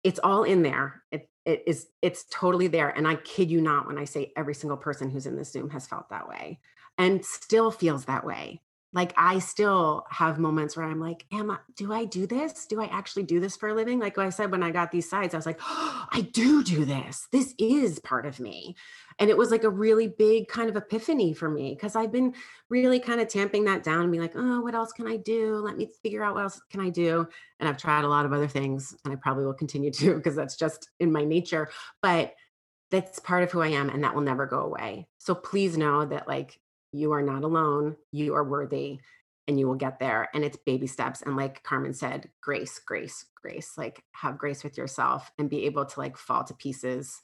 it's 0.03 0.19
all 0.23 0.43
in 0.43 0.63
there. 0.63 1.03
It, 1.11 1.29
it 1.45 1.63
is 1.65 1.87
it's 2.01 2.25
totally 2.29 2.67
there 2.67 2.89
and 2.89 3.07
i 3.07 3.15
kid 3.15 3.49
you 3.49 3.61
not 3.61 3.87
when 3.87 3.97
i 3.97 4.05
say 4.05 4.31
every 4.35 4.53
single 4.53 4.77
person 4.77 5.09
who's 5.09 5.25
in 5.25 5.35
this 5.35 5.51
zoom 5.51 5.69
has 5.69 5.87
felt 5.87 6.09
that 6.09 6.27
way 6.27 6.59
and 6.97 7.25
still 7.25 7.71
feels 7.71 8.05
that 8.05 8.25
way 8.25 8.61
like 8.93 9.13
I 9.15 9.39
still 9.39 10.05
have 10.09 10.37
moments 10.37 10.75
where 10.75 10.85
I'm 10.85 10.99
like, 10.99 11.25
am 11.31 11.49
I 11.49 11.57
do 11.75 11.93
I 11.93 12.03
do 12.03 12.27
this? 12.27 12.65
Do 12.67 12.81
I 12.81 12.85
actually 12.87 13.23
do 13.23 13.39
this 13.39 13.55
for 13.55 13.69
a 13.69 13.73
living? 13.73 13.99
Like 13.99 14.17
I 14.17 14.29
said 14.29 14.51
when 14.51 14.63
I 14.63 14.71
got 14.71 14.91
these 14.91 15.09
sides, 15.09 15.33
I 15.33 15.37
was 15.37 15.45
like, 15.45 15.59
oh, 15.61 16.07
I 16.11 16.21
do 16.21 16.61
do 16.61 16.83
this. 16.83 17.27
This 17.31 17.55
is 17.57 17.99
part 17.99 18.25
of 18.25 18.39
me. 18.39 18.75
And 19.17 19.29
it 19.29 19.37
was 19.37 19.49
like 19.49 19.63
a 19.63 19.69
really 19.69 20.07
big 20.07 20.49
kind 20.49 20.69
of 20.69 20.75
epiphany 20.75 21.33
for 21.33 21.49
me 21.49 21.73
because 21.73 21.95
I've 21.95 22.11
been 22.11 22.33
really 22.69 22.99
kind 22.99 23.21
of 23.21 23.29
tamping 23.29 23.63
that 23.65 23.83
down 23.83 24.01
and 24.01 24.11
be 24.11 24.19
like, 24.19 24.33
oh, 24.35 24.59
what 24.59 24.75
else 24.75 24.91
can 24.91 25.07
I 25.07 25.17
do? 25.17 25.55
Let 25.57 25.77
me 25.77 25.89
figure 26.03 26.23
out 26.23 26.35
what 26.35 26.43
else 26.43 26.61
can 26.69 26.81
I 26.81 26.89
do. 26.89 27.27
And 27.59 27.69
I've 27.69 27.77
tried 27.77 28.03
a 28.03 28.09
lot 28.09 28.25
of 28.25 28.33
other 28.33 28.47
things 28.47 28.95
and 29.05 29.13
I 29.13 29.15
probably 29.15 29.45
will 29.45 29.53
continue 29.53 29.91
to 29.91 30.15
because 30.15 30.35
that's 30.35 30.57
just 30.57 30.89
in 30.99 31.13
my 31.13 31.23
nature. 31.23 31.69
But 32.01 32.33
that's 32.89 33.19
part 33.19 33.43
of 33.43 33.51
who 33.51 33.61
I 33.61 33.69
am 33.69 33.89
and 33.89 34.03
that 34.03 34.13
will 34.13 34.21
never 34.21 34.45
go 34.45 34.59
away. 34.59 35.07
So 35.17 35.33
please 35.33 35.77
know 35.77 36.03
that 36.05 36.27
like 36.27 36.59
you 36.91 37.11
are 37.13 37.21
not 37.21 37.43
alone. 37.43 37.95
You 38.11 38.35
are 38.35 38.43
worthy 38.43 38.99
and 39.47 39.59
you 39.59 39.67
will 39.67 39.75
get 39.75 39.99
there. 39.99 40.29
And 40.33 40.43
it's 40.43 40.57
baby 40.65 40.87
steps. 40.87 41.21
And 41.21 41.35
like 41.35 41.63
Carmen 41.63 41.93
said, 41.93 42.29
grace, 42.41 42.79
grace, 42.79 43.25
grace. 43.41 43.73
Like 43.77 44.03
have 44.13 44.37
grace 44.37 44.63
with 44.63 44.77
yourself 44.77 45.31
and 45.37 45.49
be 45.49 45.65
able 45.65 45.85
to 45.85 45.99
like 45.99 46.17
fall 46.17 46.43
to 46.43 46.53
pieces 46.53 47.21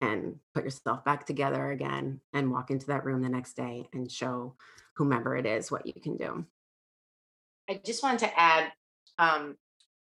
and 0.00 0.36
put 0.54 0.64
yourself 0.64 1.04
back 1.04 1.26
together 1.26 1.70
again 1.70 2.20
and 2.32 2.50
walk 2.50 2.70
into 2.70 2.86
that 2.86 3.04
room 3.04 3.22
the 3.22 3.28
next 3.28 3.54
day 3.56 3.88
and 3.92 4.10
show 4.10 4.54
whomever 4.94 5.36
it 5.36 5.46
is 5.46 5.70
what 5.70 5.86
you 5.86 5.94
can 5.94 6.16
do. 6.16 6.44
I 7.68 7.80
just 7.84 8.02
wanted 8.02 8.20
to 8.20 8.38
add 8.40 8.72
um, 9.18 9.56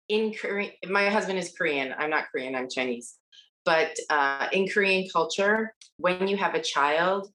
in 0.08 0.32
Korean, 0.32 0.72
my 0.88 1.08
husband 1.08 1.38
is 1.38 1.52
Korean. 1.56 1.94
I'm 1.96 2.10
not 2.10 2.24
Korean, 2.32 2.54
I'm 2.54 2.68
Chinese. 2.68 3.18
But 3.64 3.96
uh, 4.10 4.48
in 4.52 4.66
Korean 4.66 5.08
culture, 5.12 5.74
when 5.96 6.26
you 6.26 6.36
have 6.36 6.54
a 6.54 6.60
child, 6.60 7.28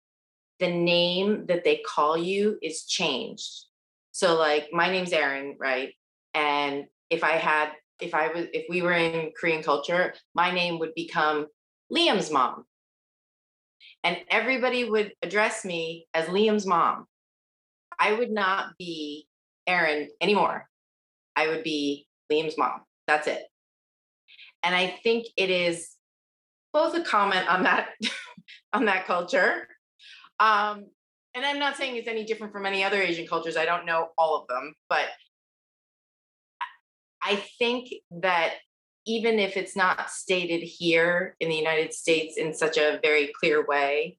the 0.60 0.72
name 0.72 1.45
that 1.47 1.64
they 1.64 1.82
call 1.86 2.18
you 2.18 2.58
is 2.62 2.86
changed. 2.86 3.66
So, 4.12 4.36
like, 4.36 4.70
my 4.72 4.89
name's 4.89 5.14
Erin, 5.14 5.55
right? 5.60 5.93
And 6.34 6.86
if 7.10 7.24
I 7.24 7.32
had, 7.32 7.72
if 8.01 8.14
I 8.14 8.30
was, 8.30 8.47
if 8.53 8.66
we 8.70 8.82
were 8.82 8.93
in 8.93 9.32
Korean 9.39 9.64
culture, 9.64 10.14
my 10.34 10.51
name 10.51 10.80
would 10.80 10.93
become 10.95 11.47
Liam's 11.93 12.32
mom. 12.32 12.66
And 14.03 14.18
everybody 14.30 14.89
would 14.89 15.14
address 15.22 15.66
me 15.66 16.08
as 16.14 16.26
Liam's 16.28 16.66
mom. 16.66 17.05
I 17.99 18.14
would 18.14 18.32
not 18.32 18.78
be 18.78 19.28
Erin 19.68 20.10
anymore. 20.22 20.68
I 21.36 21.47
would 21.47 21.64
be 21.64 22.08
Liam's 22.32 22.58
mom. 22.58 22.82
That's 23.08 23.28
it. 23.28 23.43
And 24.64 24.76
I 24.76 24.97
think 25.03 25.28
it 25.38 25.49
is 25.49 25.95
both 26.74 26.95
a 26.95 27.01
comment 27.01 27.49
on 27.49 27.64
that 27.64 27.89
on 28.74 28.86
that 28.86 29.05
culture. 29.05 29.68
Um, 30.39 30.85
and 31.35 31.45
I'm 31.45 31.59
not 31.59 31.77
saying 31.77 31.95
it's 31.95 32.07
any 32.07 32.25
different 32.25 32.53
from 32.53 32.65
any 32.65 32.83
other 32.83 33.01
Asian 33.01 33.27
cultures. 33.27 33.57
I 33.57 33.65
don't 33.65 33.85
know 33.85 34.09
all 34.17 34.41
of 34.41 34.47
them, 34.47 34.73
but 34.89 35.05
I 37.21 37.43
think 37.59 37.89
that 38.21 38.53
even 39.05 39.39
if 39.39 39.55
it's 39.55 39.75
not 39.75 40.09
stated 40.09 40.61
here 40.61 41.35
in 41.39 41.49
the 41.49 41.55
United 41.55 41.93
States 41.93 42.38
in 42.38 42.53
such 42.53 42.77
a 42.77 42.99
very 43.01 43.31
clear 43.39 43.65
way, 43.65 44.17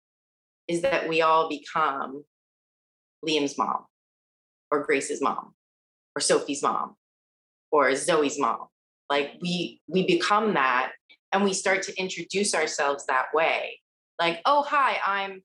is 0.66 0.82
that 0.82 1.08
we 1.08 1.22
all 1.22 1.48
become 1.48 2.24
Liam's 3.26 3.56
mom 3.58 3.86
or 4.70 4.84
Grace's 4.84 5.20
mom 5.20 5.54
or 6.14 6.20
Sophie's 6.20 6.62
mom 6.62 6.94
or 7.72 7.94
Zoe's 7.94 8.38
mom. 8.38 8.66
Like 9.10 9.32
we 9.40 9.80
we 9.88 10.06
become 10.06 10.54
that 10.54 10.92
and 11.32 11.42
we 11.42 11.52
start 11.52 11.82
to 11.84 11.98
introduce 11.98 12.54
ourselves 12.54 13.06
that 13.06 13.26
way. 13.34 13.80
Like, 14.18 14.40
oh 14.44 14.62
hi, 14.62 14.98
I'm 15.06 15.42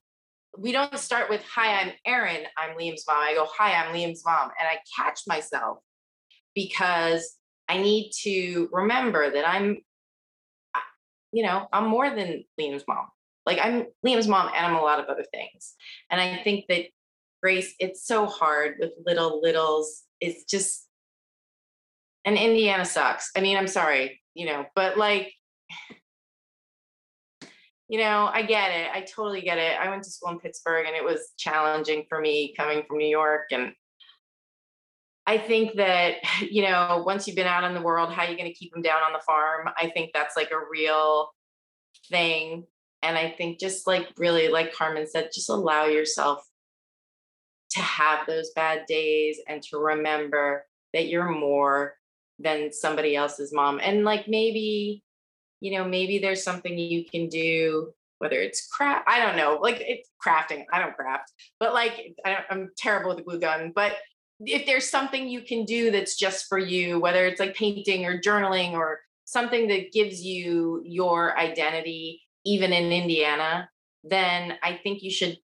we 0.58 0.72
don't 0.72 0.98
start 0.98 1.28
with 1.30 1.42
hi, 1.42 1.80
I'm 1.80 1.92
Erin, 2.06 2.44
I'm 2.56 2.76
Liam's 2.76 3.04
mom. 3.06 3.18
I 3.18 3.34
go, 3.34 3.46
hi, 3.50 3.74
I'm 3.74 3.94
Liam's 3.94 4.24
mom. 4.24 4.50
And 4.58 4.68
I 4.68 4.78
catch 4.96 5.22
myself 5.26 5.78
because 6.54 7.36
I 7.68 7.78
need 7.78 8.12
to 8.22 8.68
remember 8.72 9.30
that 9.30 9.48
I'm, 9.48 9.78
you 11.32 11.42
know, 11.42 11.66
I'm 11.72 11.86
more 11.86 12.10
than 12.10 12.44
Liam's 12.60 12.84
mom. 12.86 13.06
Like 13.46 13.58
I'm 13.60 13.86
Liam's 14.06 14.28
mom 14.28 14.50
and 14.54 14.66
I'm 14.66 14.76
a 14.76 14.82
lot 14.82 15.00
of 15.00 15.06
other 15.06 15.24
things. 15.34 15.74
And 16.10 16.20
I 16.20 16.40
think 16.44 16.66
that 16.68 16.86
Grace, 17.42 17.74
it's 17.78 18.06
so 18.06 18.26
hard 18.26 18.76
with 18.78 18.92
little 19.04 19.42
littles. 19.42 20.02
It's 20.20 20.44
just, 20.44 20.86
and 22.24 22.38
Indiana 22.38 22.84
sucks. 22.84 23.30
I 23.36 23.40
mean, 23.40 23.56
I'm 23.56 23.66
sorry, 23.66 24.22
you 24.34 24.46
know, 24.46 24.64
but 24.74 24.96
like, 24.96 25.32
you 27.88 27.98
know, 27.98 28.30
I 28.32 28.42
get 28.42 28.70
it. 28.70 28.88
I 28.92 29.02
totally 29.02 29.42
get 29.42 29.58
it. 29.58 29.78
I 29.78 29.90
went 29.90 30.04
to 30.04 30.10
school 30.10 30.30
in 30.30 30.40
Pittsburgh 30.40 30.86
and 30.86 30.96
it 30.96 31.04
was 31.04 31.32
challenging 31.36 32.04
for 32.08 32.20
me 32.20 32.54
coming 32.56 32.82
from 32.86 32.98
New 32.98 33.08
York 33.08 33.46
and 33.50 33.74
I 35.26 35.38
think 35.38 35.76
that, 35.76 36.16
you 36.50 36.62
know, 36.62 37.02
once 37.06 37.26
you've 37.26 37.36
been 37.36 37.46
out 37.46 37.64
in 37.64 37.74
the 37.74 37.82
world, 37.82 38.12
how 38.12 38.24
are 38.24 38.30
you 38.30 38.36
going 38.36 38.50
to 38.50 38.58
keep 38.58 38.72
them 38.72 38.82
down 38.82 39.02
on 39.02 39.12
the 39.12 39.20
farm? 39.20 39.68
I 39.76 39.90
think 39.90 40.10
that's 40.12 40.36
like 40.36 40.50
a 40.50 40.70
real 40.70 41.30
thing. 42.10 42.64
And 43.02 43.18
I 43.18 43.30
think 43.30 43.60
just 43.60 43.86
like 43.86 44.08
really, 44.16 44.48
like 44.48 44.74
Carmen 44.74 45.06
said, 45.06 45.30
just 45.34 45.50
allow 45.50 45.86
yourself 45.86 46.42
to 47.72 47.80
have 47.80 48.26
those 48.26 48.50
bad 48.54 48.86
days 48.86 49.40
and 49.48 49.62
to 49.64 49.78
remember 49.78 50.64
that 50.92 51.08
you're 51.08 51.30
more 51.30 51.94
than 52.38 52.72
somebody 52.72 53.14
else's 53.14 53.52
mom. 53.52 53.80
And 53.82 54.04
like 54.04 54.26
maybe, 54.26 55.02
you 55.64 55.70
know, 55.70 55.88
maybe 55.88 56.18
there's 56.18 56.44
something 56.44 56.76
you 56.76 57.06
can 57.06 57.26
do, 57.26 57.90
whether 58.18 58.36
it's 58.36 58.66
craft, 58.66 59.08
I 59.08 59.18
don't 59.18 59.34
know, 59.34 59.58
like 59.62 59.80
it's 59.80 60.10
crafting. 60.22 60.66
I 60.70 60.78
don't 60.78 60.94
craft, 60.94 61.32
but 61.58 61.72
like 61.72 62.14
I 62.22 62.44
am 62.50 62.68
terrible 62.76 63.08
with 63.08 63.20
a 63.20 63.22
glue 63.22 63.40
gun. 63.40 63.72
But 63.74 63.94
if 64.40 64.66
there's 64.66 64.90
something 64.90 65.26
you 65.26 65.40
can 65.40 65.64
do 65.64 65.90
that's 65.90 66.16
just 66.16 66.48
for 66.50 66.58
you, 66.58 67.00
whether 67.00 67.24
it's 67.24 67.40
like 67.40 67.54
painting 67.54 68.04
or 68.04 68.20
journaling 68.20 68.72
or 68.72 69.00
something 69.24 69.68
that 69.68 69.90
gives 69.90 70.22
you 70.22 70.82
your 70.84 71.38
identity, 71.38 72.20
even 72.44 72.74
in 72.74 72.92
Indiana, 72.92 73.70
then 74.02 74.58
I 74.62 74.78
think 74.82 75.02
you 75.02 75.10
should 75.10 75.38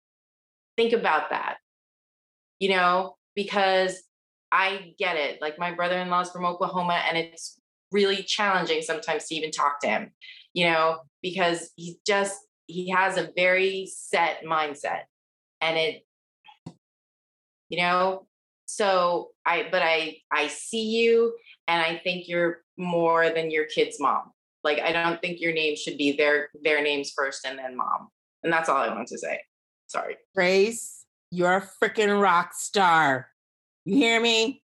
think 0.76 0.92
about 0.92 1.30
that, 1.30 1.58
you 2.58 2.70
know, 2.70 3.14
because 3.36 4.02
I 4.50 4.94
get 4.98 5.14
it. 5.14 5.40
Like 5.40 5.60
my 5.60 5.72
brother 5.72 5.96
in 5.96 6.10
law's 6.10 6.32
from 6.32 6.44
Oklahoma, 6.44 7.04
and 7.08 7.16
it's 7.16 7.57
really 7.92 8.22
challenging 8.22 8.82
sometimes 8.82 9.26
to 9.26 9.34
even 9.34 9.50
talk 9.50 9.80
to 9.80 9.88
him, 9.88 10.12
you 10.52 10.66
know, 10.66 10.98
because 11.22 11.70
he 11.76 11.96
just, 12.06 12.38
he 12.66 12.90
has 12.90 13.16
a 13.16 13.30
very 13.36 13.88
set 13.92 14.44
mindset. 14.44 15.02
And 15.60 15.76
it, 15.76 16.04
you 17.68 17.78
know, 17.78 18.26
so 18.66 19.30
I, 19.46 19.68
but 19.70 19.82
I, 19.82 20.18
I 20.30 20.48
see 20.48 20.90
you 20.90 21.34
and 21.66 21.82
I 21.82 21.98
think 21.98 22.28
you're 22.28 22.62
more 22.76 23.30
than 23.30 23.50
your 23.50 23.64
kid's 23.64 23.98
mom. 23.98 24.32
Like, 24.64 24.80
I 24.80 24.92
don't 24.92 25.20
think 25.20 25.40
your 25.40 25.52
name 25.52 25.76
should 25.76 25.96
be 25.96 26.12
their, 26.12 26.50
their 26.62 26.82
names 26.82 27.12
first 27.16 27.46
and 27.46 27.58
then 27.58 27.76
mom. 27.76 28.08
And 28.42 28.52
that's 28.52 28.68
all 28.68 28.76
I 28.76 28.94
want 28.94 29.08
to 29.08 29.18
say. 29.18 29.40
Sorry. 29.86 30.16
Grace, 30.34 31.04
you're 31.30 31.56
a 31.56 31.68
freaking 31.82 32.20
rock 32.20 32.52
star. 32.54 33.28
You 33.84 33.96
hear 33.96 34.20
me? 34.20 34.62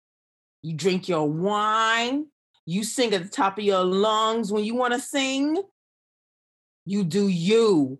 You 0.62 0.74
drink 0.74 1.08
your 1.08 1.28
wine. 1.28 2.26
You 2.66 2.84
sing 2.84 3.12
at 3.12 3.22
the 3.22 3.28
top 3.28 3.58
of 3.58 3.64
your 3.64 3.84
lungs 3.84 4.52
when 4.52 4.64
you 4.64 4.74
want 4.74 4.94
to 4.94 5.00
sing. 5.00 5.62
You 6.84 7.04
do 7.04 7.28
you. 7.28 7.98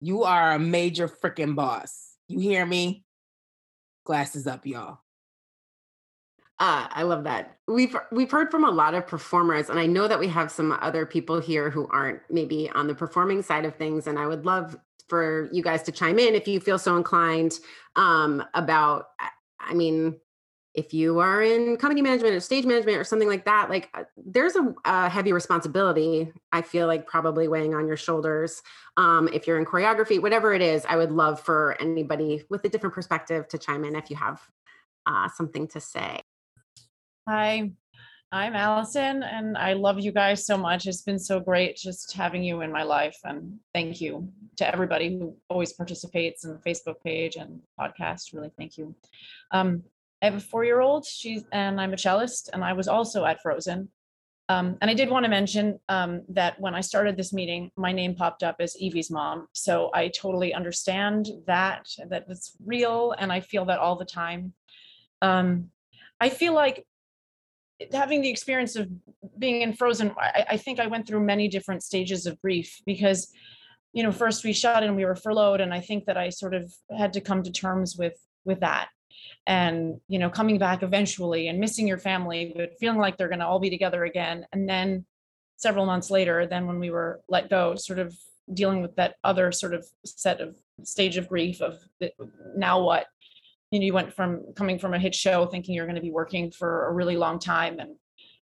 You 0.00 0.24
are 0.24 0.52
a 0.52 0.58
major 0.58 1.08
freaking 1.08 1.54
boss. 1.54 2.14
You 2.28 2.38
hear 2.38 2.66
me? 2.66 3.04
Glasses 4.04 4.46
up, 4.46 4.66
y'all. 4.66 4.98
Ah, 6.58 6.88
I 6.92 7.02
love 7.02 7.24
that. 7.24 7.58
We've 7.68 7.94
we've 8.10 8.30
heard 8.30 8.50
from 8.50 8.64
a 8.64 8.70
lot 8.70 8.94
of 8.94 9.06
performers, 9.06 9.68
and 9.68 9.78
I 9.78 9.86
know 9.86 10.08
that 10.08 10.18
we 10.18 10.28
have 10.28 10.50
some 10.50 10.72
other 10.80 11.04
people 11.04 11.38
here 11.38 11.68
who 11.68 11.86
aren't 11.88 12.20
maybe 12.30 12.70
on 12.70 12.86
the 12.86 12.94
performing 12.94 13.42
side 13.42 13.64
of 13.64 13.76
things. 13.76 14.06
And 14.06 14.18
I 14.18 14.26
would 14.26 14.46
love 14.46 14.76
for 15.08 15.50
you 15.52 15.62
guys 15.62 15.82
to 15.82 15.92
chime 15.92 16.18
in 16.18 16.34
if 16.34 16.48
you 16.48 16.60
feel 16.60 16.78
so 16.78 16.96
inclined 16.96 17.58
um, 17.96 18.42
about. 18.54 19.08
I 19.60 19.74
mean, 19.74 20.20
if 20.76 20.92
you 20.92 21.20
are 21.20 21.42
in 21.42 21.78
company 21.78 22.02
management 22.02 22.34
or 22.34 22.40
stage 22.40 22.66
management 22.66 22.98
or 22.98 23.04
something 23.04 23.28
like 23.28 23.46
that, 23.46 23.70
like 23.70 23.88
uh, 23.94 24.04
there's 24.16 24.54
a, 24.56 24.74
a 24.84 25.08
heavy 25.08 25.32
responsibility. 25.32 26.30
I 26.52 26.60
feel 26.60 26.86
like 26.86 27.06
probably 27.06 27.48
weighing 27.48 27.74
on 27.74 27.88
your 27.88 27.96
shoulders. 27.96 28.62
Um, 28.98 29.28
if 29.32 29.46
you're 29.46 29.58
in 29.58 29.64
choreography, 29.64 30.20
whatever 30.20 30.52
it 30.52 30.60
is, 30.60 30.84
I 30.86 30.96
would 30.96 31.10
love 31.10 31.40
for 31.40 31.76
anybody 31.80 32.44
with 32.50 32.62
a 32.64 32.68
different 32.68 32.94
perspective 32.94 33.48
to 33.48 33.58
chime 33.58 33.84
in 33.84 33.96
if 33.96 34.10
you 34.10 34.16
have 34.16 34.40
uh, 35.06 35.28
something 35.34 35.66
to 35.68 35.80
say. 35.80 36.20
Hi, 37.26 37.70
I'm 38.30 38.54
Allison, 38.54 39.22
and 39.22 39.56
I 39.56 39.72
love 39.72 39.98
you 39.98 40.12
guys 40.12 40.44
so 40.44 40.58
much. 40.58 40.86
It's 40.86 41.02
been 41.02 41.18
so 41.18 41.40
great 41.40 41.76
just 41.76 42.12
having 42.12 42.44
you 42.44 42.60
in 42.60 42.70
my 42.70 42.82
life. 42.82 43.16
And 43.24 43.58
thank 43.72 44.00
you 44.02 44.28
to 44.56 44.70
everybody 44.70 45.18
who 45.18 45.36
always 45.48 45.72
participates 45.72 46.44
in 46.44 46.52
the 46.52 46.58
Facebook 46.58 46.96
page 47.02 47.36
and 47.36 47.62
podcast. 47.80 48.34
Really, 48.34 48.50
thank 48.58 48.76
you. 48.76 48.94
Um, 49.52 49.82
I 50.22 50.26
have 50.26 50.34
a 50.34 50.40
four 50.40 50.64
year 50.64 50.80
old, 50.80 51.04
she's 51.04 51.44
and 51.52 51.80
I'm 51.80 51.92
a 51.92 51.96
cellist, 51.96 52.50
and 52.52 52.64
I 52.64 52.72
was 52.72 52.88
also 52.88 53.24
at 53.24 53.42
Frozen. 53.42 53.88
Um, 54.48 54.78
and 54.80 54.88
I 54.88 54.94
did 54.94 55.10
want 55.10 55.24
to 55.24 55.28
mention 55.28 55.80
um, 55.88 56.22
that 56.28 56.60
when 56.60 56.74
I 56.74 56.80
started 56.80 57.16
this 57.16 57.32
meeting, 57.32 57.70
my 57.76 57.90
name 57.90 58.14
popped 58.14 58.44
up 58.44 58.56
as 58.60 58.76
Evie's 58.80 59.10
mom. 59.10 59.48
So 59.52 59.90
I 59.92 60.08
totally 60.08 60.54
understand 60.54 61.28
that, 61.46 61.88
that 62.08 62.26
it's 62.28 62.56
real, 62.64 63.12
and 63.18 63.32
I 63.32 63.40
feel 63.40 63.64
that 63.66 63.80
all 63.80 63.96
the 63.96 64.04
time. 64.04 64.52
Um, 65.20 65.70
I 66.20 66.28
feel 66.28 66.54
like 66.54 66.86
having 67.92 68.22
the 68.22 68.30
experience 68.30 68.76
of 68.76 68.88
being 69.38 69.62
in 69.62 69.72
frozen 69.72 70.10
I, 70.18 70.46
I, 70.50 70.56
think 70.56 70.80
i 70.80 70.86
went 70.86 71.06
through 71.06 71.20
many 71.20 71.46
different 71.46 71.82
stages 71.82 72.24
of 72.24 72.40
grief 72.40 72.80
because 72.86 73.30
you 73.92 74.02
know 74.02 74.12
first 74.12 74.44
we 74.44 74.54
shot 74.54 74.82
and 74.82 74.96
we 74.96 75.04
were 75.04 75.14
furloughed 75.14 75.60
and 75.60 75.74
i 75.74 75.80
think 75.80 76.06
that 76.06 76.16
i 76.16 76.30
sort 76.30 76.54
of 76.54 76.72
had 76.96 77.12
to 77.14 77.20
come 77.20 77.42
to 77.42 77.52
terms 77.52 77.96
with 77.98 78.14
with 78.46 78.60
that 78.60 78.88
and 79.46 80.00
you 80.08 80.18
know 80.18 80.30
coming 80.30 80.58
back 80.58 80.82
eventually 80.82 81.48
and 81.48 81.58
missing 81.58 81.86
your 81.86 81.98
family 81.98 82.52
but 82.56 82.78
feeling 82.78 82.98
like 82.98 83.16
they're 83.16 83.28
going 83.28 83.40
to 83.40 83.46
all 83.46 83.58
be 83.58 83.70
together 83.70 84.04
again. 84.04 84.46
And 84.52 84.68
then 84.68 85.04
several 85.56 85.86
months 85.86 86.10
later 86.10 86.46
then 86.46 86.66
when 86.66 86.78
we 86.78 86.90
were 86.90 87.20
let 87.28 87.50
go 87.50 87.74
sort 87.74 87.98
of 87.98 88.14
dealing 88.52 88.82
with 88.82 88.94
that 88.96 89.16
other 89.24 89.50
sort 89.52 89.74
of 89.74 89.84
set 90.04 90.40
of 90.40 90.56
stage 90.84 91.16
of 91.16 91.28
grief 91.28 91.60
of 91.60 91.78
the, 92.00 92.12
now 92.56 92.82
what? 92.82 93.06
You 93.70 93.80
know 93.80 93.86
you 93.86 93.94
went 93.94 94.12
from 94.12 94.52
coming 94.54 94.78
from 94.78 94.94
a 94.94 94.98
hit 94.98 95.14
show 95.14 95.46
thinking 95.46 95.74
you're 95.74 95.86
going 95.86 95.96
to 95.96 96.02
be 96.02 96.12
working 96.12 96.50
for 96.50 96.86
a 96.86 96.92
really 96.92 97.16
long 97.16 97.38
time 97.38 97.80
and 97.80 97.96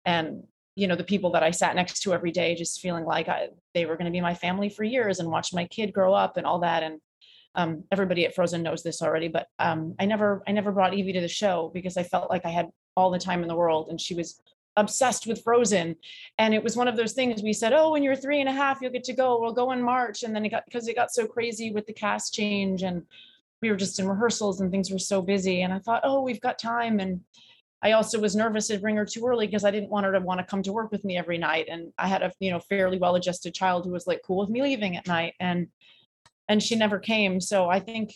and 0.04 0.44
you 0.74 0.86
know 0.86 0.94
the 0.94 1.02
people 1.02 1.30
that 1.30 1.42
i 1.42 1.50
sat 1.50 1.74
next 1.74 2.02
to 2.02 2.12
every 2.12 2.30
day 2.30 2.54
just 2.54 2.80
feeling 2.80 3.06
like 3.06 3.28
I, 3.28 3.48
they 3.76 3.84
were 3.84 3.96
going 3.96 4.06
to 4.06 4.10
be 4.10 4.22
my 4.22 4.34
family 4.34 4.70
for 4.70 4.84
years 4.84 5.18
and 5.18 5.30
watch 5.30 5.52
my 5.52 5.66
kid 5.66 5.92
grow 5.92 6.14
up 6.14 6.38
and 6.38 6.46
all 6.46 6.60
that. 6.60 6.82
And 6.82 6.98
um, 7.57 7.82
everybody 7.90 8.24
at 8.24 8.34
frozen 8.34 8.62
knows 8.62 8.82
this 8.82 9.02
already 9.02 9.28
but 9.28 9.48
um, 9.59 9.94
i 9.98 10.04
never 10.04 10.42
i 10.46 10.52
never 10.52 10.72
brought 10.72 10.94
evie 10.94 11.12
to 11.12 11.20
the 11.20 11.28
show 11.28 11.70
because 11.74 11.96
i 11.96 12.02
felt 12.02 12.30
like 12.30 12.44
i 12.44 12.50
had 12.50 12.68
all 12.96 13.11
the 13.11 13.18
time 13.18 13.42
in 13.42 13.48
the 13.48 13.57
world 13.57 13.88
and 13.90 14.00
she 14.00 14.14
was 14.14 14.40
obsessed 14.76 15.26
with 15.26 15.42
frozen. 15.42 15.96
And 16.38 16.54
it 16.54 16.62
was 16.62 16.76
one 16.76 16.88
of 16.88 16.96
those 16.96 17.12
things 17.12 17.42
we 17.42 17.52
said 17.52 17.72
oh 17.72 17.92
when 17.92 18.02
you're 18.02 18.16
three 18.16 18.40
and 18.40 18.48
a 18.48 18.52
half 18.52 18.80
you'll 18.80 18.92
get 18.92 19.04
to 19.04 19.12
go. 19.12 19.40
We'll 19.40 19.52
go 19.52 19.72
in 19.72 19.82
march. 19.82 20.22
And 20.22 20.34
then 20.34 20.44
it 20.44 20.50
got 20.50 20.64
because 20.66 20.86
it 20.88 20.96
got 20.96 21.12
so 21.12 21.26
crazy 21.26 21.72
with 21.72 21.86
the 21.86 21.92
cast 21.92 22.34
change 22.34 22.82
and 22.82 23.02
we 23.62 23.70
were 23.70 23.76
just 23.76 23.98
in 23.98 24.07
rehearsals 24.07 24.61
and 24.61 24.70
things 24.70 24.90
were 24.90 24.98
so 24.98 25.22
busy. 25.22 25.62
And 25.62 25.72
i 25.72 25.78
thought 25.78 26.02
oh 26.04 26.22
we've 26.22 26.40
got 26.40 26.59
time. 26.59 27.00
And 27.00 27.20
I 27.82 27.92
also 27.92 28.18
was 28.18 28.34
nervous 28.34 28.68
to 28.68 28.78
bring 28.78 28.96
her 28.96 29.07
too 29.07 29.26
early 29.26 29.46
because 29.46 29.64
I 29.64 29.70
didn't 29.70 29.90
want 29.90 30.07
her 30.07 30.12
to 30.12 30.20
want 30.20 30.40
to 30.40 30.46
come 30.46 30.62
to 30.62 30.72
work 30.72 30.90
with 30.90 31.04
me 31.04 31.16
every 31.16 31.38
night. 31.38 31.66
And 31.70 31.92
I 31.98 32.09
had 32.09 32.22
a, 32.22 32.32
you 32.40 32.50
know, 32.50 32.59
fairly 32.59 32.98
well-adjusted 32.98 33.54
child 33.54 33.84
who 33.84 33.92
was 33.92 34.07
like 34.07 34.22
cool 34.26 34.38
with 34.38 34.48
me 34.48 34.62
leaving 34.62 34.96
at 34.96 35.07
night. 35.07 35.34
And 35.40 35.68
and 36.49 36.62
she 36.62 36.76
never 36.76 36.99
came. 36.99 37.40
So 37.40 37.68
I 37.68 37.80
think 37.80 38.14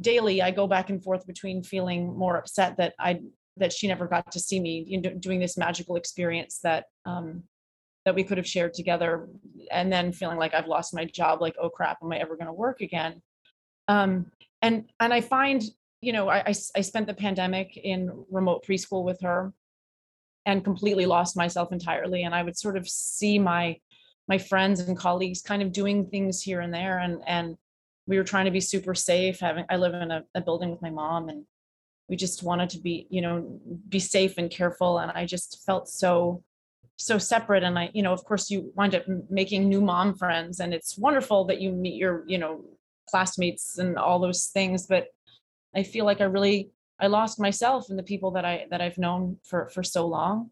daily 0.00 0.42
I 0.42 0.50
go 0.50 0.66
back 0.66 0.90
and 0.90 1.02
forth 1.02 1.26
between 1.26 1.62
feeling 1.62 2.16
more 2.16 2.36
upset 2.36 2.76
that 2.76 2.94
I 2.98 3.20
that 3.58 3.72
she 3.72 3.88
never 3.88 4.06
got 4.06 4.30
to 4.32 4.40
see 4.40 4.60
me 4.60 4.84
you 4.86 5.00
know, 5.00 5.14
doing 5.14 5.40
this 5.40 5.56
magical 5.56 5.96
experience 5.96 6.60
that 6.62 6.86
um 7.04 7.44
that 8.04 8.14
we 8.14 8.22
could 8.22 8.38
have 8.38 8.46
shared 8.46 8.72
together 8.72 9.28
and 9.70 9.92
then 9.92 10.12
feeling 10.12 10.38
like 10.38 10.54
I've 10.54 10.68
lost 10.68 10.94
my 10.94 11.04
job, 11.04 11.40
like, 11.40 11.56
oh 11.60 11.68
crap, 11.68 11.98
am 12.02 12.12
I 12.12 12.18
ever 12.18 12.36
going 12.36 12.46
to 12.46 12.52
work 12.52 12.80
again? 12.80 13.20
Um, 13.88 14.30
and 14.62 14.88
and 15.00 15.12
I 15.12 15.20
find 15.20 15.62
you 16.00 16.12
know, 16.12 16.28
I, 16.28 16.38
I, 16.38 16.54
I 16.76 16.80
spent 16.82 17.06
the 17.06 17.14
pandemic 17.14 17.76
in 17.76 18.24
remote 18.30 18.64
preschool 18.64 19.02
with 19.02 19.20
her 19.22 19.52
and 20.44 20.62
completely 20.62 21.06
lost 21.06 21.36
myself 21.36 21.72
entirely. 21.72 22.22
And 22.22 22.34
I 22.34 22.42
would 22.42 22.56
sort 22.56 22.76
of 22.76 22.88
see 22.88 23.38
my 23.38 23.80
my 24.28 24.38
friends 24.38 24.80
and 24.80 24.96
colleagues 24.96 25.42
kind 25.42 25.62
of 25.62 25.72
doing 25.72 26.06
things 26.06 26.42
here 26.42 26.60
and 26.60 26.72
there. 26.72 26.98
And 26.98 27.22
and 27.26 27.56
we 28.06 28.18
were 28.18 28.24
trying 28.24 28.44
to 28.46 28.50
be 28.50 28.60
super 28.60 28.94
safe. 28.94 29.40
Having 29.40 29.66
I 29.70 29.76
live 29.76 29.94
in 29.94 30.10
a, 30.10 30.24
a 30.34 30.40
building 30.40 30.70
with 30.70 30.82
my 30.82 30.90
mom 30.90 31.28
and 31.28 31.44
we 32.08 32.16
just 32.16 32.42
wanted 32.42 32.70
to 32.70 32.78
be, 32.78 33.06
you 33.10 33.20
know, 33.20 33.60
be 33.88 33.98
safe 33.98 34.38
and 34.38 34.50
careful. 34.50 34.98
And 34.98 35.10
I 35.12 35.26
just 35.26 35.64
felt 35.64 35.88
so 35.88 36.42
so 36.98 37.18
separate 37.18 37.62
and 37.62 37.78
i 37.78 37.90
you 37.92 38.02
know 38.02 38.14
of 38.14 38.24
course 38.24 38.50
you 38.50 38.72
wind 38.74 38.94
up 38.94 39.04
making 39.28 39.68
new 39.68 39.82
mom 39.82 40.14
friends 40.14 40.60
and 40.60 40.72
it's 40.72 40.96
wonderful 40.96 41.44
that 41.44 41.60
you 41.60 41.70
meet 41.70 41.94
your 41.94 42.24
you 42.26 42.38
know 42.38 42.64
classmates 43.06 43.76
and 43.76 43.98
all 43.98 44.18
those 44.18 44.46
things 44.46 44.86
but 44.86 45.08
I 45.76 45.82
feel 45.82 46.06
like 46.06 46.22
I 46.22 46.24
really 46.24 46.70
I 46.98 47.08
lost 47.08 47.38
myself 47.38 47.90
and 47.90 47.98
the 47.98 48.02
people 48.02 48.30
that 48.32 48.46
I 48.46 48.66
that 48.70 48.80
I've 48.80 48.96
known 48.96 49.36
for 49.44 49.68
for 49.68 49.82
so 49.82 50.06
long. 50.06 50.50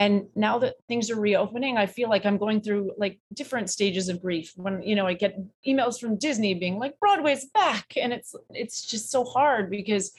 And 0.00 0.26
now 0.34 0.58
that 0.60 0.76
things 0.88 1.10
are 1.10 1.20
reopening, 1.20 1.76
I 1.76 1.84
feel 1.84 2.08
like 2.08 2.24
I'm 2.24 2.38
going 2.38 2.62
through 2.62 2.92
like 2.96 3.20
different 3.34 3.68
stages 3.68 4.08
of 4.08 4.22
grief. 4.22 4.52
When 4.56 4.82
you 4.82 4.96
know 4.96 5.06
I 5.06 5.12
get 5.12 5.38
emails 5.66 6.00
from 6.00 6.16
Disney 6.16 6.54
being 6.54 6.78
like 6.78 6.98
Broadway's 6.98 7.44
back, 7.54 7.92
and 7.96 8.12
it's 8.12 8.34
it's 8.50 8.86
just 8.86 9.10
so 9.10 9.24
hard 9.24 9.70
because 9.70 10.12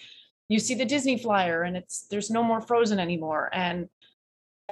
you 0.49 0.59
see 0.59 0.75
the 0.75 0.85
Disney 0.85 1.17
flyer 1.17 1.63
and 1.63 1.75
it's 1.75 2.07
there's 2.11 2.29
no 2.29 2.43
more 2.43 2.61
Frozen 2.61 2.99
anymore, 2.99 3.49
and 3.51 3.89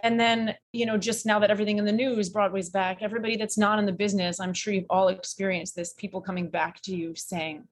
and 0.03 0.18
then 0.20 0.55
you 0.74 0.86
know 0.86 0.97
just 0.97 1.26
now 1.26 1.39
that 1.39 1.51
everything 1.51 1.78
in 1.78 1.84
the 1.84 1.91
news 1.91 2.30
broadway's 2.30 2.70
back 2.70 2.99
everybody 3.01 3.36
that's 3.36 3.57
not 3.57 3.80
in 3.80 3.86
the 3.86 3.91
business 3.91 4.39
i'm 4.39 4.53
sure 4.53 4.74
you've 4.74 4.86
all 4.89 5.10
experienced 5.10 5.76
this 5.76 5.91
people 5.91 6.22
coming 6.22 6.49
back 6.49 6.80
to 6.82 6.95
you 6.95 7.14
saying 7.16 7.68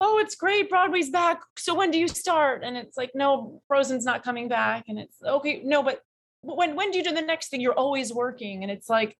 oh, 0.00 0.18
it's 0.18 0.34
great, 0.34 0.70
Broadway's 0.70 1.10
back. 1.10 1.42
So 1.58 1.74
when 1.74 1.90
do 1.90 1.98
you 1.98 2.08
start? 2.08 2.62
And 2.64 2.76
it's 2.76 2.96
like, 2.96 3.10
no, 3.14 3.60
Frozen's 3.68 4.04
not 4.04 4.24
coming 4.24 4.48
back. 4.48 4.84
And 4.88 4.98
it's 4.98 5.16
okay, 5.22 5.60
no, 5.64 5.82
but 5.82 6.00
when 6.42 6.76
when 6.76 6.90
do 6.90 6.98
you 6.98 7.04
do 7.04 7.12
the 7.12 7.22
next 7.22 7.48
thing? 7.48 7.60
You're 7.60 7.74
always 7.74 8.12
working. 8.12 8.62
And 8.62 8.70
it's 8.70 8.88
like, 8.88 9.16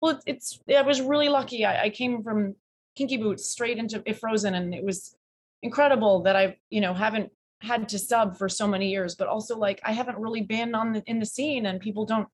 well, 0.00 0.20
it's 0.26 0.60
I 0.74 0.82
was 0.82 1.00
really 1.00 1.28
lucky. 1.28 1.64
I, 1.64 1.84
I 1.84 1.90
came 1.90 2.22
from 2.22 2.56
Kinky 2.96 3.16
Boots 3.16 3.48
straight 3.48 3.78
into 3.78 4.02
Frozen, 4.14 4.54
and 4.54 4.74
it 4.74 4.84
was 4.84 5.16
incredible 5.62 6.22
that 6.22 6.36
I, 6.36 6.56
you 6.70 6.80
know, 6.80 6.94
haven't 6.94 7.30
had 7.60 7.88
to 7.88 7.98
sub 7.98 8.36
for 8.36 8.48
so 8.48 8.68
many 8.68 8.90
years, 8.90 9.16
but 9.16 9.28
also 9.28 9.56
like 9.56 9.80
I 9.84 9.92
haven't 9.92 10.18
really 10.18 10.42
been 10.42 10.74
on 10.74 10.92
the 10.92 11.02
in 11.06 11.18
the 11.18 11.26
scene 11.26 11.66
and 11.66 11.80
people 11.80 12.06
don't 12.06 12.28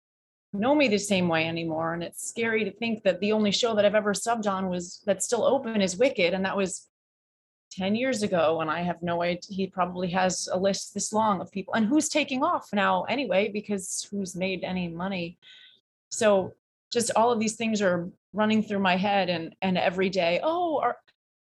know 0.53 0.75
me 0.75 0.89
the 0.89 0.99
same 0.99 1.29
way 1.29 1.47
anymore. 1.47 1.95
And 1.95 2.03
it's 2.03 2.29
scary 2.29 2.65
to 2.65 2.73
think 2.73 3.03
that 3.05 3.21
the 3.21 3.33
only 3.33 3.53
show 3.53 3.75
that 3.75 3.85
I've 3.85 3.95
ever 3.95 4.15
subbed 4.15 4.51
on 4.51 4.69
was 4.69 5.03
that's 5.07 5.27
still 5.27 5.45
open 5.45 5.81
is 5.81 5.97
Wicked. 5.97 6.35
And 6.35 6.45
that 6.45 6.57
was 6.57 6.89
10 7.71 7.95
years 7.95 8.23
ago 8.23 8.61
and 8.61 8.71
i 8.71 8.83
have 8.83 9.03
no 9.03 9.23
idea 9.23 9.41
he 9.49 9.67
probably 9.67 10.11
has 10.11 10.49
a 10.53 10.59
list 10.59 10.93
this 10.93 11.13
long 11.13 11.41
of 11.41 11.51
people 11.51 11.75
and 11.75 11.87
who's 11.87 12.09
taking 12.09 12.43
off 12.43 12.69
now 12.73 13.05
anyway 13.05 13.49
because 13.53 14.07
who's 14.11 14.35
made 14.37 14.65
any 14.65 14.89
money? 14.89 15.39
So 16.11 16.55
just 16.93 17.11
all 17.15 17.31
of 17.31 17.39
these 17.39 17.57
things 17.57 17.81
are 17.81 18.11
running 18.33 18.63
through 18.63 18.81
my 18.81 18.97
head 18.97 19.29
and 19.29 19.55
and 19.63 19.79
every 19.79 20.09
day 20.09 20.41
oh 20.43 20.81
are, 20.81 20.97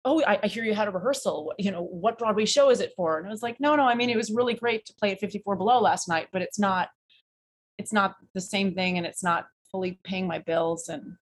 oh 0.04 0.22
I, 0.24 0.38
I 0.42 0.46
hear 0.46 0.64
you 0.64 0.74
had 0.74 0.88
a 0.88 0.90
rehearsal. 0.90 1.52
You 1.58 1.70
know 1.70 1.82
what 1.82 2.18
broadway 2.18 2.46
show 2.46 2.70
is 2.70 2.80
it 2.80 2.92
for? 2.96 3.18
And 3.18 3.26
i 3.26 3.30
was 3.30 3.42
like 3.42 3.60
no 3.60 3.76
no 3.76 3.84
i 3.84 3.94
mean 3.94 4.10
it 4.10 4.16
was 4.16 4.30
really 4.30 4.54
great 4.54 4.86
to 4.86 4.94
play 4.94 5.12
at 5.12 5.20
54 5.20 5.56
below 5.56 5.80
last 5.80 6.08
night 6.08 6.28
but 6.32 6.42
it's 6.42 6.58
not 6.58 6.88
it's 7.78 7.92
not 7.92 8.16
the 8.34 8.40
same 8.40 8.74
thing 8.74 8.96
and 8.96 9.06
it's 9.06 9.22
not 9.22 9.46
fully 9.70 9.98
paying 10.04 10.26
my 10.26 10.38
bills. 10.38 10.88
And 10.88 11.16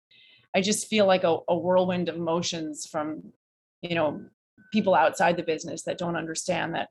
i 0.55 0.61
just 0.61 0.87
feel 0.87 1.05
like 1.05 1.23
a, 1.23 1.37
a 1.47 1.57
whirlwind 1.57 2.09
of 2.09 2.15
emotions 2.15 2.85
from 2.85 3.33
you 3.81 3.95
know 3.95 4.21
people 4.73 4.95
outside 4.95 5.37
the 5.37 5.43
business 5.43 5.83
that 5.83 5.99
don't 5.99 6.17
understand 6.17 6.73
that 6.73 6.89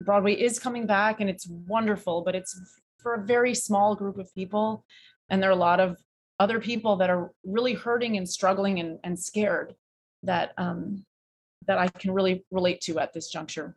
Broadway 0.00 0.34
is 0.34 0.58
coming 0.58 0.86
back 0.86 1.20
and 1.20 1.28
it's 1.28 1.46
wonderful, 1.46 2.22
but 2.22 2.34
it's 2.34 2.58
for 2.98 3.14
a 3.14 3.24
very 3.24 3.54
small 3.54 3.94
group 3.94 4.18
of 4.18 4.32
people. 4.34 4.84
And 5.28 5.42
there 5.42 5.50
are 5.50 5.52
a 5.52 5.56
lot 5.56 5.80
of 5.80 5.98
other 6.38 6.60
people 6.60 6.96
that 6.96 7.10
are 7.10 7.32
really 7.44 7.74
hurting 7.74 8.16
and 8.16 8.28
struggling 8.28 8.78
and, 8.78 8.98
and 9.04 9.18
scared 9.18 9.74
that 10.22 10.52
um, 10.56 11.04
that 11.66 11.78
I 11.78 11.88
can 11.88 12.12
really 12.12 12.44
relate 12.50 12.80
to 12.82 12.98
at 12.98 13.12
this 13.12 13.28
juncture. 13.30 13.76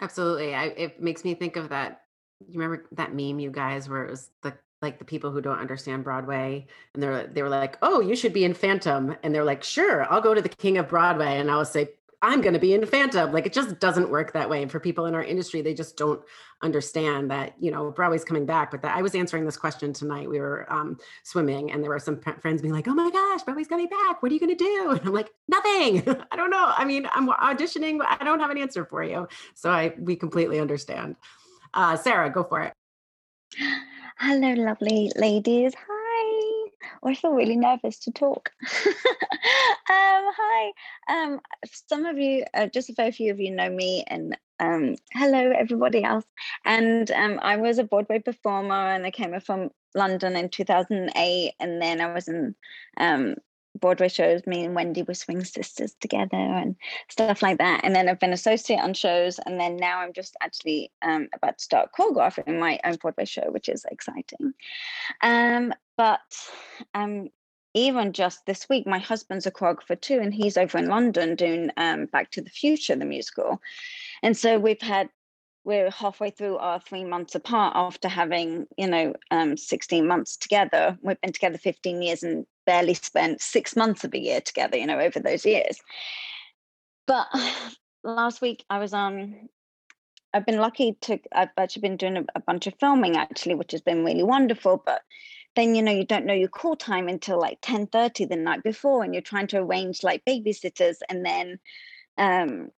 Absolutely. 0.00 0.54
I, 0.54 0.64
it 0.66 1.02
makes 1.02 1.24
me 1.24 1.34
think 1.34 1.56
of 1.56 1.68
that. 1.68 2.00
You 2.48 2.58
remember 2.60 2.86
that 2.92 3.14
meme, 3.14 3.38
you 3.38 3.50
guys, 3.50 3.88
where 3.88 4.04
it 4.04 4.10
was 4.10 4.30
the 4.42 4.54
like 4.84 4.98
the 4.98 5.04
people 5.04 5.32
who 5.32 5.40
don't 5.40 5.58
understand 5.58 6.04
Broadway 6.04 6.66
and 6.92 7.02
they're 7.02 7.26
they 7.26 7.42
were 7.42 7.48
like, 7.48 7.78
"Oh, 7.82 8.00
you 8.00 8.14
should 8.14 8.32
be 8.32 8.44
in 8.44 8.54
Phantom." 8.54 9.16
And 9.22 9.34
they're 9.34 9.44
like, 9.44 9.64
"Sure, 9.64 10.10
I'll 10.12 10.20
go 10.20 10.34
to 10.34 10.42
the 10.42 10.48
King 10.48 10.78
of 10.78 10.88
Broadway." 10.88 11.38
And 11.38 11.50
I'll 11.50 11.64
say, 11.64 11.88
"I'm 12.22 12.40
going 12.42 12.52
to 12.52 12.60
be 12.60 12.74
in 12.74 12.86
Phantom." 12.86 13.32
Like 13.32 13.46
it 13.46 13.52
just 13.52 13.80
doesn't 13.80 14.10
work 14.10 14.32
that 14.34 14.48
way. 14.48 14.62
And 14.62 14.70
for 14.70 14.78
people 14.78 15.06
in 15.06 15.14
our 15.14 15.24
industry, 15.24 15.62
they 15.62 15.74
just 15.74 15.96
don't 15.96 16.20
understand 16.62 17.30
that, 17.30 17.54
you 17.58 17.70
know, 17.70 17.90
Broadway's 17.90 18.24
coming 18.24 18.46
back, 18.46 18.70
but 18.70 18.82
that 18.82 18.96
I 18.96 19.02
was 19.02 19.14
answering 19.14 19.44
this 19.44 19.56
question 19.56 19.92
tonight. 19.92 20.28
We 20.30 20.38
were 20.38 20.72
um, 20.72 20.98
swimming 21.24 21.72
and 21.72 21.82
there 21.82 21.90
were 21.90 21.98
some 21.98 22.20
friends 22.40 22.62
being 22.62 22.74
like, 22.74 22.86
"Oh 22.86 22.94
my 22.94 23.10
gosh, 23.10 23.42
Broadway's 23.42 23.68
coming 23.68 23.88
back. 23.88 24.22
What 24.22 24.30
are 24.30 24.34
you 24.34 24.40
going 24.40 24.56
to 24.56 24.64
do?" 24.64 24.90
And 24.90 25.00
I'm 25.06 25.14
like, 25.14 25.30
"Nothing. 25.48 26.02
I 26.30 26.36
don't 26.36 26.50
know. 26.50 26.72
I 26.76 26.84
mean, 26.84 27.08
I'm 27.12 27.28
auditioning, 27.28 27.98
but 27.98 28.06
I 28.10 28.22
don't 28.24 28.40
have 28.40 28.50
an 28.50 28.58
answer 28.58 28.84
for 28.84 29.02
you." 29.02 29.26
So 29.54 29.70
I 29.70 29.94
we 29.98 30.14
completely 30.14 30.60
understand. 30.60 31.16
Uh, 31.72 31.96
Sarah, 31.96 32.30
go 32.30 32.44
for 32.44 32.60
it. 32.60 32.72
Hello, 34.16 34.52
lovely 34.54 35.10
ladies. 35.16 35.74
Hi. 35.74 36.70
Oh, 37.02 37.08
I 37.08 37.14
feel 37.14 37.32
really 37.32 37.56
nervous 37.56 37.98
to 38.00 38.12
talk. 38.12 38.52
um, 38.62 38.94
hi. 39.88 40.72
Um, 41.08 41.40
some 41.66 42.06
of 42.06 42.16
you, 42.16 42.44
uh, 42.54 42.68
just 42.68 42.90
a 42.90 42.94
very 42.94 43.10
few 43.10 43.32
of 43.32 43.40
you 43.40 43.50
know 43.50 43.68
me, 43.68 44.04
and 44.06 44.38
um, 44.60 44.94
hello, 45.12 45.50
everybody 45.50 46.04
else. 46.04 46.24
And 46.64 47.10
um, 47.10 47.40
I 47.42 47.56
was 47.56 47.78
a 47.78 47.84
Broadway 47.84 48.20
performer, 48.20 48.74
and 48.74 49.04
I 49.04 49.10
came 49.10 49.38
from 49.40 49.70
London 49.96 50.36
in 50.36 50.48
2008, 50.48 51.52
and 51.58 51.82
then 51.82 52.00
I 52.00 52.14
was 52.14 52.28
in 52.28 52.54
um, 52.96 53.34
Broadway 53.78 54.08
shows, 54.08 54.46
me 54.46 54.64
and 54.64 54.74
Wendy 54.74 55.02
were 55.02 55.14
swing 55.14 55.44
sisters 55.44 55.94
together 56.00 56.36
and 56.36 56.76
stuff 57.08 57.42
like 57.42 57.58
that. 57.58 57.80
And 57.84 57.94
then 57.94 58.08
I've 58.08 58.20
been 58.20 58.32
associate 58.32 58.80
on 58.80 58.94
shows, 58.94 59.38
and 59.44 59.60
then 59.60 59.76
now 59.76 59.98
I'm 59.98 60.12
just 60.12 60.36
actually 60.40 60.92
um, 61.02 61.28
about 61.34 61.58
to 61.58 61.64
start 61.64 61.90
choreographing 61.98 62.58
my 62.58 62.78
own 62.84 62.96
Broadway 62.96 63.24
show, 63.24 63.50
which 63.50 63.68
is 63.68 63.84
exciting. 63.90 64.54
Um, 65.22 65.74
but 65.96 66.20
um, 66.94 67.28
even 67.74 68.12
just 68.12 68.46
this 68.46 68.68
week, 68.68 68.86
my 68.86 68.98
husband's 68.98 69.46
a 69.46 69.50
choreographer 69.50 70.00
too, 70.00 70.18
and 70.20 70.32
he's 70.32 70.56
over 70.56 70.78
in 70.78 70.88
London 70.88 71.34
doing 71.34 71.70
um, 71.76 72.06
Back 72.06 72.30
to 72.32 72.40
the 72.42 72.50
Future, 72.50 72.94
the 72.94 73.04
musical. 73.04 73.60
And 74.22 74.36
so 74.36 74.58
we've 74.58 74.80
had 74.80 75.08
we're 75.64 75.90
halfway 75.90 76.28
through 76.28 76.58
our 76.58 76.78
three 76.78 77.04
months 77.04 77.34
apart 77.34 77.72
after 77.74 78.06
having 78.06 78.66
you 78.76 78.86
know 78.86 79.14
um, 79.30 79.56
16 79.56 80.06
months 80.06 80.36
together 80.36 80.98
we've 81.00 81.18
been 81.22 81.32
together 81.32 81.56
15 81.56 82.02
years 82.02 82.22
and 82.22 82.44
barely 82.66 82.94
spent 82.94 83.40
six 83.40 83.76
months 83.76 84.04
of 84.04 84.14
a 84.14 84.18
year 84.18 84.40
together 84.40 84.76
you 84.76 84.86
know 84.86 84.98
over 84.98 85.20
those 85.20 85.44
years. 85.44 85.78
But 87.06 87.26
last 88.04 88.42
week 88.42 88.64
i 88.68 88.78
was 88.78 88.92
on 88.92 89.20
um, 89.20 89.48
i've 90.34 90.46
been 90.46 90.58
lucky 90.58 90.96
to 91.00 91.18
i've 91.32 91.48
actually 91.56 91.80
been 91.80 91.96
doing 91.96 92.18
a, 92.18 92.24
a 92.34 92.40
bunch 92.40 92.66
of 92.66 92.74
filming 92.78 93.16
actually 93.16 93.54
which 93.54 93.72
has 93.72 93.80
been 93.80 94.04
really 94.04 94.22
wonderful 94.22 94.82
but 94.84 95.02
then 95.56 95.74
you 95.74 95.82
know 95.82 95.92
you 95.92 96.04
don't 96.04 96.26
know 96.26 96.34
your 96.34 96.48
call 96.48 96.76
time 96.76 97.08
until 97.08 97.40
like 97.40 97.58
10 97.62 97.86
30 97.86 98.26
the 98.26 98.36
night 98.36 98.62
before 98.62 99.02
and 99.02 99.14
you're 99.14 99.22
trying 99.22 99.46
to 99.46 99.58
arrange 99.58 100.02
like 100.02 100.22
babysitters 100.26 100.96
and 101.08 101.24
then 101.24 101.58
um 102.18 102.70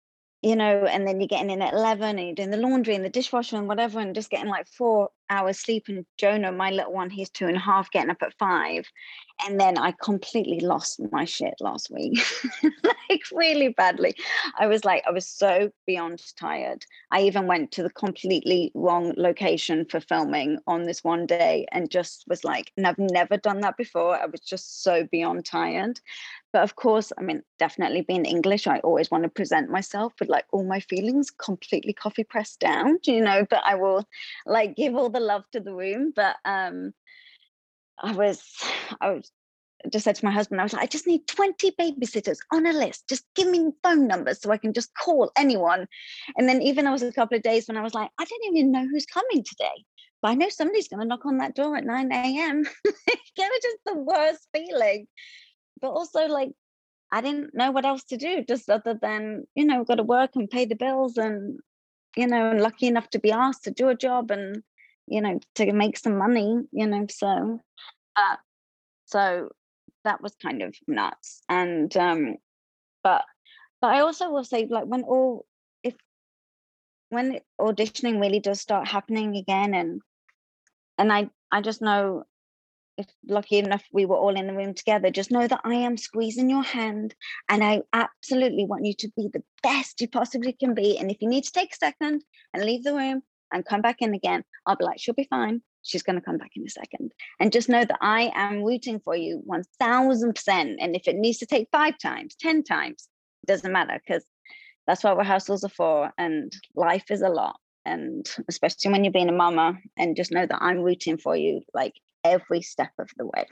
you 0.41 0.55
know, 0.55 0.85
and 0.85 1.07
then 1.07 1.19
you're 1.19 1.27
getting 1.27 1.49
in 1.49 1.63
at 1.63 1.73
11 1.73 2.19
and 2.19 2.27
you're 2.27 2.35
doing 2.35 2.51
the 2.51 2.57
laundry 2.57 2.93
and 2.93 3.03
the 3.03 3.09
dishwasher 3.09 3.57
and 3.57 3.67
whatever, 3.67 3.99
and 3.99 4.13
just 4.13 4.29
getting 4.29 4.47
like 4.47 4.67
four 4.67 5.09
hours 5.29 5.59
sleep 5.59 5.85
and 5.87 6.05
jonah 6.17 6.51
my 6.51 6.69
little 6.69 6.93
one 6.93 7.09
he's 7.09 7.29
two 7.29 7.47
and 7.47 7.57
a 7.57 7.59
half 7.59 7.89
getting 7.91 8.09
up 8.09 8.21
at 8.21 8.33
five. 8.37 8.85
And 9.45 9.59
then 9.59 9.77
i 9.77 9.93
completely 10.01 10.59
lost 10.59 10.99
my 11.11 11.25
shit 11.25 11.55
last 11.59 11.89
week. 11.91 12.19
Like 13.09 13.21
really 13.31 13.69
badly. 13.69 14.15
I 14.57 14.65
was 14.67 14.83
like 14.83 15.03
i 15.07 15.11
was 15.11 15.27
so 15.27 15.69
beyond 15.85 16.21
tired. 16.37 16.85
I 17.11 17.21
even 17.21 17.47
went 17.47 17.71
to 17.73 17.83
the 17.83 17.89
completely 17.89 18.71
wrong 18.73 19.13
location 19.15 19.85
for 19.85 19.99
filming 19.99 20.59
on 20.65 20.83
this 20.83 21.03
one 21.03 21.25
day 21.25 21.67
and 21.71 21.91
just 21.91 22.25
was 22.27 22.43
like 22.43 22.71
and 22.77 22.87
i've 22.87 22.97
never 22.97 23.37
done 23.37 23.61
that 23.61 23.77
before. 23.77 24.19
I 24.19 24.25
was 24.25 24.41
just 24.41 24.83
so 24.83 25.07
beyond 25.11 25.45
tired. 25.45 25.99
But 26.53 26.63
of 26.63 26.77
course 26.77 27.11
i 27.17 27.21
mean 27.21 27.43
definitely 27.59 28.01
being 28.01 28.23
english 28.23 28.65
i 28.65 28.79
always 28.79 29.11
want 29.11 29.23
to 29.23 29.29
present 29.29 29.69
myself 29.69 30.13
with 30.19 30.29
like 30.29 30.45
all 30.53 30.63
my 30.63 30.79
feelings 30.79 31.29
completely 31.29 31.91
coffee 31.91 32.23
pressed 32.23 32.61
down 32.61 32.97
you 33.03 33.21
know 33.21 33.45
but 33.49 33.61
i 33.65 33.75
will 33.75 34.07
like 34.45 34.75
give 34.75 34.95
all 34.95 35.09
the 35.15 35.19
love 35.19 35.43
to 35.51 35.59
the 35.59 35.73
room 35.73 36.11
but 36.15 36.35
um 36.45 36.93
i 38.01 38.11
was 38.11 38.43
i 39.01 39.11
was 39.11 39.31
just 39.91 40.05
said 40.05 40.15
to 40.15 40.25
my 40.25 40.31
husband, 40.31 40.59
I 40.59 40.63
was 40.63 40.73
like, 40.73 40.81
I 40.81 40.87
just 40.87 41.05
need 41.05 41.27
20 41.27 41.71
babysitters 41.79 42.37
on 42.51 42.65
a 42.65 42.73
list. 42.73 43.07
Just 43.07 43.23
give 43.35 43.47
me 43.47 43.71
phone 43.83 44.07
numbers 44.07 44.41
so 44.41 44.49
I 44.51 44.57
can 44.57 44.73
just 44.73 44.89
call 44.95 45.31
anyone. 45.37 45.85
And 46.37 46.49
then 46.49 46.63
even 46.63 46.85
there 46.85 46.91
was 46.91 47.03
a 47.03 47.11
couple 47.11 47.37
of 47.37 47.43
days 47.43 47.67
when 47.67 47.77
I 47.77 47.83
was 47.83 47.93
like, 47.93 48.09
I 48.19 48.25
don't 48.25 48.45
even 48.45 48.71
know 48.71 48.87
who's 48.87 49.05
coming 49.05 49.43
today. 49.43 49.85
But 50.23 50.31
I 50.31 50.33
know 50.33 50.49
somebody's 50.49 50.87
going 50.87 51.01
to 51.01 51.05
knock 51.05 51.23
on 51.27 51.37
that 51.37 51.53
door 51.53 51.77
at 51.77 51.85
9 51.85 52.11
a.m. 52.11 52.65
it 52.85 52.95
was 53.37 53.59
just 53.61 53.77
the 53.85 53.95
worst 53.95 54.47
feeling 54.51 55.05
but 55.81 55.89
also 55.89 56.25
like 56.27 56.51
I 57.11 57.21
didn't 57.21 57.53
know 57.53 57.71
what 57.71 57.85
else 57.85 58.03
to 58.05 58.17
do 58.17 58.43
just 58.47 58.69
other 58.69 58.97
than, 58.99 59.45
you 59.55 59.65
know, 59.65 59.83
got 59.83 59.95
to 59.95 60.03
work 60.03 60.31
and 60.35 60.49
pay 60.49 60.65
the 60.65 60.75
bills 60.75 61.17
and, 61.17 61.59
you 62.17 62.27
know, 62.27 62.49
and 62.49 62.61
lucky 62.61 62.87
enough 62.87 63.09
to 63.11 63.19
be 63.19 63.31
asked 63.31 63.63
to 63.65 63.71
do 63.71 63.89
a 63.89 63.95
job 63.95 64.31
and, 64.31 64.63
you 65.07 65.21
know, 65.21 65.39
to 65.55 65.71
make 65.73 65.97
some 65.97 66.17
money, 66.17 66.61
you 66.71 66.87
know, 66.87 67.05
so 67.09 67.59
uh 68.15 68.35
so 69.05 69.49
that 70.03 70.21
was 70.21 70.35
kind 70.41 70.61
of 70.61 70.75
nuts. 70.87 71.41
And 71.49 71.95
um 71.97 72.35
but 73.03 73.25
but 73.81 73.93
I 73.93 74.01
also 74.01 74.29
will 74.29 74.43
say 74.43 74.67
like 74.69 74.85
when 74.85 75.03
all 75.03 75.45
if 75.83 75.95
when 77.09 77.39
auditioning 77.59 78.19
really 78.19 78.39
does 78.39 78.61
start 78.61 78.87
happening 78.87 79.35
again 79.35 79.73
and 79.73 80.01
and 80.97 81.11
I 81.11 81.29
I 81.51 81.61
just 81.61 81.81
know 81.81 82.25
if 82.97 83.07
lucky 83.27 83.57
enough 83.57 83.83
we 83.91 84.05
were 84.05 84.15
all 84.15 84.35
in 84.35 84.47
the 84.47 84.53
room 84.53 84.73
together, 84.73 85.09
just 85.09 85.31
know 85.31 85.47
that 85.47 85.61
I 85.63 85.75
am 85.75 85.97
squeezing 85.97 86.49
your 86.49 86.63
hand 86.63 87.13
and 87.49 87.63
I 87.63 87.81
absolutely 87.91 88.65
want 88.65 88.85
you 88.85 88.93
to 88.99 89.11
be 89.17 89.29
the 89.33 89.43
best 89.61 89.99
you 89.99 90.07
possibly 90.07 90.53
can 90.53 90.73
be. 90.73 90.97
And 90.97 91.11
if 91.11 91.17
you 91.19 91.27
need 91.27 91.43
to 91.43 91.51
take 91.51 91.73
a 91.73 91.77
second 91.77 92.23
and 92.53 92.63
leave 92.63 92.83
the 92.83 92.93
room 92.93 93.21
and 93.53 93.65
come 93.65 93.81
back 93.81 93.97
in 94.01 94.13
again, 94.13 94.43
I'll 94.65 94.75
be 94.75 94.85
like, 94.85 94.99
she'll 94.99 95.13
be 95.13 95.27
fine. 95.29 95.61
She's 95.83 96.03
going 96.03 96.15
to 96.15 96.25
come 96.25 96.37
back 96.37 96.51
in 96.55 96.65
a 96.65 96.69
second. 96.69 97.11
And 97.39 97.51
just 97.51 97.69
know 97.69 97.85
that 97.85 97.99
I 98.01 98.31
am 98.35 98.63
rooting 98.63 98.99
for 98.99 99.15
you 99.15 99.43
1000%. 99.47 100.75
And 100.79 100.95
if 100.95 101.07
it 101.07 101.15
needs 101.15 101.37
to 101.39 101.45
take 101.45 101.67
five 101.71 101.97
times, 101.99 102.35
10 102.39 102.63
times, 102.63 103.07
it 103.43 103.47
doesn't 103.47 103.71
matter 103.71 103.99
because 104.05 104.25
that's 104.87 105.03
what 105.03 105.17
rehearsals 105.17 105.63
are 105.63 105.69
for. 105.69 106.11
And 106.17 106.51
life 106.75 107.05
is 107.09 107.21
a 107.21 107.29
lot 107.29 107.57
and 107.87 108.25
especially 108.49 108.91
when 108.91 109.03
you're 109.03 109.13
being 109.13 109.29
a 109.29 109.31
mama 109.31 109.77
and 109.95 110.15
just 110.15 110.31
know 110.31 110.43
that 110.43 110.57
i'm 110.59 110.79
rooting 110.79 111.19
for 111.19 111.35
you 111.35 111.61
like 111.71 111.93
every 112.25 112.61
step 112.61 112.91
of 112.99 113.09
the 113.15 113.25
way. 113.25 113.45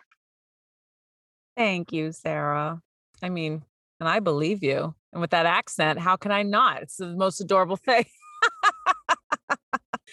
Thank 1.55 1.93
you, 1.93 2.11
Sarah. 2.11 2.81
I 3.21 3.29
mean, 3.29 3.63
and 3.99 4.09
I 4.09 4.19
believe 4.19 4.63
you. 4.63 4.95
And 5.13 5.21
with 5.21 5.29
that 5.29 5.45
accent, 5.45 5.99
how 5.99 6.15
can 6.17 6.31
I 6.31 6.41
not? 6.41 6.81
It's 6.81 6.97
the 6.97 7.13
most 7.13 7.39
adorable 7.39 7.75
thing. 7.85 8.05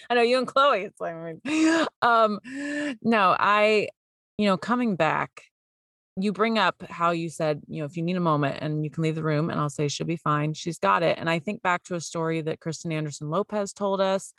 I 0.09 0.15
know 0.15 0.21
you 0.21 0.37
and 0.37 0.47
Chloe. 0.47 0.83
It's 0.83 0.99
like, 0.99 1.37
um, 2.01 2.39
no, 3.01 3.35
I, 3.39 3.89
you 4.37 4.45
know, 4.45 4.57
coming 4.57 4.95
back, 4.95 5.43
you 6.17 6.33
bring 6.33 6.57
up 6.57 6.83
how 6.89 7.11
you 7.11 7.29
said, 7.29 7.61
you 7.67 7.79
know, 7.79 7.85
if 7.85 7.95
you 7.95 8.03
need 8.03 8.17
a 8.17 8.21
moment 8.21 8.57
and 8.61 8.83
you 8.83 8.91
can 8.91 9.03
leave 9.03 9.15
the 9.15 9.23
room, 9.23 9.49
and 9.49 9.59
I'll 9.59 9.69
say 9.69 9.87
she'll 9.87 10.05
be 10.05 10.17
fine. 10.17 10.53
She's 10.53 10.77
got 10.77 11.03
it. 11.03 11.17
And 11.17 11.29
I 11.29 11.39
think 11.39 11.61
back 11.61 11.83
to 11.83 11.95
a 11.95 12.01
story 12.01 12.41
that 12.41 12.59
Kristen 12.59 12.91
Anderson 12.91 13.29
Lopez 13.29 13.71
told 13.71 14.01
us 14.01 14.33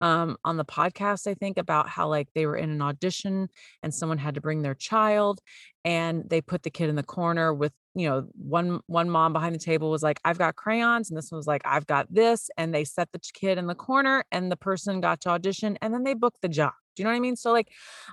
um, 0.00 0.36
on 0.44 0.56
the 0.56 0.64
podcast, 0.64 1.26
I 1.26 1.34
think, 1.34 1.58
about 1.58 1.88
how 1.88 2.08
like 2.08 2.28
they 2.34 2.46
were 2.46 2.56
in 2.56 2.70
an 2.70 2.80
audition 2.80 3.48
and 3.82 3.92
someone 3.92 4.18
had 4.18 4.36
to 4.36 4.40
bring 4.40 4.62
their 4.62 4.74
child 4.74 5.40
and 5.84 6.22
they 6.28 6.40
put 6.40 6.62
the 6.62 6.70
kid 6.70 6.88
in 6.88 6.96
the 6.96 7.02
corner 7.02 7.52
with, 7.52 7.72
you 7.96 8.08
know, 8.08 8.26
one 8.34 8.80
one 8.86 9.10
mom 9.10 9.32
behind 9.32 9.54
the 9.54 9.58
table 9.58 9.90
was 9.90 10.02
like, 10.02 10.20
I've 10.24 10.38
got 10.38 10.54
crayons, 10.54 11.10
and 11.10 11.16
this 11.16 11.32
one 11.32 11.38
was 11.38 11.46
like, 11.46 11.62
I've 11.64 11.86
got 11.86 12.12
this. 12.12 12.50
And 12.56 12.74
they 12.74 12.84
set 12.84 13.10
the 13.12 13.20
kid 13.34 13.58
in 13.58 13.66
the 13.66 13.74
corner 13.74 14.24
and 14.30 14.52
the 14.52 14.56
person 14.56 15.00
got 15.00 15.22
to 15.22 15.30
audition 15.30 15.78
and 15.80 15.92
then 15.92 16.04
they 16.04 16.14
booked 16.14 16.42
the 16.42 16.48
job. 16.48 16.72
Do 16.94 17.02
you 17.02 17.04
know 17.04 17.10
what 17.10 17.16
I 17.16 17.20
mean? 17.20 17.36
So 17.36 17.52
like 17.52 17.68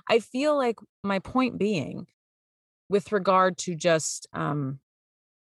I 0.08 0.18
feel 0.18 0.56
like 0.56 0.76
my 1.02 1.18
point 1.18 1.58
being 1.58 2.06
with 2.88 3.12
regard 3.12 3.58
to 3.58 3.74
just 3.74 4.26
um 4.32 4.80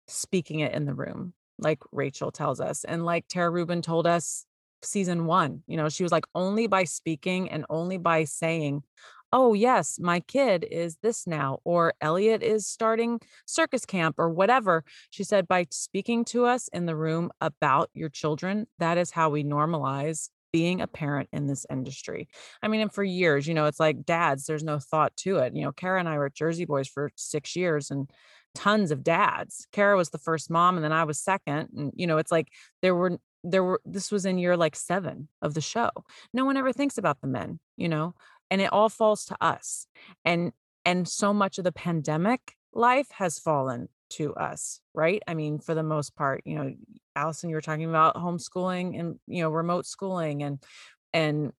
speaking 0.09 0.61
it 0.61 0.73
in 0.73 0.87
the 0.87 0.95
room 0.95 1.35
like 1.61 1.79
Rachel 1.93 2.33
tells 2.33 2.61
us. 2.61 2.85
And 2.85 3.05
like 3.05 3.27
Tara 3.29 3.51
Rubin 3.51 3.83
told 3.83 4.07
us 4.07 4.47
season 4.83 5.27
one. 5.27 5.63
You 5.67 5.77
know, 5.77 5.89
she 5.89 6.03
was 6.03 6.13
like, 6.13 6.25
only 6.35 6.67
by 6.67 6.85
speaking 6.85 7.51
and 7.51 7.65
only 7.69 7.99
by 7.99 8.25
saying, 8.25 8.83
oh, 9.33 9.55
yes, 9.55 9.99
my 10.01 10.21
kid 10.21 10.67
is 10.71 10.97
this 11.03 11.27
now, 11.27 11.61
or 11.65 11.95
Elliot 12.01 12.43
is 12.43 12.67
starting 12.67 13.21
circus 13.47 13.85
camp 13.85 14.17
or 14.19 14.31
whatever. 14.31 14.85
She 15.11 15.25
said, 15.25 15.47
by 15.47 15.67
speaking 15.71 16.25
to 16.27 16.47
us 16.47 16.69
in 16.69 16.87
the 16.87 16.97
room 16.97 17.31
about 17.41 17.91
your 17.95 18.09
children, 18.09 18.67
that 18.79 18.99
is 18.99 19.11
how 19.11 19.31
we 19.31 19.45
normalize 19.45 20.31
being 20.53 20.81
a 20.81 20.87
parent 20.87 21.29
in 21.33 21.47
this 21.47 21.65
industry. 21.71 22.29
I 22.63 22.69
mean, 22.69 22.81
and 22.81 22.93
for 22.93 23.05
years, 23.05 23.47
you 23.47 23.55
know, 23.55 23.67
it's 23.67 23.81
like 23.81 24.05
dads, 24.05 24.47
there's 24.47 24.65
no 24.65 24.79
thought 24.79 25.17
to 25.19 25.39
it. 25.39 25.55
You 25.55 25.63
know, 25.63 25.73
Kara 25.73 26.01
and 26.01 26.09
I 26.09 26.19
were 26.19 26.29
Jersey 26.29 26.65
Boys 26.65 26.89
for 26.89 27.11
six 27.15 27.55
years 27.55 27.91
and 27.91 28.11
tons 28.55 28.91
of 28.91 29.05
dads. 29.05 29.69
Kara 29.71 29.97
was 29.97 30.11
the 30.11 30.19
first 30.19 30.51
mom 30.51 30.77
and 30.77 30.85
then 30.85 30.93
I 30.93 31.05
was 31.05 31.21
second. 31.21 31.69
And, 31.77 31.93
you 31.95 32.07
know, 32.07 32.19
it's 32.19 32.33
like 32.33 32.49
there 32.83 32.97
were 32.97 33.19
there 33.43 33.65
were 33.65 33.81
this 33.85 34.11
was 34.11 34.27
in 34.27 34.39
year 34.39 34.57
like 34.57 34.77
seven 34.77 35.29
of 35.41 35.55
the 35.55 35.61
show 35.61 35.91
no 36.33 36.45
one 36.45 36.57
ever 36.57 36.73
thinks 36.73 36.99
about 36.99 37.21
the 37.21 37.27
men 37.27 37.59
you 37.77 37.89
know 37.89 38.15
and 38.51 38.61
it 38.61 38.73
all 38.73 38.89
falls 38.89 39.25
to 39.25 39.37
us 39.41 39.87
and 40.25 40.53
and 40.85 41.07
so 41.09 41.33
much 41.33 41.59
of 41.59 41.65
the 41.65 41.73
pandemic 41.73 42.57
life 42.73 43.09
has 43.13 43.39
fallen 43.39 43.89
to 44.09 44.35
us 44.35 44.81
right 44.95 45.23
i 45.27 45.35
mean 45.35 45.59
for 45.59 45.75
the 45.75 45.83
most 45.83 46.17
part 46.17 46.43
you 46.45 46.57
know 46.57 46.75
allison 47.17 47.49
you 47.49 47.57
were 47.57 47.61
talking 47.61 47.89
about 47.89 48.17
homeschooling 48.17 48.99
and 48.99 49.19
you 49.27 49.43
know 49.43 49.51
remote 49.51 49.87
schooling 49.87 50.43
and 50.43 50.63
and 51.13 51.53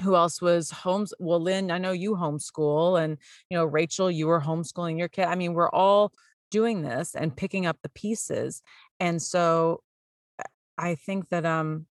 who 0.00 0.16
else 0.16 0.40
was 0.40 0.70
homes 0.70 1.12
well 1.18 1.40
lynn 1.40 1.70
i 1.70 1.78
know 1.78 1.92
you 1.92 2.14
homeschool 2.14 3.02
and 3.02 3.18
you 3.50 3.56
know 3.56 3.64
rachel 3.64 4.10
you 4.10 4.26
were 4.26 4.40
homeschooling 4.40 4.98
your 4.98 5.08
kid 5.08 5.26
i 5.26 5.34
mean 5.34 5.52
we're 5.52 5.70
all 5.70 6.12
doing 6.50 6.82
this 6.82 7.14
and 7.14 7.36
picking 7.36 7.66
up 7.66 7.78
the 7.82 7.88
pieces 7.90 8.62
and 9.00 9.20
so 9.20 9.82
I 10.78 10.94
think 10.94 11.28
that 11.30 11.44
um, 11.46 11.86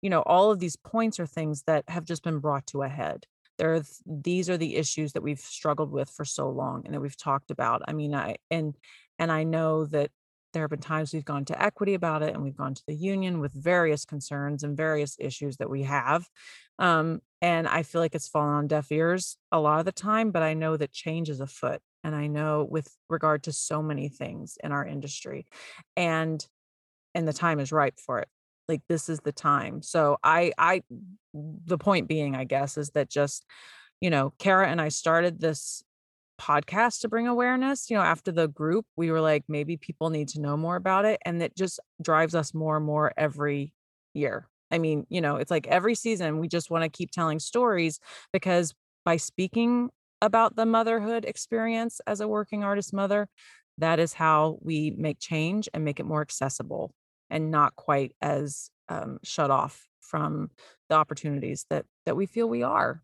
you 0.00 0.10
know, 0.10 0.22
all 0.22 0.50
of 0.50 0.58
these 0.58 0.76
points 0.76 1.20
are 1.20 1.26
things 1.26 1.62
that 1.64 1.84
have 1.88 2.04
just 2.04 2.22
been 2.22 2.38
brought 2.38 2.66
to 2.68 2.82
a 2.82 2.88
head. 2.88 3.26
There, 3.58 3.82
these 4.06 4.50
are 4.50 4.56
the 4.56 4.76
issues 4.76 5.12
that 5.12 5.22
we've 5.22 5.38
struggled 5.38 5.90
with 5.90 6.10
for 6.10 6.24
so 6.24 6.48
long 6.48 6.82
and 6.84 6.94
that 6.94 7.00
we've 7.00 7.16
talked 7.16 7.50
about. 7.50 7.82
I 7.86 7.92
mean, 7.92 8.14
I 8.14 8.36
and 8.50 8.74
and 9.18 9.30
I 9.30 9.44
know 9.44 9.84
that 9.86 10.10
there 10.52 10.62
have 10.62 10.70
been 10.70 10.80
times 10.80 11.12
we've 11.12 11.24
gone 11.24 11.44
to 11.46 11.62
equity 11.62 11.94
about 11.94 12.22
it 12.22 12.34
and 12.34 12.42
we've 12.42 12.56
gone 12.56 12.74
to 12.74 12.82
the 12.86 12.94
union 12.94 13.40
with 13.40 13.52
various 13.52 14.04
concerns 14.04 14.62
and 14.62 14.76
various 14.76 15.16
issues 15.18 15.56
that 15.56 15.70
we 15.70 15.82
have. 15.82 16.28
Um, 16.78 17.20
and 17.40 17.66
I 17.66 17.82
feel 17.82 18.00
like 18.00 18.14
it's 18.14 18.28
fallen 18.28 18.54
on 18.54 18.66
deaf 18.66 18.92
ears 18.92 19.36
a 19.50 19.60
lot 19.60 19.78
of 19.78 19.84
the 19.84 19.92
time, 19.92 20.30
but 20.30 20.42
I 20.42 20.54
know 20.54 20.76
that 20.76 20.92
change 20.92 21.30
is 21.30 21.40
afoot. 21.40 21.80
And 22.04 22.14
I 22.14 22.26
know 22.26 22.66
with 22.68 22.94
regard 23.08 23.44
to 23.44 23.52
so 23.52 23.82
many 23.82 24.08
things 24.08 24.58
in 24.62 24.72
our 24.72 24.86
industry. 24.86 25.46
And 25.96 26.44
and 27.14 27.28
the 27.28 27.32
time 27.32 27.60
is 27.60 27.72
ripe 27.72 27.98
for 27.98 28.18
it 28.20 28.28
like 28.68 28.82
this 28.88 29.08
is 29.08 29.20
the 29.20 29.32
time. 29.32 29.82
So 29.82 30.18
i 30.22 30.52
i 30.58 30.82
the 31.34 31.78
point 31.78 32.08
being 32.08 32.36
i 32.36 32.44
guess 32.44 32.76
is 32.76 32.90
that 32.90 33.08
just 33.08 33.44
you 34.00 34.10
know 34.10 34.32
kara 34.38 34.68
and 34.68 34.80
i 34.80 34.88
started 34.88 35.40
this 35.40 35.82
podcast 36.40 37.00
to 37.00 37.08
bring 37.08 37.28
awareness 37.28 37.88
you 37.88 37.96
know 37.96 38.02
after 38.02 38.32
the 38.32 38.48
group 38.48 38.84
we 38.96 39.10
were 39.10 39.20
like 39.20 39.44
maybe 39.48 39.76
people 39.76 40.10
need 40.10 40.28
to 40.28 40.40
know 40.40 40.56
more 40.56 40.76
about 40.76 41.04
it 41.04 41.20
and 41.24 41.42
it 41.42 41.56
just 41.56 41.78
drives 42.02 42.34
us 42.34 42.52
more 42.52 42.76
and 42.78 42.86
more 42.86 43.12
every 43.16 43.72
year. 44.14 44.48
I 44.70 44.78
mean 44.78 45.06
you 45.08 45.20
know 45.20 45.36
it's 45.36 45.50
like 45.50 45.66
every 45.68 45.94
season 45.94 46.38
we 46.38 46.48
just 46.48 46.70
want 46.70 46.84
to 46.84 46.90
keep 46.90 47.10
telling 47.10 47.38
stories 47.38 48.00
because 48.32 48.74
by 49.04 49.16
speaking 49.16 49.90
about 50.20 50.56
the 50.56 50.66
motherhood 50.66 51.24
experience 51.24 52.00
as 52.06 52.20
a 52.20 52.28
working 52.28 52.64
artist 52.64 52.92
mother 52.92 53.28
that 53.78 53.98
is 53.98 54.12
how 54.12 54.58
we 54.60 54.92
make 54.96 55.18
change 55.18 55.68
and 55.74 55.84
make 55.84 56.00
it 56.00 56.06
more 56.06 56.22
accessible 56.22 56.92
and 57.32 57.50
not 57.50 57.74
quite 57.74 58.14
as 58.20 58.70
um, 58.88 59.18
shut 59.24 59.50
off 59.50 59.88
from 60.00 60.50
the 60.88 60.94
opportunities 60.94 61.66
that 61.70 61.86
that 62.06 62.14
we 62.14 62.26
feel 62.26 62.48
we 62.48 62.62
are. 62.62 63.02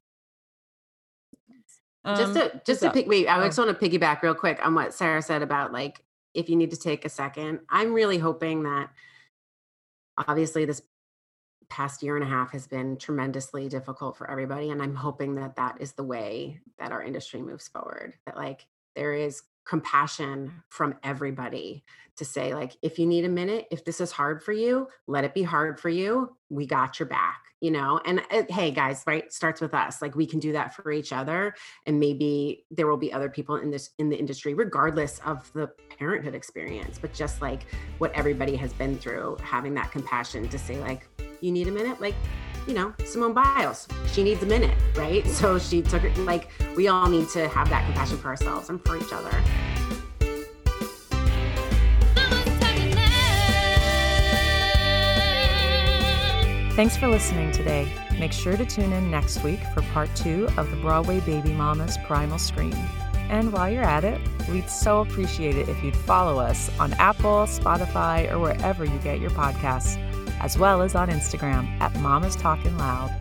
Um, 2.05 2.17
just 2.17 2.35
to 2.35 2.63
just 2.65 2.83
to 2.83 2.91
pick 2.91 3.09
wait, 3.09 3.27
I 3.27 3.45
just 3.45 3.59
want 3.59 3.77
to 3.77 3.89
piggyback 3.89 4.23
real 4.23 4.35
quick 4.35 4.65
on 4.65 4.75
what 4.75 4.95
Sarah 4.95 5.23
said 5.23 5.43
about 5.43 5.73
like 5.73 6.05
if 6.35 6.49
you 6.49 6.55
need 6.55 6.71
to 6.71 6.77
take 6.77 7.05
a 7.05 7.09
second. 7.09 7.61
I'm 7.71 7.95
really 7.95 8.19
hoping 8.19 8.63
that 8.65 8.91
obviously 10.17 10.65
this 10.65 10.83
past 11.71 12.03
year 12.03 12.17
and 12.17 12.25
a 12.25 12.29
half 12.29 12.53
has 12.53 12.67
been 12.67 12.97
tremendously 12.97 13.69
difficult 13.69 14.17
for 14.17 14.31
everybody 14.31 14.71
and 14.71 14.81
i'm 14.81 14.95
hoping 14.95 15.35
that 15.35 15.55
that 15.57 15.77
is 15.81 15.93
the 15.93 16.03
way 16.03 16.59
that 16.79 16.93
our 16.93 17.03
industry 17.03 17.43
moves 17.43 17.69
forward 17.69 18.15
that 18.25 18.39
like 18.39 18.67
there 18.97 19.13
is 19.13 19.43
compassion 19.69 20.51
from 20.71 20.95
everybody 21.03 21.85
to 22.17 22.25
say 22.25 22.55
like 22.55 22.77
if 22.83 22.99
you 22.99 23.07
need 23.07 23.25
a 23.25 23.29
minute 23.29 23.67
if 23.71 23.85
this 23.85 24.01
is 24.01 24.11
hard 24.11 24.43
for 24.43 24.53
you 24.53 24.89
let 25.07 25.25
it 25.25 25.35
be 25.35 25.43
hard 25.43 25.79
for 25.79 25.91
you. 25.91 26.35
We 26.51 26.67
got 26.67 26.99
your 26.99 27.09
back 27.09 27.43
you 27.61 27.73
know? 27.73 28.01
And 28.05 28.21
uh, 28.31 28.45
hey 28.49 28.71
guys 28.71 29.03
right? 29.07 29.31
Starts 29.33 29.61
with 29.61 29.75
us. 29.75 30.01
Like 30.01 30.15
we 30.15 30.27
can 30.27 30.39
do 30.39 30.53
that 30.53 30.75
for 30.75 30.91
each 30.91 31.13
other 31.13 31.55
and 31.87 32.01
maybe 32.01 32.65
there 32.71 32.87
will 32.87 32.97
be 32.97 33.13
other 33.13 33.29
people 33.29 33.57
in 33.57 33.71
this 33.71 33.91
in 33.99 34.09
the 34.09 34.17
industry 34.17 34.55
regardless 34.55 35.19
of 35.21 35.53
the 35.53 35.71
parenthood 35.99 36.35
experience 36.35 36.99
but 36.99 37.13
just 37.13 37.43
like 37.43 37.67
what 37.99 38.13
everybody 38.15 38.57
has 38.57 38.73
been 38.73 38.97
through 38.97 39.37
having 39.43 39.75
that 39.75 39.91
compassion 39.93 40.49
to 40.49 40.59
say 40.59 40.81
like 40.81 41.09
you 41.41 41.53
need 41.53 41.69
a 41.69 41.73
minute? 41.73 42.01
Like 42.01 42.15
you 42.69 42.75
know 42.75 42.93
simone 43.05 43.33
biles 43.33 43.89
she 44.13 44.23
needs 44.23 44.43
a 44.43 44.47
minute 44.47 44.77
right 44.95 45.27
so 45.27 45.59
she 45.59 45.81
took 45.81 46.05
it 46.05 46.17
like 46.19 46.51
we 46.77 46.87
all 46.87 47.09
need 47.09 47.29
to 47.31 47.49
have 47.49 47.69
that 47.71 47.85
compassion 47.87 48.19
for 48.19 48.29
ourselves 48.29 48.69
and 48.69 48.85
for 48.85 48.97
each 48.97 49.13
other 49.13 49.43
Thanks 56.79 56.97
for 56.97 57.09
listening 57.09 57.51
today. 57.51 57.93
Make 58.21 58.31
sure 58.31 58.57
to 58.57 58.65
tune 58.65 58.93
in 58.93 59.11
next 59.11 59.43
week 59.43 59.59
for 59.75 59.83
part 59.93 60.15
two 60.15 60.49
of 60.57 60.71
the 60.71 60.77
Broadway 60.77 61.19
Baby 61.19 61.53
Mamas 61.53 61.99
Primal 62.07 62.39
Scream. 62.39 62.73
And 63.15 63.53
while 63.53 63.69
you're 63.69 63.83
at 63.83 64.05
it, 64.05 64.21
we'd 64.49 64.71
so 64.71 65.01
appreciate 65.01 65.57
it 65.57 65.69
if 65.69 65.83
you'd 65.83 65.97
follow 65.97 66.39
us 66.39 66.71
on 66.79 66.93
Apple, 66.93 67.47
Spotify, 67.49 68.31
or 68.31 68.39
wherever 68.39 68.85
you 68.85 68.97
get 68.99 69.19
your 69.19 69.31
podcasts, 69.31 69.99
as 70.41 70.59
well 70.59 70.83
as 70.83 70.95
on 70.95 71.09
Instagram 71.09 71.67
at 71.81 71.95
Mamas 72.01 72.37
Talking 72.37 72.77
Loud. 72.79 73.15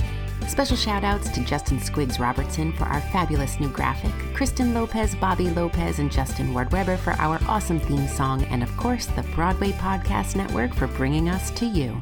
Special 0.47 0.77
shout 0.77 1.03
outs 1.03 1.29
to 1.31 1.43
Justin 1.43 1.77
Squiggs 1.77 2.19
Robertson 2.19 2.71
for 2.73 2.85
our 2.85 3.01
fabulous 3.01 3.59
new 3.59 3.69
graphic, 3.69 4.13
Kristen 4.33 4.73
Lopez, 4.73 5.13
Bobby 5.15 5.49
Lopez, 5.49 5.99
and 5.99 6.11
Justin 6.11 6.53
Ward 6.53 6.71
Weber 6.71 6.95
for 6.95 7.11
our 7.13 7.39
awesome 7.47 7.79
theme 7.79 8.07
song, 8.07 8.43
and 8.45 8.63
of 8.63 8.77
course, 8.77 9.07
the 9.07 9.23
Broadway 9.35 9.71
Podcast 9.73 10.35
Network 10.35 10.73
for 10.73 10.87
bringing 10.87 11.27
us 11.27 11.51
to 11.51 11.65
you. 11.65 12.01